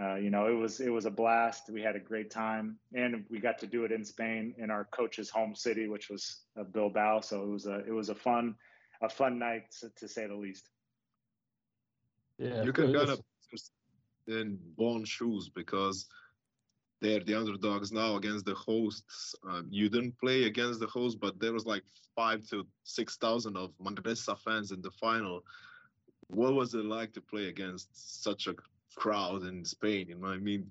uh, 0.00 0.14
you 0.14 0.30
know, 0.30 0.46
it 0.46 0.54
was 0.54 0.80
it 0.80 0.90
was 0.90 1.04
a 1.04 1.10
blast. 1.10 1.68
We 1.70 1.82
had 1.82 1.96
a 1.96 2.00
great 2.00 2.30
time, 2.30 2.78
and 2.94 3.24
we 3.28 3.40
got 3.40 3.58
to 3.58 3.66
do 3.66 3.84
it 3.84 3.92
in 3.92 4.04
Spain 4.04 4.54
in 4.56 4.70
our 4.70 4.88
coach's 4.92 5.28
home 5.28 5.54
city, 5.54 5.88
which 5.88 6.08
was 6.08 6.44
uh, 6.58 6.64
Bilbao. 6.64 7.20
So 7.20 7.42
it 7.42 7.48
was 7.48 7.66
a 7.66 7.84
it 7.86 7.92
was 7.92 8.08
a 8.08 8.14
fun 8.14 8.54
a 9.02 9.08
fun 9.08 9.38
night 9.38 9.64
to, 9.80 9.90
to 9.96 10.08
say 10.08 10.26
the 10.26 10.34
least. 10.34 10.70
Yeah, 12.38 12.62
you 12.62 12.72
can 12.72 12.92
kind 12.94 13.10
of 13.10 13.20
in 14.26 14.58
Bonn 14.76 15.04
shoes 15.04 15.48
because 15.48 16.06
they're 17.00 17.20
the 17.20 17.34
underdogs 17.34 17.90
now 17.90 18.14
against 18.16 18.44
the 18.46 18.54
hosts. 18.54 19.34
Um, 19.48 19.66
you 19.70 19.88
didn't 19.88 20.18
play 20.18 20.44
against 20.44 20.80
the 20.80 20.86
hosts, 20.86 21.18
but 21.20 21.38
there 21.40 21.52
was 21.52 21.66
like 21.66 21.82
five 22.14 22.46
to 22.50 22.66
six 22.84 23.16
thousand 23.16 23.56
of 23.56 23.72
Manresa 23.80 24.36
fans 24.36 24.70
in 24.70 24.80
the 24.80 24.90
final. 24.90 25.44
What 26.28 26.54
was 26.54 26.74
it 26.74 26.84
like 26.84 27.12
to 27.14 27.20
play 27.20 27.48
against 27.48 28.22
such 28.22 28.46
a 28.46 28.54
crowd 28.94 29.42
in 29.42 29.64
Spain? 29.64 30.06
You 30.08 30.18
know, 30.18 30.28
I 30.28 30.38
mean, 30.38 30.70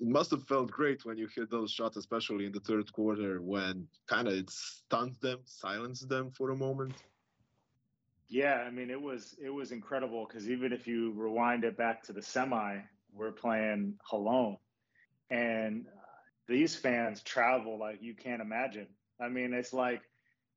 it 0.00 0.08
must 0.08 0.30
have 0.30 0.42
felt 0.44 0.70
great 0.70 1.04
when 1.04 1.18
you 1.18 1.28
hit 1.34 1.50
those 1.50 1.70
shots, 1.70 1.96
especially 1.96 2.46
in 2.46 2.52
the 2.52 2.60
third 2.60 2.90
quarter, 2.92 3.40
when 3.40 3.86
kind 4.08 4.26
of 4.28 4.34
it 4.34 4.50
stunned 4.50 5.16
them, 5.20 5.40
silenced 5.44 6.08
them 6.08 6.30
for 6.30 6.50
a 6.50 6.56
moment. 6.56 6.94
Yeah, 8.32 8.64
I 8.66 8.70
mean 8.70 8.88
it 8.88 9.00
was 9.00 9.36
it 9.44 9.50
was 9.50 9.72
incredible 9.72 10.26
because 10.26 10.48
even 10.48 10.72
if 10.72 10.86
you 10.86 11.12
rewind 11.12 11.64
it 11.64 11.76
back 11.76 12.02
to 12.04 12.14
the 12.14 12.22
semi, 12.22 12.78
we're 13.12 13.30
playing 13.30 13.98
Holon, 14.10 14.56
and 15.28 15.84
these 16.48 16.74
fans 16.74 17.22
travel 17.22 17.78
like 17.78 17.98
you 18.00 18.14
can't 18.14 18.40
imagine. 18.40 18.86
I 19.20 19.28
mean, 19.28 19.52
it's 19.52 19.74
like 19.74 20.00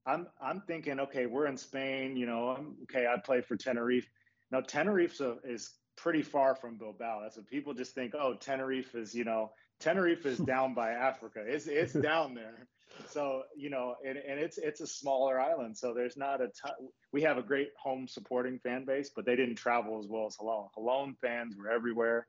I'm 0.05 0.27
I'm 0.41 0.61
thinking, 0.61 1.01
okay, 1.01 1.25
we're 1.25 1.47
in 1.47 1.57
Spain, 1.57 2.15
you 2.15 2.25
know, 2.25 2.47
I'm, 2.47 2.77
okay, 2.83 3.07
I 3.07 3.19
play 3.19 3.41
for 3.41 3.57
Tenerife. 3.57 4.09
Now 4.51 4.61
Tenerife 4.61 5.19
is 5.43 5.73
pretty 5.97 6.21
far 6.21 6.55
from 6.55 6.77
Bilbao. 6.77 7.23
That's 7.23 7.35
what 7.35 7.47
people 7.47 7.73
just 7.73 7.93
think. 7.93 8.13
Oh, 8.15 8.35
Tenerife 8.35 8.95
is, 8.95 9.13
you 9.13 9.25
know, 9.25 9.51
Tenerife 9.81 10.25
is 10.25 10.37
down 10.53 10.75
by 10.75 10.91
Africa. 10.91 11.43
It's 11.45 11.67
it's 11.67 11.91
down 11.91 12.35
there 12.35 12.69
so 13.09 13.43
you 13.55 13.69
know 13.69 13.95
and, 14.05 14.17
and 14.17 14.39
it's 14.39 14.57
it's 14.57 14.81
a 14.81 14.87
smaller 14.87 15.39
island 15.39 15.77
so 15.77 15.93
there's 15.93 16.17
not 16.17 16.41
a 16.41 16.47
ton 16.47 16.73
we 17.11 17.21
have 17.21 17.37
a 17.37 17.41
great 17.41 17.69
home 17.81 18.07
supporting 18.07 18.59
fan 18.59 18.85
base 18.85 19.11
but 19.15 19.25
they 19.25 19.35
didn't 19.35 19.55
travel 19.55 19.99
as 19.99 20.07
well 20.07 20.25
as 20.25 20.35
Holon. 20.37 20.67
Holon 20.77 21.15
fans 21.19 21.55
were 21.57 21.69
everywhere 21.69 22.27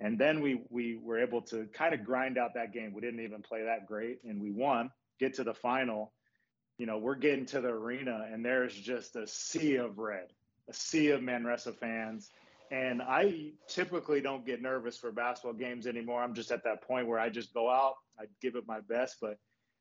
and 0.00 0.18
then 0.18 0.40
we 0.40 0.62
we 0.70 0.96
were 0.96 1.18
able 1.18 1.42
to 1.42 1.66
kind 1.72 1.94
of 1.94 2.04
grind 2.04 2.38
out 2.38 2.54
that 2.54 2.72
game 2.72 2.92
we 2.92 3.00
didn't 3.00 3.20
even 3.20 3.42
play 3.42 3.62
that 3.64 3.86
great 3.86 4.18
and 4.24 4.40
we 4.40 4.50
won 4.50 4.90
get 5.18 5.34
to 5.34 5.44
the 5.44 5.54
final 5.54 6.12
you 6.78 6.86
know 6.86 6.98
we're 6.98 7.14
getting 7.14 7.46
to 7.46 7.60
the 7.60 7.68
arena 7.68 8.26
and 8.32 8.44
there's 8.44 8.74
just 8.74 9.16
a 9.16 9.26
sea 9.26 9.76
of 9.76 9.98
red 9.98 10.26
a 10.68 10.72
sea 10.72 11.10
of 11.10 11.22
manresa 11.22 11.72
fans 11.72 12.30
And 12.70 13.02
I 13.02 13.52
typically 13.66 14.20
don't 14.20 14.46
get 14.46 14.62
nervous 14.62 14.96
for 14.96 15.10
basketball 15.10 15.54
games 15.54 15.86
anymore. 15.86 16.22
I'm 16.22 16.34
just 16.34 16.52
at 16.52 16.62
that 16.64 16.82
point 16.82 17.08
where 17.08 17.18
I 17.18 17.28
just 17.28 17.52
go 17.52 17.68
out, 17.68 17.94
I 18.18 18.26
give 18.40 18.54
it 18.54 18.64
my 18.66 18.80
best. 18.80 19.16
But 19.20 19.38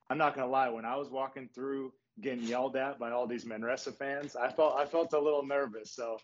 I'm 0.09 0.17
not 0.17 0.35
gonna 0.35 0.49
lie, 0.49 0.69
when 0.69 0.85
I 0.85 0.95
was 0.95 1.09
walking 1.09 1.49
through 1.53 1.93
getting 2.21 2.43
yelled 2.43 2.75
at 2.75 2.99
by 2.99 3.11
all 3.11 3.27
these 3.27 3.45
Manresa 3.45 3.91
fans, 3.91 4.35
I 4.35 4.49
felt 4.51 4.75
I 4.77 4.85
felt 4.85 5.13
a 5.13 5.19
little 5.19 5.45
nervous. 5.45 5.91
So, 5.91 6.17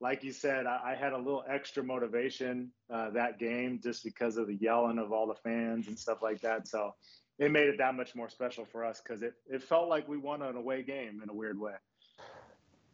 like 0.00 0.24
you 0.24 0.32
said, 0.32 0.66
I, 0.66 0.92
I 0.92 0.94
had 0.94 1.12
a 1.12 1.18
little 1.18 1.44
extra 1.48 1.82
motivation 1.82 2.70
uh, 2.92 3.10
that 3.10 3.38
game 3.38 3.80
just 3.82 4.04
because 4.04 4.36
of 4.36 4.46
the 4.46 4.56
yelling 4.56 4.98
of 4.98 5.12
all 5.12 5.26
the 5.26 5.34
fans 5.34 5.88
and 5.88 5.98
stuff 5.98 6.18
like 6.22 6.40
that. 6.40 6.66
So, 6.66 6.94
it 7.38 7.50
made 7.50 7.68
it 7.68 7.78
that 7.78 7.94
much 7.94 8.14
more 8.14 8.30
special 8.30 8.64
for 8.64 8.84
us 8.84 9.00
because 9.02 9.22
it 9.22 9.34
it 9.46 9.62
felt 9.62 9.88
like 9.88 10.08
we 10.08 10.16
won 10.16 10.42
an 10.42 10.56
away 10.56 10.82
game 10.82 11.20
in 11.22 11.28
a 11.28 11.34
weird 11.34 11.60
way. 11.60 11.74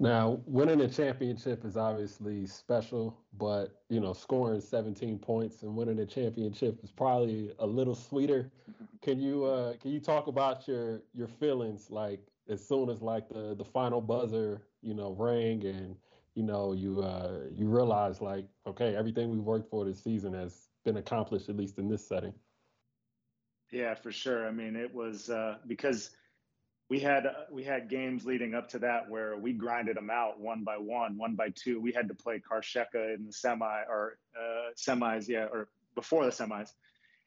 Now, 0.03 0.41
winning 0.47 0.81
a 0.81 0.89
championship 0.89 1.65
is 1.65 1.77
obviously 1.77 2.45
special, 2.47 3.17
but 3.39 3.83
you 3.89 4.01
know, 4.01 4.13
scoring 4.13 4.61
17 4.61 5.21
points 5.21 5.63
and 5.63 5.77
winning 5.77 6.01
a 6.01 6.07
championship 6.07 6.81
is 6.83 6.91
probably 6.91 7.53
a 7.61 7.67
little 7.67 7.95
sweeter. 7.95 8.51
Can 9.03 9.21
you 9.21 9.45
uh, 9.45 9.75
can 9.79 9.91
you 9.91 10.01
talk 10.01 10.29
about 10.29 10.69
your 10.69 11.03
your 11.13 11.29
feelings 11.29 11.91
like 11.91 12.21
as 12.49 12.67
soon 12.67 12.89
as 12.89 13.03
like 13.03 13.29
the 13.29 13.55
the 13.57 13.65
final 13.65 14.01
buzzer, 14.01 14.63
you 14.81 14.95
know, 14.95 15.15
rang 15.19 15.65
and 15.65 15.97
you 16.35 16.43
know 16.43 16.73
you 16.73 17.01
uh, 17.03 17.41
you 17.53 17.69
realize 17.69 18.21
like 18.21 18.47
okay, 18.67 18.95
everything 18.95 19.31
we 19.31 19.39
worked 19.39 19.69
for 19.71 19.85
this 19.85 20.03
season 20.03 20.33
has 20.35 20.69
been 20.85 20.97
accomplished 20.97 21.49
at 21.49 21.57
least 21.57 21.79
in 21.79 21.89
this 21.89 22.07
setting. 22.07 22.33
Yeah, 23.73 23.95
for 23.95 24.13
sure. 24.13 24.47
I 24.47 24.51
mean, 24.53 24.77
it 24.77 24.95
was 24.95 25.31
uh, 25.31 25.57
because 25.67 26.11
we 26.89 27.01
had 27.01 27.27
uh, 27.27 27.33
we 27.51 27.65
had 27.65 27.89
games 27.89 28.27
leading 28.27 28.55
up 28.55 28.69
to 28.69 28.79
that 28.81 29.09
where 29.09 29.37
we 29.37 29.53
grinded 29.53 29.97
them 29.97 30.11
out 30.11 30.39
one 30.39 30.63
by 30.63 30.77
one, 30.77 31.17
one 31.17 31.35
by 31.35 31.49
two. 31.55 31.81
We 31.81 31.91
had 31.91 32.07
to 32.09 32.15
play 32.15 32.39
Karşıyaka 32.39 33.15
in 33.15 33.25
the 33.25 33.33
semi 33.33 33.83
or 33.89 34.19
uh, 34.39 34.73
semis, 34.77 35.27
yeah, 35.27 35.47
or 35.51 35.69
before 35.95 36.25
the 36.27 36.31
semis, 36.31 36.73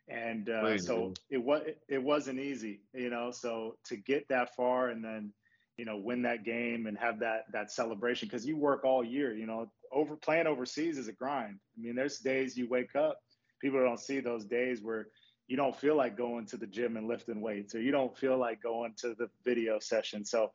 and 0.08 0.50
uh, 0.50 0.78
so 0.78 1.14
it 1.30 1.44
was 1.44 1.64
it 1.88 2.02
wasn't 2.02 2.40
easy, 2.40 2.82
you 2.94 3.10
know. 3.10 3.32
So 3.32 3.78
to 3.86 3.96
get 3.98 4.28
that 4.30 4.56
far 4.56 4.90
and 4.90 5.04
then 5.04 5.34
you 5.78 5.86
know 5.86 5.98
win 5.98 6.22
that 6.24 6.44
game 6.44 6.86
and 6.88 6.98
have 6.98 7.20
that 7.20 7.46
that 7.52 7.72
celebration 7.72 8.28
because 8.28 8.46
you 8.46 8.58
work 8.58 8.84
all 8.86 9.04
year, 9.04 9.34
you 9.34 9.46
know. 9.46 9.72
Over 9.92 10.16
playing 10.18 10.48
overseas 10.48 10.98
is 10.98 11.08
a 11.08 11.14
grind. 11.14 11.58
I 11.78 11.82
mean, 11.82 11.96
there's 11.96 12.20
days 12.20 12.58
you 12.58 12.68
wake 12.68 12.96
up, 12.96 13.20
people 13.62 13.82
don't 13.82 14.00
see 14.00 14.20
those 14.20 14.46
days 14.46 14.82
where 14.82 15.08
you 15.48 15.58
don't 15.58 15.76
feel 15.76 15.96
like 15.96 16.18
going 16.18 16.46
to 16.48 16.58
the 16.58 16.68
gym 16.68 16.98
and 16.98 17.08
lifting 17.08 17.42
weights 17.42 17.76
or 17.76 17.82
you 17.82 17.92
don't 17.92 18.18
feel 18.18 18.38
like 18.38 18.62
going 18.62 18.94
to 18.98 19.16
the 19.16 19.30
video 19.44 19.80
session 19.80 20.26
so 20.26 20.52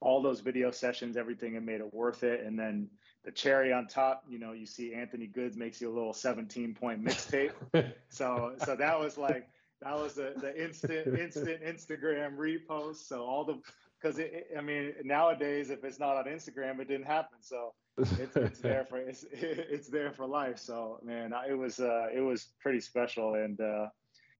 all 0.00 0.20
those 0.20 0.40
video 0.40 0.70
sessions 0.70 1.16
everything 1.16 1.54
it 1.54 1.62
made 1.62 1.80
it 1.80 1.94
worth 1.94 2.22
it 2.24 2.44
and 2.44 2.58
then 2.58 2.88
the 3.24 3.30
cherry 3.30 3.72
on 3.72 3.86
top 3.86 4.24
you 4.28 4.38
know 4.38 4.52
you 4.52 4.66
see 4.66 4.94
anthony 4.94 5.26
goods 5.26 5.56
makes 5.56 5.80
you 5.80 5.90
a 5.90 5.94
little 5.94 6.12
17 6.12 6.74
point 6.74 7.04
mixtape. 7.04 7.52
So 8.08 8.54
so 8.64 8.76
that 8.76 8.98
was 8.98 9.16
like 9.16 9.48
that 9.80 9.94
was 9.96 10.14
the, 10.14 10.34
the 10.36 10.62
instant 10.62 11.18
instant 11.18 11.62
instagram 11.62 12.36
repost. 12.36 13.06
So 13.06 13.24
all 13.24 13.44
the 13.44 13.58
because 14.00 14.20
i 14.56 14.60
mean 14.60 14.94
nowadays 15.04 15.70
if 15.70 15.84
it's 15.84 15.98
not 15.98 16.16
on 16.16 16.24
instagram 16.24 16.80
it 16.80 16.88
didn't 16.88 17.06
happen. 17.06 17.38
So 17.40 17.72
it's, 17.98 18.36
it's 18.36 18.60
there 18.66 18.84
for 18.84 18.98
it's 18.98 19.24
it's 19.32 19.88
there 19.88 20.12
for 20.12 20.26
life. 20.26 20.58
So 20.58 20.98
man 21.02 21.32
it 21.48 21.54
was 21.54 21.80
uh 21.80 22.08
it 22.14 22.20
was 22.20 22.48
pretty 22.60 22.80
special. 22.80 23.34
And 23.34 23.60
uh 23.60 23.86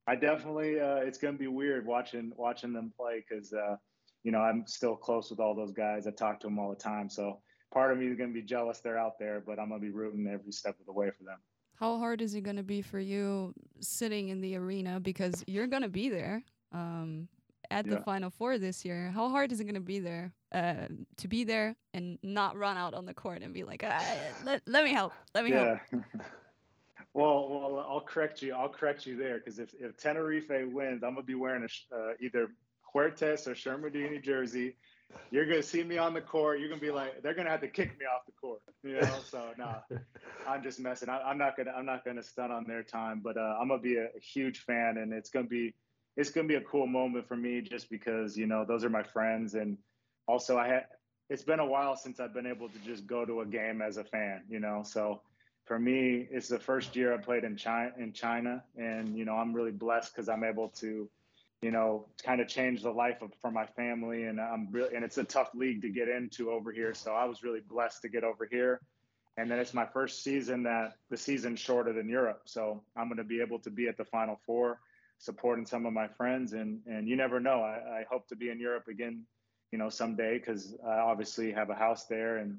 I 0.06 0.16
definitely 0.16 0.80
uh, 0.80 0.96
it's 0.96 1.18
going 1.18 1.34
to 1.34 1.38
be 1.38 1.46
weird 1.46 1.86
watching 1.86 2.32
watching 2.36 2.72
them 2.72 2.92
play 2.96 3.24
because 3.28 3.52
uh, 3.52 3.76
you 4.24 4.32
know 4.32 4.40
I'm 4.40 4.66
still 4.66 4.96
close 4.96 5.30
with 5.30 5.40
all 5.40 5.54
those 5.54 5.72
guys. 5.72 6.06
I 6.06 6.10
talk 6.10 6.40
to 6.40 6.48
them 6.48 6.58
all 6.58 6.70
the 6.70 6.76
time, 6.76 7.08
so 7.08 7.40
part 7.72 7.92
of 7.92 7.98
me 7.98 8.06
is 8.06 8.16
going 8.16 8.30
to 8.30 8.34
be 8.34 8.42
jealous 8.42 8.80
they're 8.80 8.98
out 8.98 9.18
there, 9.18 9.42
but 9.44 9.58
I'm 9.58 9.68
going 9.68 9.80
to 9.80 9.86
be 9.86 9.92
rooting 9.92 10.26
every 10.26 10.52
step 10.52 10.78
of 10.78 10.86
the 10.86 10.92
way 10.92 11.10
for 11.16 11.24
them. 11.24 11.38
How 11.74 11.98
hard 11.98 12.20
is 12.20 12.34
it 12.34 12.42
going 12.42 12.56
to 12.56 12.62
be 12.62 12.82
for 12.82 13.00
you 13.00 13.54
sitting 13.80 14.28
in 14.28 14.40
the 14.40 14.56
arena 14.56 15.00
because 15.00 15.42
you're 15.46 15.66
going 15.66 15.82
to 15.82 15.88
be 15.88 16.08
there 16.08 16.44
um, 16.72 17.28
at 17.70 17.88
the. 17.88 18.00
Final 18.00 18.30
Four 18.30 18.58
this 18.58 18.84
year? 18.84 19.10
How 19.12 19.28
hard 19.28 19.50
is 19.50 19.60
it 19.60 19.64
going 19.64 19.74
to 19.74 19.80
be 19.80 19.98
there 19.98 20.32
uh, 20.52 20.86
to 21.16 21.28
be 21.28 21.44
there 21.44 21.74
and 21.94 22.18
not 22.22 22.56
run 22.56 22.76
out 22.76 22.94
on 22.94 23.06
the 23.06 23.14
court 23.14 23.42
and 23.42 23.52
be 23.52 23.64
like, 23.64 23.82
ah, 23.84 24.04
let, 24.44 24.62
let 24.66 24.84
me 24.84 24.92
help, 24.92 25.12
let 25.34 25.44
me 25.44 25.50
yeah. 25.50 25.78
help. 25.90 26.04
Well, 27.14 27.48
well, 27.50 27.86
I'll 27.86 28.00
correct 28.00 28.40
you. 28.40 28.54
I'll 28.54 28.70
correct 28.70 29.04
you 29.04 29.16
there 29.16 29.36
because 29.36 29.58
if, 29.58 29.74
if 29.78 29.98
Tenerife 29.98 30.48
wins, 30.48 31.02
I'm 31.02 31.14
gonna 31.14 31.22
be 31.22 31.34
wearing 31.34 31.62
a 31.62 31.94
uh, 31.94 32.12
either 32.20 32.52
Huertas 32.94 33.46
or 33.46 33.54
Shermadini 33.54 34.22
jersey. 34.22 34.76
You're 35.30 35.46
gonna 35.46 35.62
see 35.62 35.82
me 35.82 35.98
on 35.98 36.14
the 36.14 36.20
court. 36.20 36.60
You're 36.60 36.68
gonna 36.68 36.80
be 36.80 36.90
like, 36.90 37.22
they're 37.22 37.34
gonna 37.34 37.50
have 37.50 37.60
to 37.62 37.68
kick 37.68 37.98
me 37.98 38.06
off 38.06 38.26
the 38.26 38.32
court. 38.32 38.60
You 38.82 39.00
know, 39.00 39.14
so 39.30 39.50
nah, 39.58 39.76
I'm 40.48 40.62
just 40.62 40.80
messing. 40.80 41.08
I, 41.08 41.30
am 41.30 41.38
not 41.38 41.56
gonna 41.56 41.70
I'm 41.70 41.86
not 41.86 42.04
gonna 42.04 42.22
stun 42.22 42.50
on 42.50 42.64
their 42.66 42.82
time, 42.82 43.20
but 43.22 43.36
uh, 43.36 43.56
I'm 43.60 43.68
gonna 43.68 43.80
be 43.80 43.96
a, 43.96 44.06
a 44.06 44.20
huge 44.20 44.60
fan, 44.60 44.98
and 44.98 45.12
it's 45.12 45.30
gonna 45.30 45.46
be 45.46 45.74
it's 46.16 46.30
gonna 46.30 46.48
be 46.48 46.56
a 46.56 46.60
cool 46.60 46.86
moment 46.86 47.26
for 47.26 47.36
me 47.36 47.60
just 47.60 47.88
because 47.90 48.36
you 48.36 48.46
know 48.46 48.64
those 48.66 48.84
are 48.84 48.90
my 48.90 49.02
friends, 49.02 49.54
and 49.54 49.78
also 50.26 50.58
I 50.58 50.68
had 50.68 50.86
it's 51.30 51.42
been 51.42 51.60
a 51.60 51.66
while 51.66 51.96
since 51.96 52.20
I've 52.20 52.34
been 52.34 52.46
able 52.46 52.68
to 52.68 52.78
just 52.84 53.06
go 53.06 53.24
to 53.24 53.40
a 53.40 53.46
game 53.46 53.80
as 53.80 53.96
a 53.96 54.04
fan. 54.04 54.42
You 54.48 54.60
know, 54.60 54.82
so 54.84 55.22
for 55.64 55.78
me, 55.78 56.28
it's 56.30 56.48
the 56.48 56.58
first 56.58 56.96
year 56.96 57.14
I 57.14 57.18
played 57.18 57.44
in 57.44 57.56
China, 57.56 57.92
in 57.98 58.12
China, 58.12 58.62
and 58.76 59.16
you 59.16 59.24
know 59.24 59.34
I'm 59.34 59.52
really 59.54 59.70
blessed 59.70 60.14
because 60.14 60.28
I'm 60.28 60.44
able 60.44 60.68
to, 60.80 61.08
you 61.62 61.70
know, 61.70 62.08
kind 62.24 62.40
of 62.40 62.48
change 62.48 62.82
the 62.82 62.90
life 62.90 63.22
of 63.22 63.30
for 63.40 63.50
my 63.50 63.66
family, 63.66 64.24
and 64.24 64.40
I'm 64.40 64.68
really 64.70 64.94
and 64.94 65.04
it's 65.04 65.18
a 65.18 65.24
tough 65.24 65.50
league 65.54 65.82
to 65.82 65.88
get 65.88 66.08
into 66.08 66.50
over 66.50 66.72
here, 66.72 66.92
so 66.92 67.12
I 67.12 67.24
was 67.24 67.42
really 67.42 67.60
blessed 67.60 68.02
to 68.02 68.08
get 68.08 68.24
over 68.24 68.48
here, 68.50 68.80
and 69.36 69.50
then 69.50 69.60
it's 69.60 69.72
my 69.72 69.86
first 69.86 70.24
season 70.24 70.64
that 70.64 70.94
the 71.08 71.16
season's 71.16 71.60
shorter 71.60 71.92
than 71.92 72.08
Europe, 72.08 72.42
so 72.46 72.82
I'm 72.96 73.06
going 73.06 73.18
to 73.18 73.24
be 73.24 73.40
able 73.40 73.60
to 73.60 73.70
be 73.70 73.86
at 73.86 73.96
the 73.96 74.04
Final 74.04 74.40
Four, 74.44 74.80
supporting 75.18 75.64
some 75.64 75.86
of 75.86 75.92
my 75.92 76.08
friends, 76.08 76.52
and 76.52 76.80
and 76.86 77.08
you 77.08 77.14
never 77.14 77.38
know, 77.38 77.62
I, 77.62 78.00
I 78.00 78.04
hope 78.10 78.26
to 78.28 78.36
be 78.36 78.50
in 78.50 78.58
Europe 78.58 78.88
again, 78.88 79.22
you 79.70 79.78
know, 79.78 79.88
someday 79.88 80.38
because 80.38 80.74
I 80.84 80.98
obviously 80.98 81.52
have 81.52 81.70
a 81.70 81.74
house 81.74 82.06
there 82.06 82.38
and 82.38 82.58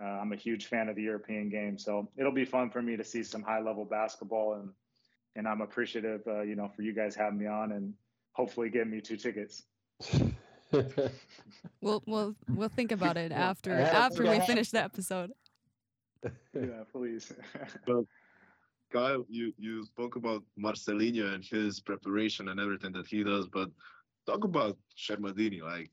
uh, 0.00 0.06
I'm 0.06 0.32
a 0.32 0.36
huge 0.36 0.66
fan 0.66 0.88
of 0.88 0.96
the 0.96 1.02
European 1.02 1.48
game, 1.48 1.76
so 1.76 2.08
it'll 2.16 2.32
be 2.32 2.44
fun 2.44 2.70
for 2.70 2.82
me 2.82 2.96
to 2.96 3.04
see 3.04 3.22
some 3.22 3.42
high 3.42 3.60
level 3.60 3.84
basketball, 3.84 4.54
and 4.54 4.70
and 5.36 5.48
I'm 5.48 5.60
appreciative, 5.60 6.22
uh, 6.28 6.42
you 6.42 6.54
know, 6.54 6.70
for 6.76 6.82
you 6.82 6.92
guys 6.92 7.16
having 7.16 7.40
me 7.40 7.46
on, 7.46 7.72
and 7.72 7.94
hopefully 8.34 8.70
getting 8.70 8.90
me 8.90 9.00
two 9.00 9.16
tickets. 9.16 9.64
we'll 11.80 12.02
we'll 12.06 12.34
we'll 12.48 12.68
think 12.68 12.92
about 12.92 13.16
it 13.16 13.32
after 13.32 13.72
after 13.72 14.22
we 14.22 14.40
finish 14.40 14.70
the 14.70 14.82
episode. 14.82 15.32
yeah, 16.54 16.84
please. 16.92 17.32
well, 17.86 18.06
Kyle, 18.92 19.24
you 19.28 19.52
you 19.56 19.84
spoke 19.84 20.16
about 20.16 20.42
Marcelinho 20.58 21.34
and 21.34 21.44
his 21.44 21.80
preparation 21.80 22.48
and 22.48 22.60
everything 22.60 22.92
that 22.92 23.06
he 23.06 23.24
does, 23.24 23.48
but 23.48 23.70
talk 24.26 24.44
about 24.44 24.76
Shermadini. 24.96 25.62
Like, 25.62 25.90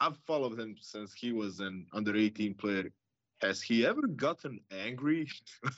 I've 0.00 0.18
followed 0.26 0.58
him 0.58 0.76
since 0.80 1.12
he 1.12 1.32
was 1.32 1.60
an 1.60 1.86
under 1.92 2.16
18 2.16 2.54
player 2.54 2.90
has 3.44 3.60
he 3.60 3.86
ever 3.86 4.06
gotten 4.06 4.60
angry? 4.70 5.28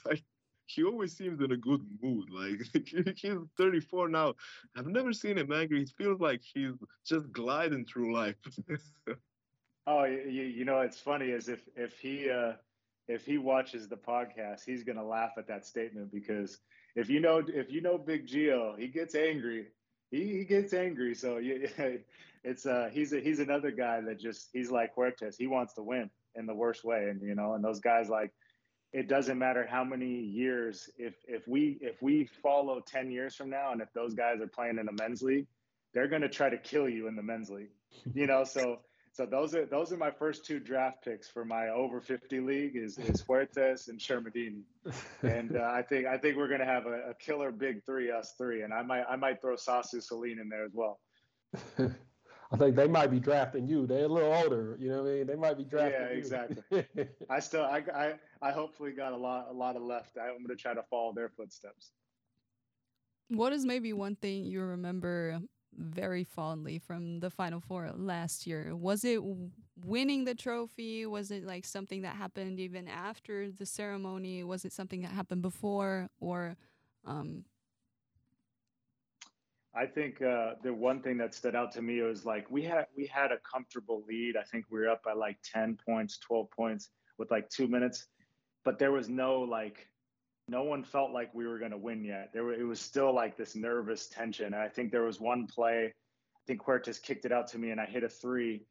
like 0.05 0.23
he 0.67 0.83
always 0.83 1.15
seems 1.15 1.41
in 1.41 1.51
a 1.51 1.57
good 1.57 1.81
mood. 2.01 2.29
Like 2.29 2.61
he's 3.17 3.37
34 3.57 4.09
now. 4.09 4.35
I've 4.75 4.87
never 4.87 5.13
seen 5.13 5.37
him 5.37 5.51
angry. 5.51 5.81
It 5.81 5.91
feels 5.97 6.19
like 6.19 6.41
he's 6.41 6.73
just 7.05 7.31
gliding 7.31 7.85
through 7.85 8.13
life. 8.13 8.35
oh, 9.87 10.03
you, 10.03 10.43
you 10.43 10.65
know, 10.65 10.81
it's 10.81 10.99
funny 10.99 11.27
is 11.27 11.49
if 11.49 11.67
if 11.75 11.97
he 11.99 12.29
uh, 12.29 12.53
if 13.07 13.25
he 13.25 13.37
watches 13.37 13.87
the 13.87 13.97
podcast, 13.97 14.65
he's 14.65 14.83
gonna 14.83 15.05
laugh 15.05 15.31
at 15.37 15.47
that 15.47 15.65
statement 15.65 16.11
because 16.11 16.59
if 16.95 17.09
you 17.09 17.19
know 17.19 17.41
if 17.47 17.71
you 17.71 17.81
know 17.81 17.97
Big 17.97 18.27
Geo, 18.27 18.75
he 18.77 18.87
gets 18.87 19.15
angry. 19.15 19.67
He, 20.11 20.37
he 20.37 20.45
gets 20.45 20.73
angry. 20.73 21.15
So 21.15 21.37
yeah, 21.37 21.67
it's 22.43 22.65
uh 22.65 22.89
he's 22.91 23.13
a, 23.13 23.19
he's 23.19 23.39
another 23.39 23.71
guy 23.71 24.01
that 24.01 24.19
just 24.19 24.49
he's 24.53 24.71
like 24.71 24.95
Huertas. 24.95 25.37
He 25.37 25.47
wants 25.47 25.73
to 25.75 25.83
win 25.83 26.09
in 26.35 26.45
the 26.45 26.53
worst 26.53 26.83
way. 26.83 27.09
And 27.09 27.21
you 27.21 27.35
know, 27.35 27.53
and 27.53 27.63
those 27.63 27.79
guys 27.79 28.09
like 28.09 28.31
it 28.93 29.07
doesn't 29.07 29.37
matter 29.37 29.67
how 29.69 29.83
many 29.83 30.21
years 30.21 30.89
if 30.97 31.15
if 31.27 31.47
we 31.47 31.77
if 31.81 32.01
we 32.01 32.29
follow 32.41 32.81
10 32.85 33.11
years 33.11 33.35
from 33.35 33.49
now 33.49 33.71
and 33.71 33.81
if 33.81 33.91
those 33.93 34.13
guys 34.13 34.39
are 34.41 34.47
playing 34.47 34.77
in 34.79 34.87
a 34.87 34.93
men's 34.93 35.21
league, 35.21 35.47
they're 35.93 36.07
gonna 36.07 36.29
try 36.29 36.49
to 36.49 36.57
kill 36.57 36.87
you 36.87 37.07
in 37.07 37.15
the 37.15 37.23
men's 37.23 37.49
league. 37.49 37.71
You 38.13 38.27
know, 38.27 38.43
so 38.43 38.79
so 39.17 39.25
those 39.25 39.55
are 39.55 39.65
those 39.65 39.91
are 39.91 39.97
my 39.97 40.11
first 40.11 40.45
two 40.45 40.59
draft 40.59 41.03
picks 41.03 41.27
for 41.27 41.43
my 41.43 41.69
over 41.69 41.99
50 41.99 42.39
league 42.39 42.75
is 42.75 42.97
is 42.99 43.23
Huertas 43.23 43.87
and 43.87 43.99
Shermadini. 43.99 44.61
And 45.23 45.57
uh, 45.57 45.71
I 45.73 45.81
think 45.81 46.05
I 46.05 46.17
think 46.17 46.37
we're 46.37 46.49
gonna 46.49 46.65
have 46.65 46.85
a, 46.85 47.09
a, 47.09 47.13
killer 47.15 47.51
big 47.51 47.83
three, 47.83 48.11
us 48.11 48.35
three. 48.37 48.61
And 48.61 48.73
I 48.73 48.83
might 48.83 49.03
I 49.09 49.15
might 49.15 49.41
throw 49.41 49.55
Sasu 49.55 50.03
Salin 50.03 50.37
in 50.39 50.49
there 50.49 50.65
as 50.65 50.71
well. 50.73 50.99
I 52.51 52.57
think 52.57 52.75
they 52.75 52.87
might 52.87 53.11
be 53.11 53.19
drafting 53.19 53.67
you. 53.67 53.85
They're 53.85 54.05
a 54.05 54.07
little 54.07 54.33
older, 54.33 54.77
you 54.79 54.89
know 54.89 55.03
what 55.03 55.09
I 55.09 55.15
mean? 55.15 55.27
They 55.27 55.35
might 55.35 55.57
be 55.57 55.65
drafting. 55.65 56.01
Yeah, 56.01 56.07
exactly. 56.07 56.85
I 57.29 57.39
still, 57.39 57.63
I, 57.63 57.83
I, 57.93 58.13
I 58.41 58.51
hopefully 58.51 58.91
got 58.91 59.11
a 59.11 59.17
lot, 59.17 59.47
a 59.49 59.53
lot 59.53 59.75
of 59.75 59.81
left. 59.81 60.17
I'm 60.17 60.37
going 60.37 60.47
to 60.47 60.55
try 60.55 60.73
to 60.73 60.83
follow 60.83 61.11
their 61.13 61.29
footsteps. 61.29 61.91
What 63.27 63.51
is 63.51 63.65
maybe 63.65 63.91
one 63.91 64.15
thing 64.15 64.45
you 64.45 64.61
remember 64.61 65.41
very 65.77 66.23
fondly 66.23 66.79
from 66.79 67.19
the 67.19 67.29
Final 67.29 67.59
Four 67.59 67.91
last 67.95 68.47
year. 68.47 68.75
Was 68.75 69.03
it 69.03 69.21
winning 69.83 70.23
the 70.23 70.33
trophy? 70.33 71.05
Was 71.05 71.29
it 71.31 71.45
like 71.45 71.65
something 71.65 72.01
that 72.01 72.15
happened 72.15 72.59
even 72.59 72.87
after 72.87 73.51
the 73.51 73.65
ceremony? 73.65 74.43
Was 74.43 74.65
it 74.65 74.73
something 74.73 75.01
that 75.01 75.11
happened 75.11 75.41
before? 75.41 76.09
Or, 76.19 76.55
um... 77.05 77.43
I 79.77 79.85
think 79.85 80.21
uh, 80.21 80.53
the 80.63 80.73
one 80.73 81.01
thing 81.01 81.17
that 81.17 81.35
stood 81.35 81.55
out 81.55 81.71
to 81.73 81.81
me 81.81 82.01
was 82.01 82.25
like 82.25 82.49
we 82.49 82.63
had 82.63 82.87
we 82.97 83.05
had 83.05 83.31
a 83.31 83.37
comfortable 83.37 84.03
lead. 84.07 84.35
I 84.35 84.43
think 84.43 84.65
we 84.71 84.79
were 84.79 84.89
up 84.89 85.03
by 85.03 85.13
like 85.13 85.37
ten 85.43 85.77
points, 85.85 86.17
twelve 86.17 86.49
points 86.49 86.89
with 87.19 87.29
like 87.29 87.47
two 87.49 87.67
minutes, 87.67 88.07
but 88.65 88.79
there 88.79 88.91
was 88.91 89.07
no 89.07 89.41
like 89.41 89.87
no 90.47 90.63
one 90.63 90.83
felt 90.83 91.11
like 91.11 91.33
we 91.33 91.45
were 91.45 91.59
going 91.59 91.71
to 91.71 91.77
win 91.77 92.03
yet. 92.03 92.29
There, 92.33 92.43
were, 92.43 92.53
it 92.53 92.63
was 92.63 92.79
still 92.79 93.13
like 93.13 93.37
this 93.37 93.55
nervous 93.55 94.07
tension. 94.07 94.45
And 94.45 94.55
I 94.55 94.69
think 94.69 94.91
there 94.91 95.03
was 95.03 95.19
one 95.19 95.45
play, 95.45 95.87
I 95.87 96.41
think 96.47 96.63
Huertas 96.63 97.01
kicked 97.01 97.25
it 97.25 97.31
out 97.31 97.47
to 97.47 97.57
me, 97.57 97.71
and 97.71 97.81
I 97.81 97.85
hit 97.85 98.03
a 98.03 98.09
three, 98.09 98.63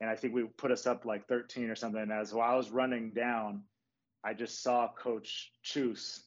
and 0.00 0.08
I 0.08 0.14
think 0.14 0.32
we 0.32 0.44
put 0.56 0.70
us 0.70 0.86
up 0.86 1.04
like 1.04 1.26
13 1.26 1.68
or 1.70 1.74
something. 1.74 2.00
And 2.00 2.12
as 2.12 2.32
while 2.32 2.52
I 2.52 2.56
was 2.56 2.70
running 2.70 3.10
down, 3.10 3.62
I 4.22 4.32
just 4.32 4.62
saw 4.62 4.88
Coach 4.96 5.50
Txus 5.64 6.20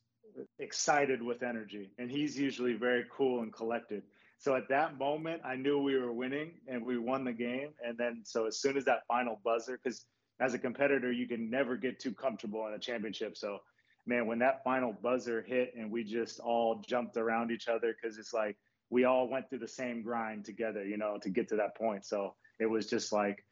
excited 0.60 1.24
with 1.24 1.42
energy, 1.42 1.92
and 1.98 2.12
he's 2.12 2.38
usually 2.38 2.74
very 2.74 3.06
cool 3.10 3.42
and 3.42 3.54
collected. 3.54 4.04
So 4.40 4.56
at 4.56 4.70
that 4.70 4.98
moment, 4.98 5.42
I 5.44 5.56
knew 5.56 5.82
we 5.82 5.98
were 5.98 6.14
winning 6.14 6.52
and 6.68 6.86
we 6.86 6.98
won 6.98 7.24
the 7.24 7.34
game. 7.34 7.70
And 7.84 7.98
then, 7.98 8.22
so 8.24 8.46
as 8.46 8.60
soon 8.60 8.78
as 8.78 8.86
that 8.86 9.08
final 9.08 9.40
buzzer, 9.44 9.80
because 9.82 10.06
as 10.40 10.54
a 10.54 10.60
competitor, 10.60 11.12
you 11.12 11.28
can 11.28 11.50
never 11.50 11.76
get 11.76 12.00
too 12.00 12.14
comfortable 12.14 12.68
in 12.68 12.74
a 12.74 12.80
championship. 12.80 13.36
So 13.36 13.60
man, 14.08 14.26
when 14.26 14.40
that 14.40 14.64
final 14.64 14.94
buzzer 14.94 15.42
hit 15.42 15.74
and 15.78 15.92
we 15.92 16.04
just 16.04 16.40
all 16.40 16.82
jumped 16.88 17.18
around 17.18 17.52
each 17.52 17.68
other 17.68 17.94
because 17.94 18.18
it's 18.18 18.34
like 18.34 18.58
we 18.90 19.04
all 19.04 19.28
went 19.28 19.50
through 19.50 19.60
the 19.60 19.68
same 19.68 20.02
grind 20.02 20.46
together, 20.46 20.86
you 20.86 20.98
know, 20.98 21.18
to 21.22 21.30
get 21.30 21.50
to 21.50 21.58
that 21.58 21.76
point. 21.76 22.06
So 22.06 22.34
it 22.60 22.66
was 22.66 22.88
just 22.88 23.12
like 23.12 23.44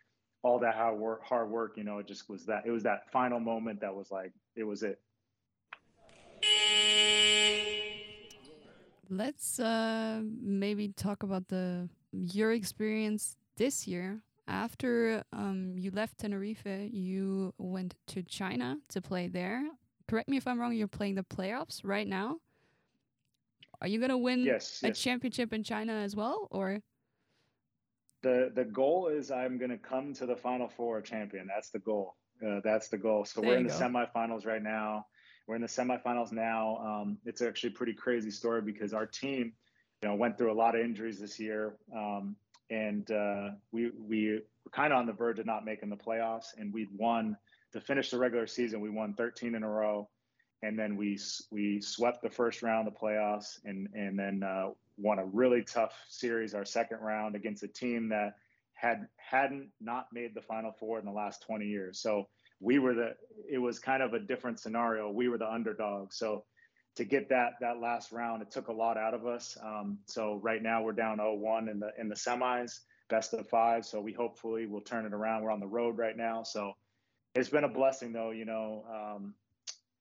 all 0.43 0.59
that 0.59 0.75
hard 0.75 0.97
work, 0.97 1.25
hard 1.25 1.49
work, 1.49 1.73
you 1.75 1.83
know, 1.83 1.99
it 1.99 2.07
just 2.07 2.29
was 2.29 2.45
that 2.45 2.65
it 2.65 2.71
was 2.71 2.83
that 2.83 3.11
final 3.11 3.39
moment 3.39 3.81
that 3.81 3.93
was 3.93 4.09
like 4.11 4.31
it 4.55 4.63
was 4.63 4.81
it. 4.81 4.99
Let's 9.09 9.59
uh, 9.59 10.21
maybe 10.41 10.89
talk 10.89 11.23
about 11.23 11.47
the 11.47 11.89
your 12.11 12.51
experience 12.51 13.37
this 13.57 13.87
year. 13.87 14.21
After 14.47 15.23
um, 15.33 15.73
you 15.75 15.91
left 15.91 16.19
Tenerife, 16.19 16.67
you 16.91 17.53
went 17.57 17.95
to 18.07 18.21
China 18.21 18.77
to 18.89 19.01
play 19.01 19.27
there 19.27 19.63
correct 20.07 20.29
me 20.29 20.37
if 20.37 20.47
I'm 20.47 20.59
wrong, 20.59 20.73
you're 20.73 20.87
playing 20.87 21.15
the 21.15 21.23
playoffs 21.23 21.81
right 21.83 22.07
now. 22.07 22.37
Are 23.81 23.87
you 23.87 23.99
gonna 23.99 24.17
win 24.17 24.43
yes, 24.43 24.81
a 24.83 24.87
yes. 24.87 24.99
championship 24.99 25.53
in 25.53 25.63
China 25.63 25.93
as 25.93 26.15
well, 26.15 26.47
or? 26.51 26.79
The 28.23 28.51
the 28.55 28.65
goal 28.65 29.07
is 29.07 29.31
I'm 29.31 29.57
gonna 29.57 29.77
come 29.77 30.13
to 30.13 30.25
the 30.25 30.35
Final 30.35 30.67
Four 30.67 31.01
champion. 31.01 31.47
That's 31.47 31.69
the 31.69 31.79
goal. 31.79 32.15
Uh, 32.45 32.61
that's 32.63 32.87
the 32.87 32.97
goal. 32.97 33.25
So 33.25 33.41
there 33.41 33.51
we're 33.51 33.57
in 33.57 33.67
the 33.67 33.69
go. 33.69 33.79
semifinals 33.79 34.45
right 34.45 34.63
now. 34.63 35.05
We're 35.47 35.55
in 35.55 35.61
the 35.61 35.67
semifinals 35.67 36.31
now. 36.31 36.77
Um, 36.77 37.17
it's 37.25 37.41
actually 37.41 37.71
a 37.71 37.77
pretty 37.77 37.93
crazy 37.93 38.31
story 38.31 38.61
because 38.61 38.93
our 38.93 39.05
team, 39.05 39.53
you 40.01 40.09
know, 40.09 40.15
went 40.15 40.37
through 40.37 40.51
a 40.51 40.57
lot 40.57 40.75
of 40.75 40.81
injuries 40.81 41.19
this 41.19 41.39
year, 41.39 41.75
um, 41.95 42.35
and 42.69 43.09
uh, 43.11 43.49
we 43.71 43.91
we 43.91 44.31
were 44.31 44.71
kind 44.71 44.91
of 44.91 44.99
on 44.99 45.05
the 45.05 45.13
verge 45.13 45.39
of 45.39 45.45
not 45.45 45.63
making 45.63 45.89
the 45.89 45.95
playoffs, 45.95 46.57
and 46.57 46.73
we'd 46.73 46.89
won 46.97 47.37
to 47.73 47.81
finish 47.81 48.09
the 48.09 48.17
regular 48.17 48.47
season, 48.47 48.79
we 48.79 48.89
won 48.89 49.13
13 49.13 49.53
in 49.53 49.63
a 49.63 49.69
row, 49.69 50.09
and 50.63 50.79
then 50.79 50.95
we 50.95 51.19
we 51.51 51.79
swept 51.81 52.23
the 52.23 52.29
first 52.29 52.63
round 52.63 52.87
of 52.87 52.93
the 52.93 52.99
playoffs, 52.99 53.59
and 53.65 53.87
and 53.93 54.17
then 54.17 54.41
uh, 54.43 54.69
won 54.97 55.19
a 55.19 55.25
really 55.25 55.61
tough 55.61 55.93
series, 56.07 56.55
our 56.55 56.65
second 56.65 56.99
round 57.01 57.35
against 57.35 57.63
a 57.63 57.67
team 57.67 58.09
that 58.09 58.35
had 58.73 59.07
hadn't 59.17 59.69
not 59.79 60.07
made 60.11 60.33
the 60.33 60.41
Final 60.41 60.71
Four 60.71 60.99
in 60.99 61.05
the 61.05 61.11
last 61.11 61.43
20 61.43 61.65
years. 61.65 61.99
So 61.99 62.27
we 62.59 62.79
were 62.79 62.93
the 62.93 63.15
it 63.49 63.57
was 63.57 63.79
kind 63.79 64.01
of 64.01 64.13
a 64.13 64.19
different 64.19 64.59
scenario. 64.59 65.11
We 65.11 65.29
were 65.29 65.37
the 65.37 65.51
underdog. 65.51 66.13
So 66.13 66.43
to 66.95 67.05
get 67.05 67.29
that 67.29 67.53
that 67.61 67.79
last 67.79 68.11
round, 68.11 68.41
it 68.41 68.51
took 68.51 68.67
a 68.67 68.73
lot 68.73 68.97
out 68.97 69.13
of 69.13 69.25
us. 69.25 69.57
Um, 69.63 69.99
so 70.05 70.39
right 70.41 70.61
now 70.61 70.81
we're 70.81 70.93
down 70.93 71.17
0-1 71.17 71.69
in 71.69 71.79
the 71.79 71.89
in 71.99 72.09
the 72.09 72.15
semis, 72.15 72.79
best 73.09 73.33
of 73.33 73.47
five. 73.49 73.85
So 73.85 74.01
we 74.01 74.13
hopefully 74.13 74.65
will 74.65 74.81
turn 74.81 75.05
it 75.05 75.13
around. 75.13 75.43
We're 75.43 75.51
on 75.51 75.59
the 75.59 75.67
road 75.67 75.97
right 75.97 76.15
now, 76.15 76.43
so 76.43 76.73
it's 77.35 77.49
been 77.49 77.65
a 77.65 77.69
blessing 77.69 78.13
though 78.13 78.31
you 78.31 78.45
know 78.45 78.83
um, 78.89 79.33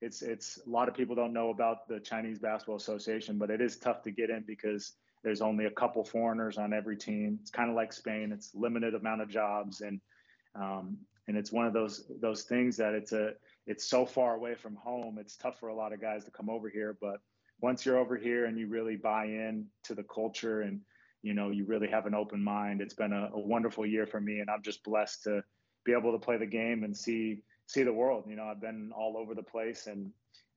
it's 0.00 0.22
it's 0.22 0.58
a 0.66 0.70
lot 0.70 0.88
of 0.88 0.94
people 0.94 1.14
don't 1.14 1.32
know 1.32 1.50
about 1.50 1.86
the 1.88 2.00
chinese 2.00 2.38
basketball 2.38 2.76
association 2.76 3.36
but 3.36 3.50
it 3.50 3.60
is 3.60 3.76
tough 3.76 4.02
to 4.02 4.10
get 4.10 4.30
in 4.30 4.44
because 4.46 4.94
there's 5.22 5.40
only 5.40 5.66
a 5.66 5.70
couple 5.70 6.04
foreigners 6.04 6.56
on 6.56 6.72
every 6.72 6.96
team 6.96 7.38
it's 7.42 7.50
kind 7.50 7.68
of 7.68 7.76
like 7.76 7.92
spain 7.92 8.32
it's 8.32 8.54
limited 8.54 8.94
amount 8.94 9.20
of 9.20 9.28
jobs 9.28 9.80
and 9.80 10.00
um, 10.54 10.96
and 11.28 11.36
it's 11.36 11.52
one 11.52 11.66
of 11.66 11.72
those 11.72 12.04
those 12.20 12.42
things 12.42 12.76
that 12.76 12.94
it's 12.94 13.12
a 13.12 13.32
it's 13.66 13.88
so 13.88 14.04
far 14.04 14.34
away 14.34 14.54
from 14.54 14.74
home 14.76 15.18
it's 15.18 15.36
tough 15.36 15.58
for 15.58 15.68
a 15.68 15.74
lot 15.74 15.92
of 15.92 16.00
guys 16.00 16.24
to 16.24 16.30
come 16.30 16.50
over 16.50 16.68
here 16.68 16.96
but 17.00 17.20
once 17.60 17.86
you're 17.86 17.98
over 17.98 18.16
here 18.16 18.46
and 18.46 18.58
you 18.58 18.66
really 18.66 18.96
buy 18.96 19.24
in 19.24 19.66
to 19.82 19.94
the 19.94 20.02
culture 20.02 20.62
and 20.62 20.80
you 21.22 21.34
know 21.34 21.50
you 21.50 21.64
really 21.64 21.88
have 21.88 22.06
an 22.06 22.14
open 22.14 22.42
mind 22.42 22.80
it's 22.80 22.94
been 22.94 23.12
a, 23.12 23.30
a 23.32 23.38
wonderful 23.38 23.86
year 23.86 24.06
for 24.06 24.20
me 24.20 24.40
and 24.40 24.50
i'm 24.50 24.62
just 24.62 24.84
blessed 24.84 25.22
to 25.24 25.42
be 25.84 25.92
able 25.92 26.12
to 26.12 26.18
play 26.18 26.36
the 26.36 26.46
game 26.46 26.84
and 26.84 26.96
see 26.96 27.42
see 27.66 27.82
the 27.82 27.92
world. 27.92 28.24
You 28.28 28.36
know, 28.36 28.44
I've 28.44 28.60
been 28.60 28.90
all 28.96 29.16
over 29.16 29.34
the 29.34 29.42
place, 29.42 29.86
and 29.86 30.10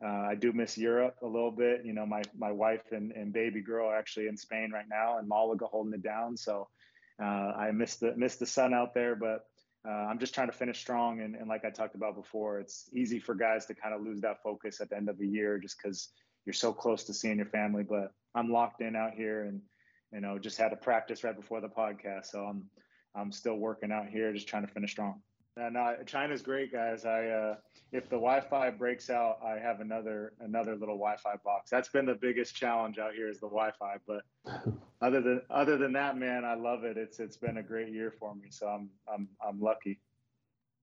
uh, 0.03 0.28
I 0.30 0.36
do 0.36 0.51
miss 0.53 0.78
Europe 0.78 1.15
a 1.22 1.28
little 1.28 1.51
bit. 1.51 1.86
You 1.86 1.93
know, 1.93 2.05
my 2.05 2.24
my 2.38 2.51
wife 2.51 2.91
and, 2.91 3.11
and 3.11 3.34
baby 3.34 3.61
girl 3.61 3.88
are 3.88 3.97
actually 3.97 4.28
in 4.28 4.38
Spain 4.38 4.72
right 4.74 4.88
now, 4.89 5.18
and 5.18 5.28
Malaga 5.28 5.65
holding 5.65 5.93
it 5.93 6.03
down. 6.03 6.38
So 6.38 6.68
uh, 7.22 7.26
I 7.26 7.72
miss 7.72 7.95
the 7.95 8.15
miss 8.15 8.36
the 8.36 8.45
sun 8.45 8.74
out 8.74 8.93
there, 8.93 9.15
but 9.15 9.45
uh, 9.86 9.91
I'm 9.91 10.19
just 10.19 10.34
trying 10.34 10.47
to 10.47 10.53
finish 10.53 10.80
strong. 10.80 11.21
And, 11.21 11.36
and 11.36 11.47
like 11.47 11.65
I 11.65 11.69
talked 11.69 11.95
about 11.95 12.15
before, 12.15 12.59
it's 12.59 12.89
easy 12.93 13.19
for 13.19 13.36
guys 13.36 13.65
to 13.67 13.75
kind 13.75 13.93
of 13.93 14.01
lose 14.01 14.21
that 14.21 14.41
focus 14.43 14.82
at 14.82 14.89
the 14.89 14.97
end 14.97 15.09
of 15.09 15.17
the 15.17 15.28
year 15.28 15.57
just 15.57 15.78
because 15.82 16.09
you're 16.45 16.53
so 16.53 16.73
close 16.73 17.03
to 17.05 17.13
seeing 17.13 17.38
your 17.38 17.47
family. 17.47 17.84
But 17.84 18.11
I'm 18.36 18.51
locked 18.51 18.82
in 18.82 18.95
out 18.95 19.13
here, 19.13 19.43
and 19.43 19.61
you 20.13 20.21
know, 20.21 20.39
just 20.39 20.57
had 20.57 20.73
a 20.73 20.78
practice 20.78 21.23
right 21.23 21.36
before 21.36 21.61
the 21.61 21.69
podcast, 21.69 22.28
so 22.28 22.39
I'm 22.45 22.69
I'm 23.15 23.32
still 23.32 23.55
working 23.55 23.91
out 23.91 24.07
here, 24.07 24.32
just 24.34 24.47
trying 24.47 24.65
to 24.65 24.71
finish 24.71 24.91
strong. 24.91 25.21
And 25.58 25.76
uh, 25.76 26.03
China's 26.05 26.43
great, 26.43 26.72
guys. 26.72 27.03
I 27.03 27.28
uh, 27.28 27.55
if 27.91 28.03
the 28.10 28.16
Wi-Fi 28.16 28.70
breaks 28.72 29.10
out, 29.10 29.39
I 29.43 29.58
have 29.58 29.80
another 29.80 30.34
another 30.39 30.76
little 30.76 30.95
Wi-Fi 30.95 31.36
box. 31.43 31.72
That's 31.72 31.89
been 31.89 32.05
the 32.05 32.16
biggest 32.16 32.55
challenge 32.55 32.99
out 32.99 33.14
here 33.14 33.28
is 33.28 33.39
the 33.39 33.47
Wi-Fi. 33.47 33.95
But 34.05 34.22
other 35.01 35.20
than 35.20 35.41
other 35.49 35.78
than 35.78 35.93
that, 35.93 36.16
man, 36.16 36.45
I 36.45 36.53
love 36.53 36.84
it. 36.84 36.95
It's 36.95 37.20
it's 37.20 37.38
been 37.38 37.58
a 37.58 37.64
great 37.64 37.89
year 37.89 38.14
for 38.20 38.36
me. 38.36 38.49
So 38.51 38.68
I'm 38.68 38.89
I'm 39.12 39.28
I'm 39.45 39.60
lucky. 39.60 39.99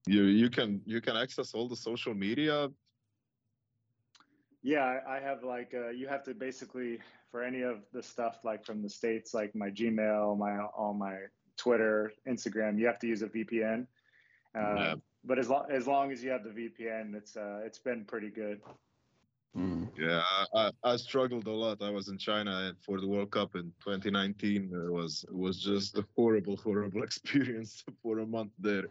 You 0.07 0.23
you 0.23 0.49
can 0.49 0.81
you 0.85 0.99
can 0.99 1.15
access 1.15 1.53
all 1.53 1.69
the 1.69 1.77
social 1.77 2.13
media. 2.13 2.69
Yeah, 4.61 4.83
I, 4.83 5.17
I 5.17 5.19
have 5.21 5.43
like 5.43 5.73
uh, 5.73 5.89
you 5.89 6.07
have 6.07 6.23
to 6.23 6.33
basically 6.33 6.99
for 7.31 7.43
any 7.43 7.61
of 7.61 7.77
the 7.93 8.03
stuff 8.03 8.39
like 8.43 8.65
from 8.65 8.81
the 8.81 8.89
states, 8.89 9.33
like 9.33 9.55
my 9.55 9.69
Gmail, 9.69 10.37
my 10.37 10.59
all 10.77 10.93
my 10.93 11.15
Twitter, 11.57 12.11
Instagram, 12.27 12.77
you 12.77 12.85
have 12.87 12.99
to 12.99 13.07
use 13.07 13.21
a 13.21 13.27
VPN. 13.27 13.87
Uh, 14.55 14.75
yeah. 14.75 14.95
But 15.23 15.39
as 15.39 15.49
long 15.49 15.65
as 15.71 15.87
long 15.87 16.11
as 16.11 16.23
you 16.23 16.31
have 16.31 16.43
the 16.43 16.51
VPN, 16.51 17.15
it's 17.15 17.37
uh, 17.37 17.61
it's 17.65 17.79
been 17.79 18.05
pretty 18.05 18.29
good. 18.29 18.61
Mm. 19.55 19.89
Yeah, 19.97 20.21
I, 20.53 20.71
I 20.83 20.95
struggled 20.97 21.47
a 21.47 21.51
lot. 21.51 21.81
I 21.81 21.89
was 21.89 22.09
in 22.09 22.17
China 22.17 22.73
for 22.85 22.99
the 22.99 23.07
World 23.07 23.31
Cup 23.31 23.55
in 23.55 23.73
2019. 23.81 24.71
It 24.73 24.91
was 24.91 25.25
it 25.27 25.35
was 25.35 25.61
just 25.61 25.97
a 25.97 26.05
horrible, 26.15 26.57
horrible 26.63 27.03
experience 27.03 27.83
for 28.03 28.19
a 28.19 28.25
month 28.25 28.51
there. 28.59 28.85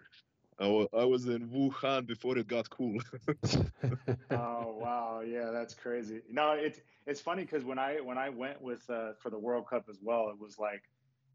I, 0.58 0.64
w- 0.64 0.88
I 0.92 1.04
was 1.04 1.26
in 1.26 1.48
Wuhan 1.50 2.06
before 2.06 2.38
it 2.38 2.46
got 2.48 2.68
cool. 2.70 2.98
oh 4.30 4.74
wow, 4.78 5.20
yeah, 5.20 5.50
that's 5.50 5.74
crazy. 5.74 6.22
No, 6.30 6.52
it's 6.52 6.80
it's 7.06 7.20
funny 7.20 7.42
because 7.42 7.64
when 7.64 7.78
I 7.78 8.00
when 8.00 8.18
I 8.18 8.30
went 8.30 8.60
with 8.62 8.88
uh, 8.90 9.12
for 9.20 9.30
the 9.30 9.38
World 9.38 9.66
Cup 9.68 9.86
as 9.88 10.00
well, 10.02 10.28
it 10.30 10.38
was 10.38 10.58
like 10.58 10.82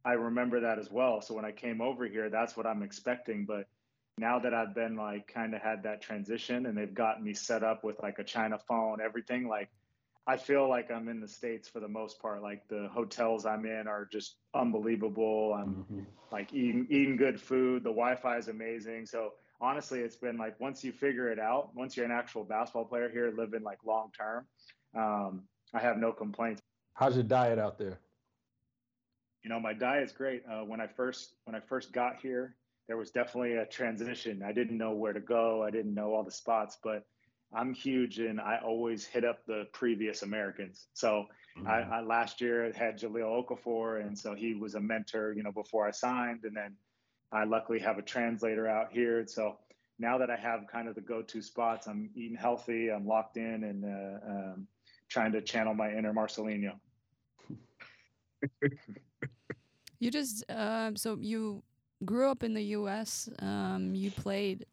I 0.06 0.14
remember 0.14 0.62
that 0.62 0.80
as 0.80 0.92
well. 0.92 1.22
So 1.22 1.34
when 1.36 1.46
I 1.46 1.52
came 1.52 1.82
over 1.82 2.06
here, 2.08 2.30
that's 2.30 2.58
what 2.58 2.66
I'm 2.66 2.84
expecting. 2.84 3.46
But 3.46 3.68
now 4.20 4.40
that 4.40 4.54
I've 4.54 4.76
been 4.76 4.96
like 4.96 5.32
kind 5.34 5.56
of 5.56 5.62
had 5.62 5.84
that 5.84 6.02
transition 6.02 6.66
and 6.66 6.78
they've 6.78 6.94
gotten 6.94 7.24
me 7.24 7.34
set 7.34 7.64
up 7.64 7.84
with 7.84 8.02
like 8.02 8.20
a 8.20 8.24
China 8.24 8.58
phone, 8.68 9.00
everything, 9.02 9.48
like 9.48 9.70
I 10.28 10.38
feel 10.38 10.70
like 10.70 10.92
I'm 10.92 11.08
in 11.10 11.20
the 11.20 11.28
States 11.28 11.68
for 11.68 11.80
the 11.80 11.88
most 11.88 12.22
part. 12.22 12.44
Like 12.44 12.68
the 12.68 12.90
hotels 12.94 13.46
I'm 13.46 13.66
in 13.66 13.88
are 13.88 14.08
just 14.12 14.36
unbelievable. 14.54 15.54
I'm 15.54 15.86
mm-hmm. 15.90 16.02
like 16.32 16.54
eating 16.54 16.86
eating 16.90 17.16
good 17.16 17.42
food. 17.42 17.84
The 17.84 17.90
Wi-Fi 17.90 18.38
is 18.38 18.48
amazing. 18.48 19.06
So 19.06 19.32
honestly, 19.60 20.02
it's 20.02 20.18
been 20.18 20.38
like 20.38 20.60
once 20.60 20.84
you 20.84 20.92
figure 20.92 21.32
it 21.32 21.40
out, 21.40 21.76
once 21.76 21.98
you're 21.98 22.06
an 22.06 22.12
actual 22.12 22.44
basketball 22.44 22.86
player 22.86 23.10
here, 23.10 23.34
living 23.36 23.64
like 23.64 23.80
long 23.86 24.12
term, 24.18 24.46
um, 24.96 25.44
I 25.74 25.80
have 25.80 25.98
no 25.98 26.12
complaints. 26.12 26.62
How's 26.94 27.16
your 27.16 27.24
diet 27.24 27.58
out 27.58 27.80
there? 27.80 28.00
you 29.44 29.50
know 29.50 29.60
my 29.60 29.74
diet's 29.74 30.12
great 30.12 30.44
uh, 30.52 30.64
when 30.64 30.82
i 30.82 30.88
first 30.88 31.36
when 31.46 31.56
i 31.56 31.60
first 31.60 31.92
got 31.94 32.20
here 32.22 32.56
there 32.90 32.98
was 32.98 33.12
definitely 33.12 33.54
a 33.54 33.66
transition 33.66 34.44
i 34.46 34.52
didn't 34.52 34.78
know 34.78 34.92
where 34.92 35.14
to 35.14 35.22
go 35.22 35.64
i 35.64 35.70
didn't 35.72 35.94
know 35.94 36.14
all 36.14 36.24
the 36.24 36.32
spots 36.32 36.78
but 36.84 37.06
I'm 37.54 37.74
huge 37.74 38.20
and 38.20 38.40
I 38.40 38.60
always 38.64 39.06
hit 39.06 39.26
up 39.26 39.46
the 39.46 39.66
previous 39.74 40.22
Americans. 40.22 40.88
So 40.94 41.26
mm-hmm. 41.58 41.68
I, 41.68 41.82
I, 41.82 42.02
last 42.02 42.42
year 42.42 42.72
had 42.76 43.00
Jahlil 43.00 43.44
Okafor, 43.44 44.06
and 44.06 44.18
so 44.18 44.36
he 44.36 44.54
was 44.54 44.76
a 44.76 44.80
mentor, 44.80 45.34
you 45.34 45.42
know, 45.42 45.52
before 45.52 45.88
I 45.88 45.92
signed, 45.92 46.42
and 46.44 46.56
then 46.56 46.76
I 47.32 47.46
luckily 47.46 47.80
have 47.80 47.98
a 47.98 48.04
translator 48.04 48.68
out 48.68 48.92
here. 48.92 49.26
So 49.26 49.58
now 49.98 50.18
that 50.20 50.30
I 50.30 50.36
have 50.36 50.68
kind 50.72 50.88
of 50.88 50.96
the 50.96 51.02
go-to 51.02 51.42
spots, 51.42 51.88
I'm 51.88 52.12
eating 52.16 52.38
healthy, 52.38 52.90
I'm 52.92 53.08
locked 53.08 53.38
in, 53.38 53.64
and 53.64 53.84
uh, 53.84 54.32
um, 54.32 54.68
trying 55.10 55.32
to 55.32 55.42
channel 55.42 55.74
my 55.74 55.92
inner 55.92 56.14
Marcelinho. 56.14 56.74
you 60.00 60.12
just 60.12 60.46
um, 60.50 60.96
so 60.96 61.18
you 61.20 61.64
grew 62.06 62.30
up 62.30 62.44
in 62.44 62.54
the 62.54 62.64
U.S. 62.64 63.30
Um, 63.40 63.94
you 63.94 64.12
played 64.12 64.66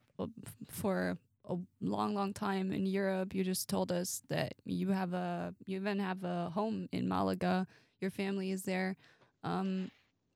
for 0.69 1.19
a 1.49 1.57
long, 1.81 2.15
long 2.15 2.33
time 2.33 2.73
in 2.73 2.87
Europe. 2.87 3.35
You 3.35 3.45
just 3.45 3.69
told 3.69 3.93
us 3.93 4.23
that 4.29 4.55
you 4.65 4.89
have 4.89 5.13
a 5.13 5.55
you 5.65 5.77
even 5.77 5.99
have 5.99 6.25
a 6.25 6.51
home 6.51 6.89
in 6.93 7.09
Malaga. 7.09 7.67
Your 8.01 8.11
family 8.11 8.51
is 8.51 8.63
there. 8.63 8.97
Um, 9.43 9.91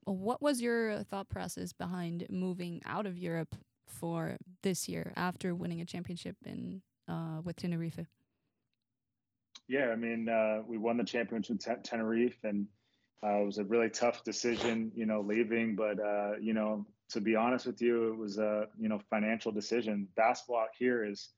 what 0.05 0.41
was 0.41 0.61
your 0.61 1.03
thought 1.05 1.29
process 1.29 1.73
behind 1.73 2.27
moving 2.31 2.81
out 2.85 3.07
of 3.07 3.19
Europe 3.19 3.55
for 3.87 4.37
this 4.63 4.89
year 4.89 5.13
after 5.17 5.55
winning 5.55 5.81
a 5.81 5.85
championship 5.85 6.37
in 6.45 6.83
uh, 7.09 7.41
with 7.45 7.57
Tenerife? 7.57 8.07
Yeah, 9.69 9.91
I 9.91 9.97
mean, 9.97 10.29
uh, 10.29 10.63
we 10.67 10.79
won 10.79 10.97
the 10.97 11.05
championship 11.05 11.61
at 11.69 11.85
Tenerife, 11.85 12.39
and 12.43 12.67
uh, 13.23 13.41
it 13.41 13.47
was 13.47 13.59
a 13.59 13.65
really 13.65 13.91
tough 13.91 14.25
decision, 14.25 14.93
you 14.95 15.07
know, 15.07 15.21
leaving. 15.21 15.77
But 15.77 16.01
uh, 16.01 16.33
you 16.41 16.55
know, 16.55 16.87
to 17.11 17.21
be 17.21 17.37
honest 17.37 17.67
with 17.67 17.83
you, 17.83 18.13
it 18.13 18.17
was 18.17 18.39
a 18.39 18.69
you 18.79 18.89
know 18.89 19.01
financial 19.11 19.53
decision. 19.53 20.09
Basketball 20.17 20.61
out 20.63 20.69
here 20.79 21.05
is 21.05 21.29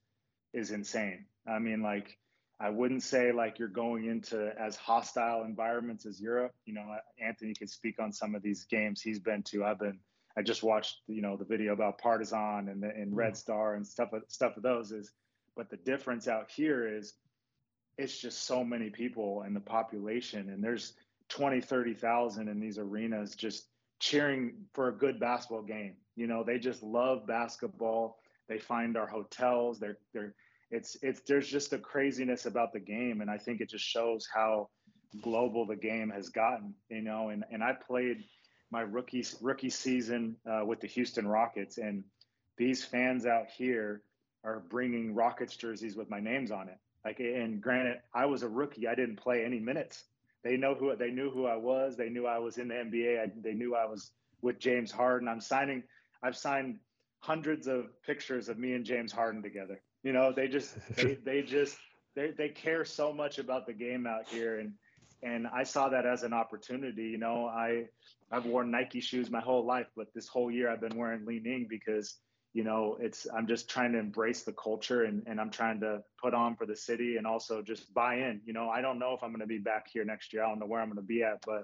is 0.53 0.71
insane. 0.71 1.25
I 1.47 1.59
mean, 1.59 1.81
like 1.81 2.17
I 2.59 2.69
wouldn't 2.69 3.03
say 3.03 3.33
like 3.33 3.59
you're 3.59 3.67
going 3.67 4.05
into 4.05 4.53
as 4.57 4.77
hostile 4.77 5.43
environments 5.43 6.05
as 6.05 6.21
Europe. 6.21 6.53
You 6.65 6.75
know, 6.75 6.95
Anthony 7.19 7.53
could 7.53 7.69
speak 7.69 7.99
on 7.99 8.13
some 8.13 8.33
of 8.35 8.41
these 8.41 8.63
games 8.65 9.01
he's 9.01 9.19
been 9.19 9.43
to. 9.43 9.65
I've 9.65 9.79
been. 9.79 9.99
I 10.37 10.41
just 10.41 10.63
watched 10.63 11.01
you 11.07 11.21
know 11.21 11.35
the 11.35 11.45
video 11.45 11.73
about 11.73 11.99
Partizan 11.99 12.69
and 12.69 12.81
the, 12.81 12.89
and 12.89 13.15
Red 13.15 13.33
mm. 13.33 13.37
Star 13.37 13.75
and 13.75 13.85
stuff 13.85 14.09
stuff 14.29 14.55
of 14.55 14.63
those 14.63 14.91
is. 14.91 15.11
But 15.55 15.69
the 15.69 15.77
difference 15.77 16.27
out 16.27 16.49
here 16.49 16.87
is 16.97 17.13
it's 17.97 18.17
just 18.17 18.43
so 18.45 18.63
many 18.63 18.89
people 18.89 19.43
and 19.43 19.55
the 19.55 19.59
population 19.59 20.49
and 20.49 20.63
there's 20.63 20.93
20 21.33 21.61
30,000 21.61 22.47
in 22.47 22.59
these 22.59 22.77
arenas 22.77 23.33
just 23.33 23.65
cheering 23.99 24.53
for 24.73 24.89
a 24.89 24.91
good 24.91 25.19
basketball 25.19 25.63
game. 25.63 25.95
You 26.15 26.27
know, 26.27 26.43
they 26.43 26.59
just 26.59 26.83
love 26.83 27.25
basketball. 27.25 28.19
They 28.47 28.59
find 28.59 28.95
our 28.95 29.07
hotels. 29.07 29.79
They're 29.79 29.97
they're 30.13 30.35
it's 30.69 30.95
it's 31.01 31.21
there's 31.21 31.47
just 31.47 31.73
a 31.73 31.79
craziness 31.79 32.45
about 32.45 32.71
the 32.71 32.79
game, 32.79 33.21
and 33.21 33.31
I 33.31 33.37
think 33.37 33.61
it 33.61 33.69
just 33.69 33.83
shows 33.83 34.27
how 34.31 34.69
global 35.23 35.65
the 35.65 35.75
game 35.75 36.11
has 36.11 36.29
gotten. 36.29 36.75
You 36.89 37.01
know, 37.01 37.29
and 37.29 37.43
and 37.51 37.63
I 37.63 37.73
played 37.73 38.25
my 38.69 38.81
rookie 38.81 39.25
rookie 39.41 39.71
season 39.71 40.35
uh, 40.47 40.63
with 40.65 40.81
the 40.81 40.87
Houston 40.87 41.27
Rockets, 41.27 41.79
and 41.79 42.03
these 42.57 42.85
fans 42.85 43.25
out 43.25 43.47
here 43.49 44.03
are 44.43 44.63
bringing 44.69 45.15
Rockets 45.15 45.55
jerseys 45.55 45.95
with 45.95 46.11
my 46.11 46.19
names 46.19 46.51
on 46.51 46.69
it. 46.69 46.77
Like, 47.03 47.19
and 47.19 47.59
granted, 47.59 48.01
I 48.13 48.27
was 48.27 48.43
a 48.43 48.49
rookie; 48.49 48.87
I 48.87 48.93
didn't 48.93 49.17
play 49.17 49.43
any 49.43 49.59
minutes, 49.59 50.03
they 50.43 50.57
know 50.57 50.75
who 50.75 50.95
they 50.95 51.11
knew 51.11 51.29
who 51.29 51.45
I 51.45 51.55
was. 51.55 51.95
They 51.95 52.09
knew 52.09 52.27
I 52.27 52.39
was 52.39 52.57
in 52.57 52.67
the 52.67 52.75
NBA. 52.75 53.21
I, 53.21 53.31
they 53.41 53.53
knew 53.53 53.75
I 53.75 53.85
was 53.85 54.11
with 54.41 54.59
James 54.59 54.91
Harden. 54.91 55.27
I'm 55.27 55.41
signing. 55.41 55.83
I've 56.21 56.37
signed 56.37 56.79
hundreds 57.19 57.67
of 57.67 57.85
pictures 58.05 58.49
of 58.49 58.59
me 58.59 58.73
and 58.73 58.85
James 58.85 59.11
Harden 59.11 59.41
together. 59.41 59.81
You 60.03 60.11
know, 60.11 60.33
they 60.35 60.47
just 60.47 60.75
they, 60.95 61.17
they 61.23 61.41
just 61.41 61.77
they 62.15 62.31
they 62.37 62.49
care 62.49 62.85
so 62.85 63.13
much 63.13 63.39
about 63.39 63.65
the 63.65 63.73
game 63.73 64.05
out 64.05 64.27
here, 64.27 64.59
and 64.59 64.73
and 65.23 65.47
I 65.47 65.63
saw 65.63 65.89
that 65.89 66.05
as 66.05 66.23
an 66.23 66.33
opportunity. 66.33 67.03
You 67.03 67.17
know, 67.17 67.47
I 67.47 67.85
I've 68.31 68.45
worn 68.45 68.69
Nike 68.71 68.99
shoes 68.99 69.31
my 69.31 69.41
whole 69.41 69.65
life, 69.65 69.87
but 69.95 70.07
this 70.13 70.27
whole 70.27 70.51
year 70.51 70.69
I've 70.69 70.81
been 70.81 70.97
wearing 70.97 71.25
Li-Ning 71.25 71.67
because 71.69 72.17
you 72.53 72.63
know 72.63 72.97
it's 72.99 73.27
i'm 73.35 73.47
just 73.47 73.69
trying 73.69 73.91
to 73.91 73.99
embrace 73.99 74.43
the 74.43 74.53
culture 74.53 75.03
and, 75.03 75.23
and 75.25 75.39
i'm 75.41 75.49
trying 75.49 75.79
to 75.79 76.01
put 76.21 76.33
on 76.33 76.55
for 76.55 76.65
the 76.65 76.75
city 76.75 77.17
and 77.17 77.27
also 77.27 77.61
just 77.61 77.93
buy 77.93 78.15
in 78.15 78.41
you 78.45 78.53
know. 78.53 78.69
I 78.69 78.81
don't 78.81 78.99
know 78.99 79.13
if 79.13 79.23
i'm 79.23 79.31
going 79.31 79.41
to 79.41 79.47
be 79.47 79.57
back 79.57 79.87
here 79.91 80.05
next 80.05 80.33
year. 80.33 80.43
I 80.43 80.49
don't 80.49 80.59
know 80.59 80.65
where 80.65 80.81
i'm 80.81 80.87
going 80.87 80.97
to 80.97 81.01
be 81.01 81.23
at 81.23 81.43
but 81.45 81.63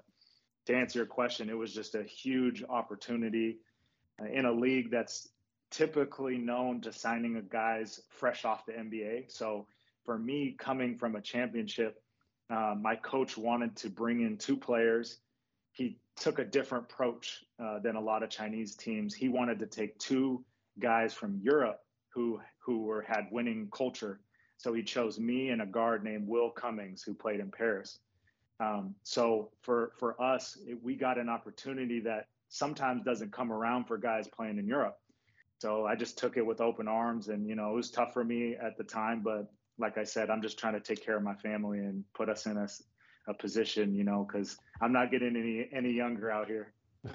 to 0.66 0.74
answer 0.74 0.98
your 0.98 1.06
question 1.06 1.48
it 1.48 1.56
was 1.56 1.72
just 1.72 1.94
a 1.94 2.02
huge 2.02 2.62
opportunity 2.68 3.58
uh, 4.20 4.26
in 4.26 4.44
a 4.44 4.52
league 4.52 4.90
that's 4.90 5.28
typically 5.70 6.36
known 6.36 6.80
to 6.80 6.92
signing 6.92 7.36
a 7.36 7.42
guys 7.42 8.00
fresh 8.08 8.44
off 8.44 8.66
the 8.66 8.72
nba 8.72 9.30
so 9.30 9.66
for 10.04 10.18
me 10.18 10.54
coming 10.58 10.96
from 10.96 11.14
a 11.14 11.20
championship 11.20 12.02
uh, 12.50 12.74
my 12.78 12.96
coach 12.96 13.38
wanted 13.38 13.76
to 13.76 13.88
bring 13.88 14.22
in 14.22 14.36
two 14.36 14.56
players. 14.56 15.18
He 15.72 15.98
took 16.16 16.40
a 16.40 16.44
different 16.44 16.84
approach 16.90 17.44
uh, 17.62 17.78
than 17.78 17.96
a 17.96 18.00
lot 18.00 18.22
of 18.22 18.30
chinese 18.30 18.74
teams. 18.74 19.14
He 19.14 19.28
wanted 19.28 19.60
to 19.60 19.66
take 19.66 19.96
two 19.98 20.44
guys 20.80 21.14
from 21.14 21.40
Europe 21.42 21.80
who 22.08 22.40
who 22.58 22.82
were 22.82 23.02
had 23.02 23.26
winning 23.30 23.68
culture. 23.72 24.20
So 24.56 24.72
he 24.72 24.82
chose 24.82 25.18
me 25.18 25.48
and 25.50 25.62
a 25.62 25.66
guard 25.66 26.04
named 26.04 26.28
Will 26.28 26.50
Cummings 26.50 27.02
who 27.02 27.14
played 27.14 27.40
in 27.40 27.50
Paris. 27.50 27.98
Um, 28.58 28.94
so 29.02 29.50
for 29.62 29.92
for 29.98 30.20
us, 30.20 30.58
it, 30.66 30.78
we 30.82 30.94
got 30.94 31.18
an 31.18 31.28
opportunity 31.28 32.00
that 32.00 32.26
sometimes 32.48 33.02
doesn't 33.04 33.32
come 33.32 33.52
around 33.52 33.84
for 33.84 33.96
guys 33.96 34.28
playing 34.28 34.58
in 34.58 34.66
Europe. 34.66 34.98
So 35.58 35.86
I 35.86 35.94
just 35.94 36.18
took 36.18 36.36
it 36.36 36.44
with 36.44 36.60
open 36.60 36.88
arms, 36.88 37.28
and 37.28 37.46
you 37.48 37.54
know 37.54 37.70
it 37.70 37.76
was 37.76 37.90
tough 37.90 38.12
for 38.12 38.24
me 38.24 38.56
at 38.56 38.76
the 38.76 38.84
time, 38.84 39.22
but 39.22 39.50
like 39.78 39.96
I 39.96 40.04
said, 40.04 40.30
I'm 40.30 40.42
just 40.42 40.58
trying 40.58 40.74
to 40.74 40.80
take 40.80 41.04
care 41.04 41.16
of 41.16 41.22
my 41.22 41.34
family 41.34 41.78
and 41.78 42.04
put 42.12 42.28
us 42.28 42.46
in 42.46 42.58
a, 42.58 42.68
a 43.28 43.34
position, 43.34 43.94
you 43.94 44.04
know, 44.04 44.28
because 44.30 44.58
I'm 44.82 44.92
not 44.92 45.10
getting 45.10 45.36
any 45.36 45.68
any 45.72 45.92
younger 45.92 46.30
out 46.30 46.46
here. 46.46 46.72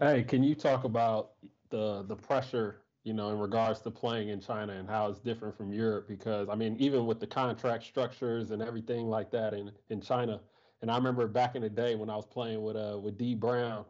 Hey, 0.00 0.24
can 0.24 0.42
you 0.42 0.56
talk 0.56 0.82
about 0.82 1.34
the 1.70 2.02
the 2.02 2.16
pressure 2.16 2.80
you 3.04 3.12
know, 3.12 3.30
in 3.30 3.38
regards 3.38 3.80
to 3.82 3.90
playing 3.90 4.30
in 4.30 4.40
China 4.40 4.72
and 4.72 4.88
how 4.88 5.08
it's 5.08 5.20
different 5.20 5.56
from 5.56 5.72
Europe. 5.72 6.08
Because 6.08 6.48
I 6.48 6.54
mean, 6.54 6.76
even 6.78 7.06
with 7.06 7.20
the 7.20 7.26
contract 7.26 7.84
structures 7.84 8.50
and 8.50 8.62
everything 8.62 9.06
like 9.06 9.30
that 9.30 9.54
in 9.54 9.70
in 9.90 10.00
China, 10.00 10.40
and 10.82 10.90
I 10.90 10.96
remember 10.96 11.28
back 11.28 11.54
in 11.54 11.62
the 11.62 11.70
day 11.70 11.94
when 11.94 12.10
I 12.10 12.16
was 12.16 12.26
playing 12.26 12.62
with 12.62 12.76
uh 12.76 12.98
with 13.00 13.18
D 13.18 13.34
Brown, 13.34 13.84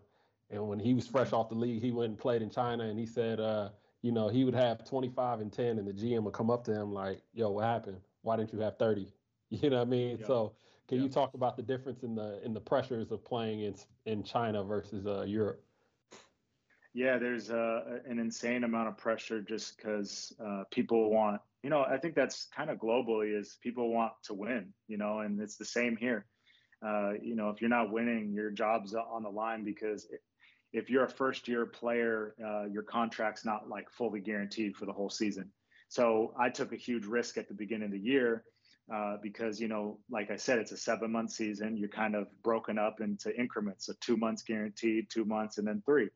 and 0.51 0.69
when 0.69 0.79
he 0.79 0.95
was 0.95 1.07
fresh 1.07 1.33
off 1.33 1.49
the 1.49 1.55
league, 1.55 1.81
he 1.81 1.93
went 1.93 2.11
and 2.11 2.19
played 2.19 2.43
in 2.43 2.51
China, 2.51 2.85
and 2.85 2.99
he 2.99 3.07
said, 3.07 3.41
uh, 3.41 3.71
you 4.03 4.13
know, 4.13 4.29
he 4.29 4.45
would 4.45 4.55
have 4.55 4.85
25 4.85 5.41
and 5.41 5.53
10, 5.53 5.79
and 5.79 5.89
the 5.89 5.93
GM 5.93 6.25
would 6.25 6.35
come 6.35 6.51
up 6.51 6.65
to 6.65 6.73
him 6.75 6.93
like, 6.93 7.23
"Yo, 7.33 7.51
what 7.51 7.65
happened? 7.65 8.01
Why 8.23 8.37
didn't 8.37 8.53
you 8.53 8.61
have 8.61 8.79
30?" 8.79 9.13
You 9.51 9.71
know 9.71 9.77
what 9.77 9.87
I 9.87 9.91
mean? 9.91 10.19
Yeah. 10.19 10.27
So, 10.27 10.53
can 10.89 10.99
yeah. 10.99 11.05
you 11.05 11.09
talk 11.09 11.35
about 11.35 11.57
the 11.57 11.63
difference 11.63 12.03
in 12.03 12.17
the 12.17 12.45
in 12.45 12.55
the 12.55 12.61
pressures 12.61 13.13
of 13.13 13.25
playing 13.25 13.61
in 13.61 13.77
in 14.07 14.25
China 14.25 14.65
versus 14.65 15.07
uh, 15.07 15.23
Europe? 15.23 15.63
Yeah, 16.95 17.19
there's 17.19 17.51
uh, 17.51 17.99
an 18.07 18.21
insane 18.21 18.63
amount 18.63 18.87
of 18.89 18.97
pressure 18.97 19.43
just 19.43 19.77
because 19.77 20.33
uh, 20.45 20.63
people 20.71 21.11
want, 21.11 21.41
you 21.65 21.69
know, 21.69 21.83
I 21.83 21.99
think 21.99 22.15
that's 22.15 22.47
kind 22.57 22.71
of 22.71 22.79
globally 22.79 23.37
is 23.37 23.59
people 23.61 23.93
want 23.93 24.13
to 24.25 24.35
win, 24.35 24.73
you 24.87 24.97
know, 24.97 25.19
and 25.19 25.41
it's 25.41 25.57
the 25.57 25.65
same 25.65 25.97
here. 25.97 26.25
Uh, 26.87 27.13
you 27.21 27.35
know, 27.35 27.51
if 27.51 27.61
you're 27.61 27.71
not 27.71 27.91
winning, 27.91 28.33
your 28.33 28.51
job's 28.53 28.95
on 28.95 29.25
the 29.25 29.29
line 29.29 29.65
because 29.65 30.07
if 30.73 30.89
you're 30.89 31.05
a 31.05 31.11
first 31.11 31.49
year 31.49 31.67
player, 31.67 32.37
uh, 32.45 32.67
your 32.67 32.85
contract's 32.85 33.45
not 33.45 33.69
like 33.69 33.91
fully 33.91 34.21
guaranteed 34.21 34.77
for 34.77 34.87
the 34.87 34.93
whole 34.93 35.11
season. 35.11 35.51
So 35.89 36.33
I 36.39 36.49
took 36.49 36.73
a 36.73 36.77
huge 36.77 37.07
risk 37.07 37.39
at 37.39 37.49
the 37.49 37.55
beginning 37.55 37.87
of 37.87 37.93
the 37.93 37.99
year 37.99 38.45
uh, 38.93 39.17
because 39.21 39.61
you 39.61 39.67
know, 39.67 39.99
like 40.11 40.31
I 40.31 40.37
said, 40.37 40.59
it's 40.61 40.73
a 40.73 40.77
seven 40.77 41.11
month 41.11 41.33
season. 41.33 41.77
You're 41.77 41.89
kind 41.89 42.15
of 42.15 42.29
broken 42.45 42.79
up 42.79 43.01
into 43.01 43.37
increments, 43.37 43.87
so 43.87 43.95
two 44.01 44.17
months 44.17 44.43
guaranteed, 44.43 45.11
two 45.11 45.25
months, 45.25 45.59
and 45.59 45.67
then 45.67 45.83
three. 45.85 46.09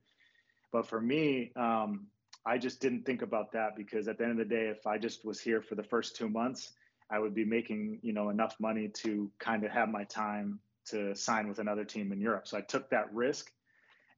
But 0.73 0.87
for 0.87 1.01
me, 1.01 1.53
um, 1.57 2.07
I 2.45 2.59
just 2.59 2.81
didn't 2.81 3.05
think 3.05 3.23
about 3.23 3.53
that 3.53 3.77
because 3.77 4.09
at 4.09 4.19
the 4.19 4.25
end 4.25 4.33
of 4.33 4.49
the 4.49 4.55
day, 4.55 4.69
if 4.69 4.87
I 4.87 4.99
just 4.99 5.25
was 5.25 5.41
here 5.41 5.61
for 5.61 5.75
the 5.75 5.83
first 5.83 6.17
two 6.17 6.29
months, 6.29 6.73
I 7.11 7.19
would 7.19 7.35
be 7.35 7.45
making 7.45 8.01
you 8.03 8.13
know 8.13 8.31
enough 8.31 8.57
money 8.61 8.89
to 9.03 9.31
kind 9.39 9.65
of 9.65 9.71
have 9.71 9.89
my 9.89 10.05
time 10.05 10.61
to 10.91 11.15
sign 11.15 11.49
with 11.49 11.59
another 11.59 11.85
team 11.85 12.13
in 12.13 12.21
Europe. 12.21 12.47
So 12.47 12.59
I 12.59 12.63
took 12.63 12.91
that 12.91 13.13
risk, 13.13 13.51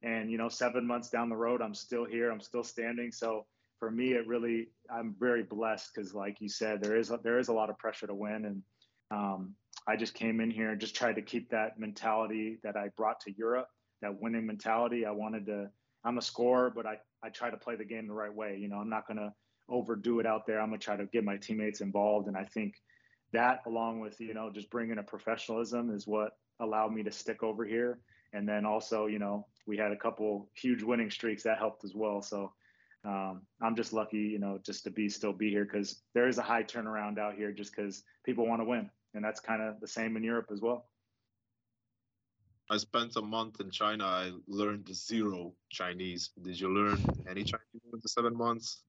and 0.03 0.30
you 0.30 0.38
know, 0.38 0.48
seven 0.48 0.86
months 0.86 1.11
down 1.11 1.28
the 1.28 1.36
road, 1.36 1.62
I'm 1.62 1.74
still 1.74 2.05
here. 2.05 2.30
I'm 2.30 2.40
still 2.40 2.64
standing. 2.64 3.12
So 3.12 3.46
for 3.78 3.90
me, 3.90 4.12
it 4.12 4.26
really, 4.26 4.68
I'm 4.92 5.14
very 5.18 5.42
blessed 5.42 5.90
because, 5.94 6.14
like 6.14 6.40
you 6.40 6.48
said, 6.48 6.82
there 6.82 6.96
is 6.96 7.11
a, 7.11 7.18
there 7.22 7.38
is 7.38 7.48
a 7.48 7.53
lot 7.53 7.70
of 7.70 7.78
pressure 7.78 8.07
to 8.07 8.14
win, 8.14 8.44
and 8.44 8.62
um, 9.11 9.55
I 9.86 9.96
just 9.96 10.14
came 10.14 10.40
in 10.40 10.51
here 10.51 10.70
and 10.70 10.80
just 10.80 10.94
tried 10.94 11.16
to 11.16 11.22
keep 11.22 11.51
that 11.51 11.78
mentality 11.78 12.59
that 12.62 12.76
I 12.76 12.88
brought 12.96 13.20
to 13.20 13.32
Europe, 13.32 13.68
that 14.03 14.20
winning 14.20 14.46
mentality. 14.46 15.07
I 15.07 15.11
wanted 15.11 15.46
to 15.46 15.70
I'm 16.05 16.18
a 16.18 16.22
scorer, 16.22 16.72
but 16.74 16.86
I, 16.86 16.98
I 17.22 17.28
try 17.28 17.51
to 17.51 17.57
play 17.57 17.76
the 17.76 17.84
game 17.84 18.07
the 18.07 18.14
right 18.14 18.34
way. 18.34 18.59
You 18.61 18.68
know, 18.68 18.76
I'm 18.76 18.88
not 18.88 19.07
going 19.07 19.18
to 19.18 19.32
overdo 19.68 20.20
it 20.20 20.26
out 20.26 20.46
there. 20.46 20.61
I'm 20.61 20.68
going 20.68 20.80
to 20.80 20.84
try 20.84 20.96
to 20.96 21.07
get 21.07 21.24
my 21.24 21.36
teammates 21.36 21.80
involved. 21.80 22.28
And 22.28 22.36
I 22.36 22.44
think 22.44 22.74
that, 23.32 23.61
along 23.66 24.01
with, 24.01 24.20
you 24.20 24.34
know, 24.34 24.51
just 24.53 24.70
bringing 24.70 24.98
a 24.98 25.03
professionalism 25.03 25.94
is 25.94 26.07
what 26.07 26.32
allowed 26.61 26.92
me 26.92 27.03
to 27.03 27.12
stick 27.12 27.42
over 27.42 27.64
here. 27.64 28.01
And 28.32 28.48
then 28.48 28.64
also, 28.64 29.07
you 29.07 29.18
know, 29.18 29.46
we 29.66 29.76
had 29.76 29.92
a 29.92 29.96
couple 29.96 30.48
huge 30.55 30.82
winning 30.82 31.11
streaks 31.11 31.42
that 31.42 31.59
helped 31.59 31.84
as 31.84 31.94
well. 31.94 32.22
So 32.22 32.53
um, 33.05 33.42
I'm 33.62 33.76
just 33.76 33.92
lucky, 33.92 34.18
you 34.18 34.38
know, 34.38 34.59
just 34.64 34.84
to 34.84 34.90
be 34.90 35.09
still 35.09 35.32
be 35.32 35.51
here 35.51 35.64
because 35.64 36.03
there 36.14 36.28
is 36.28 36.38
a 36.38 36.42
high 36.42 36.62
turnaround 36.62 37.18
out 37.18 37.34
here 37.34 37.53
just 37.53 37.74
because 37.74 38.03
people 38.24 38.46
want 38.46 38.61
to 38.61 38.66
win, 38.66 38.90
and 39.14 39.24
that's 39.24 39.40
kind 39.40 39.62
of 39.62 39.80
the 39.80 39.88
same 39.88 40.16
in 40.16 40.22
Europe 40.22 40.48
as 40.53 40.61
well. 40.61 40.88
I 42.71 42.77
spent 42.77 43.16
a 43.16 43.23
month 43.23 43.61
in 43.61 43.71
China. 43.71 44.05
I 44.05 44.31
learned 44.47 44.95
zero 44.95 45.53
Chinese. 45.71 46.31
Did 46.41 46.59
you 46.61 46.68
learn 46.73 47.05
any 47.29 47.43
Chinese 47.43 47.83
in 47.93 48.01
the 48.01 48.09
seven 48.09 48.37
months? 48.37 48.85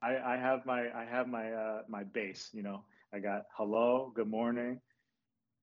I, 0.00 0.16
I 0.16 0.36
have 0.38 0.64
my 0.64 0.88
I 0.94 1.04
have 1.04 1.28
my 1.28 1.52
uh, 1.52 1.82
my 1.88 2.04
base. 2.04 2.48
You 2.54 2.62
know, 2.62 2.84
I 3.12 3.18
got 3.18 3.42
hello, 3.54 4.12
good 4.14 4.28
morning. 4.28 4.80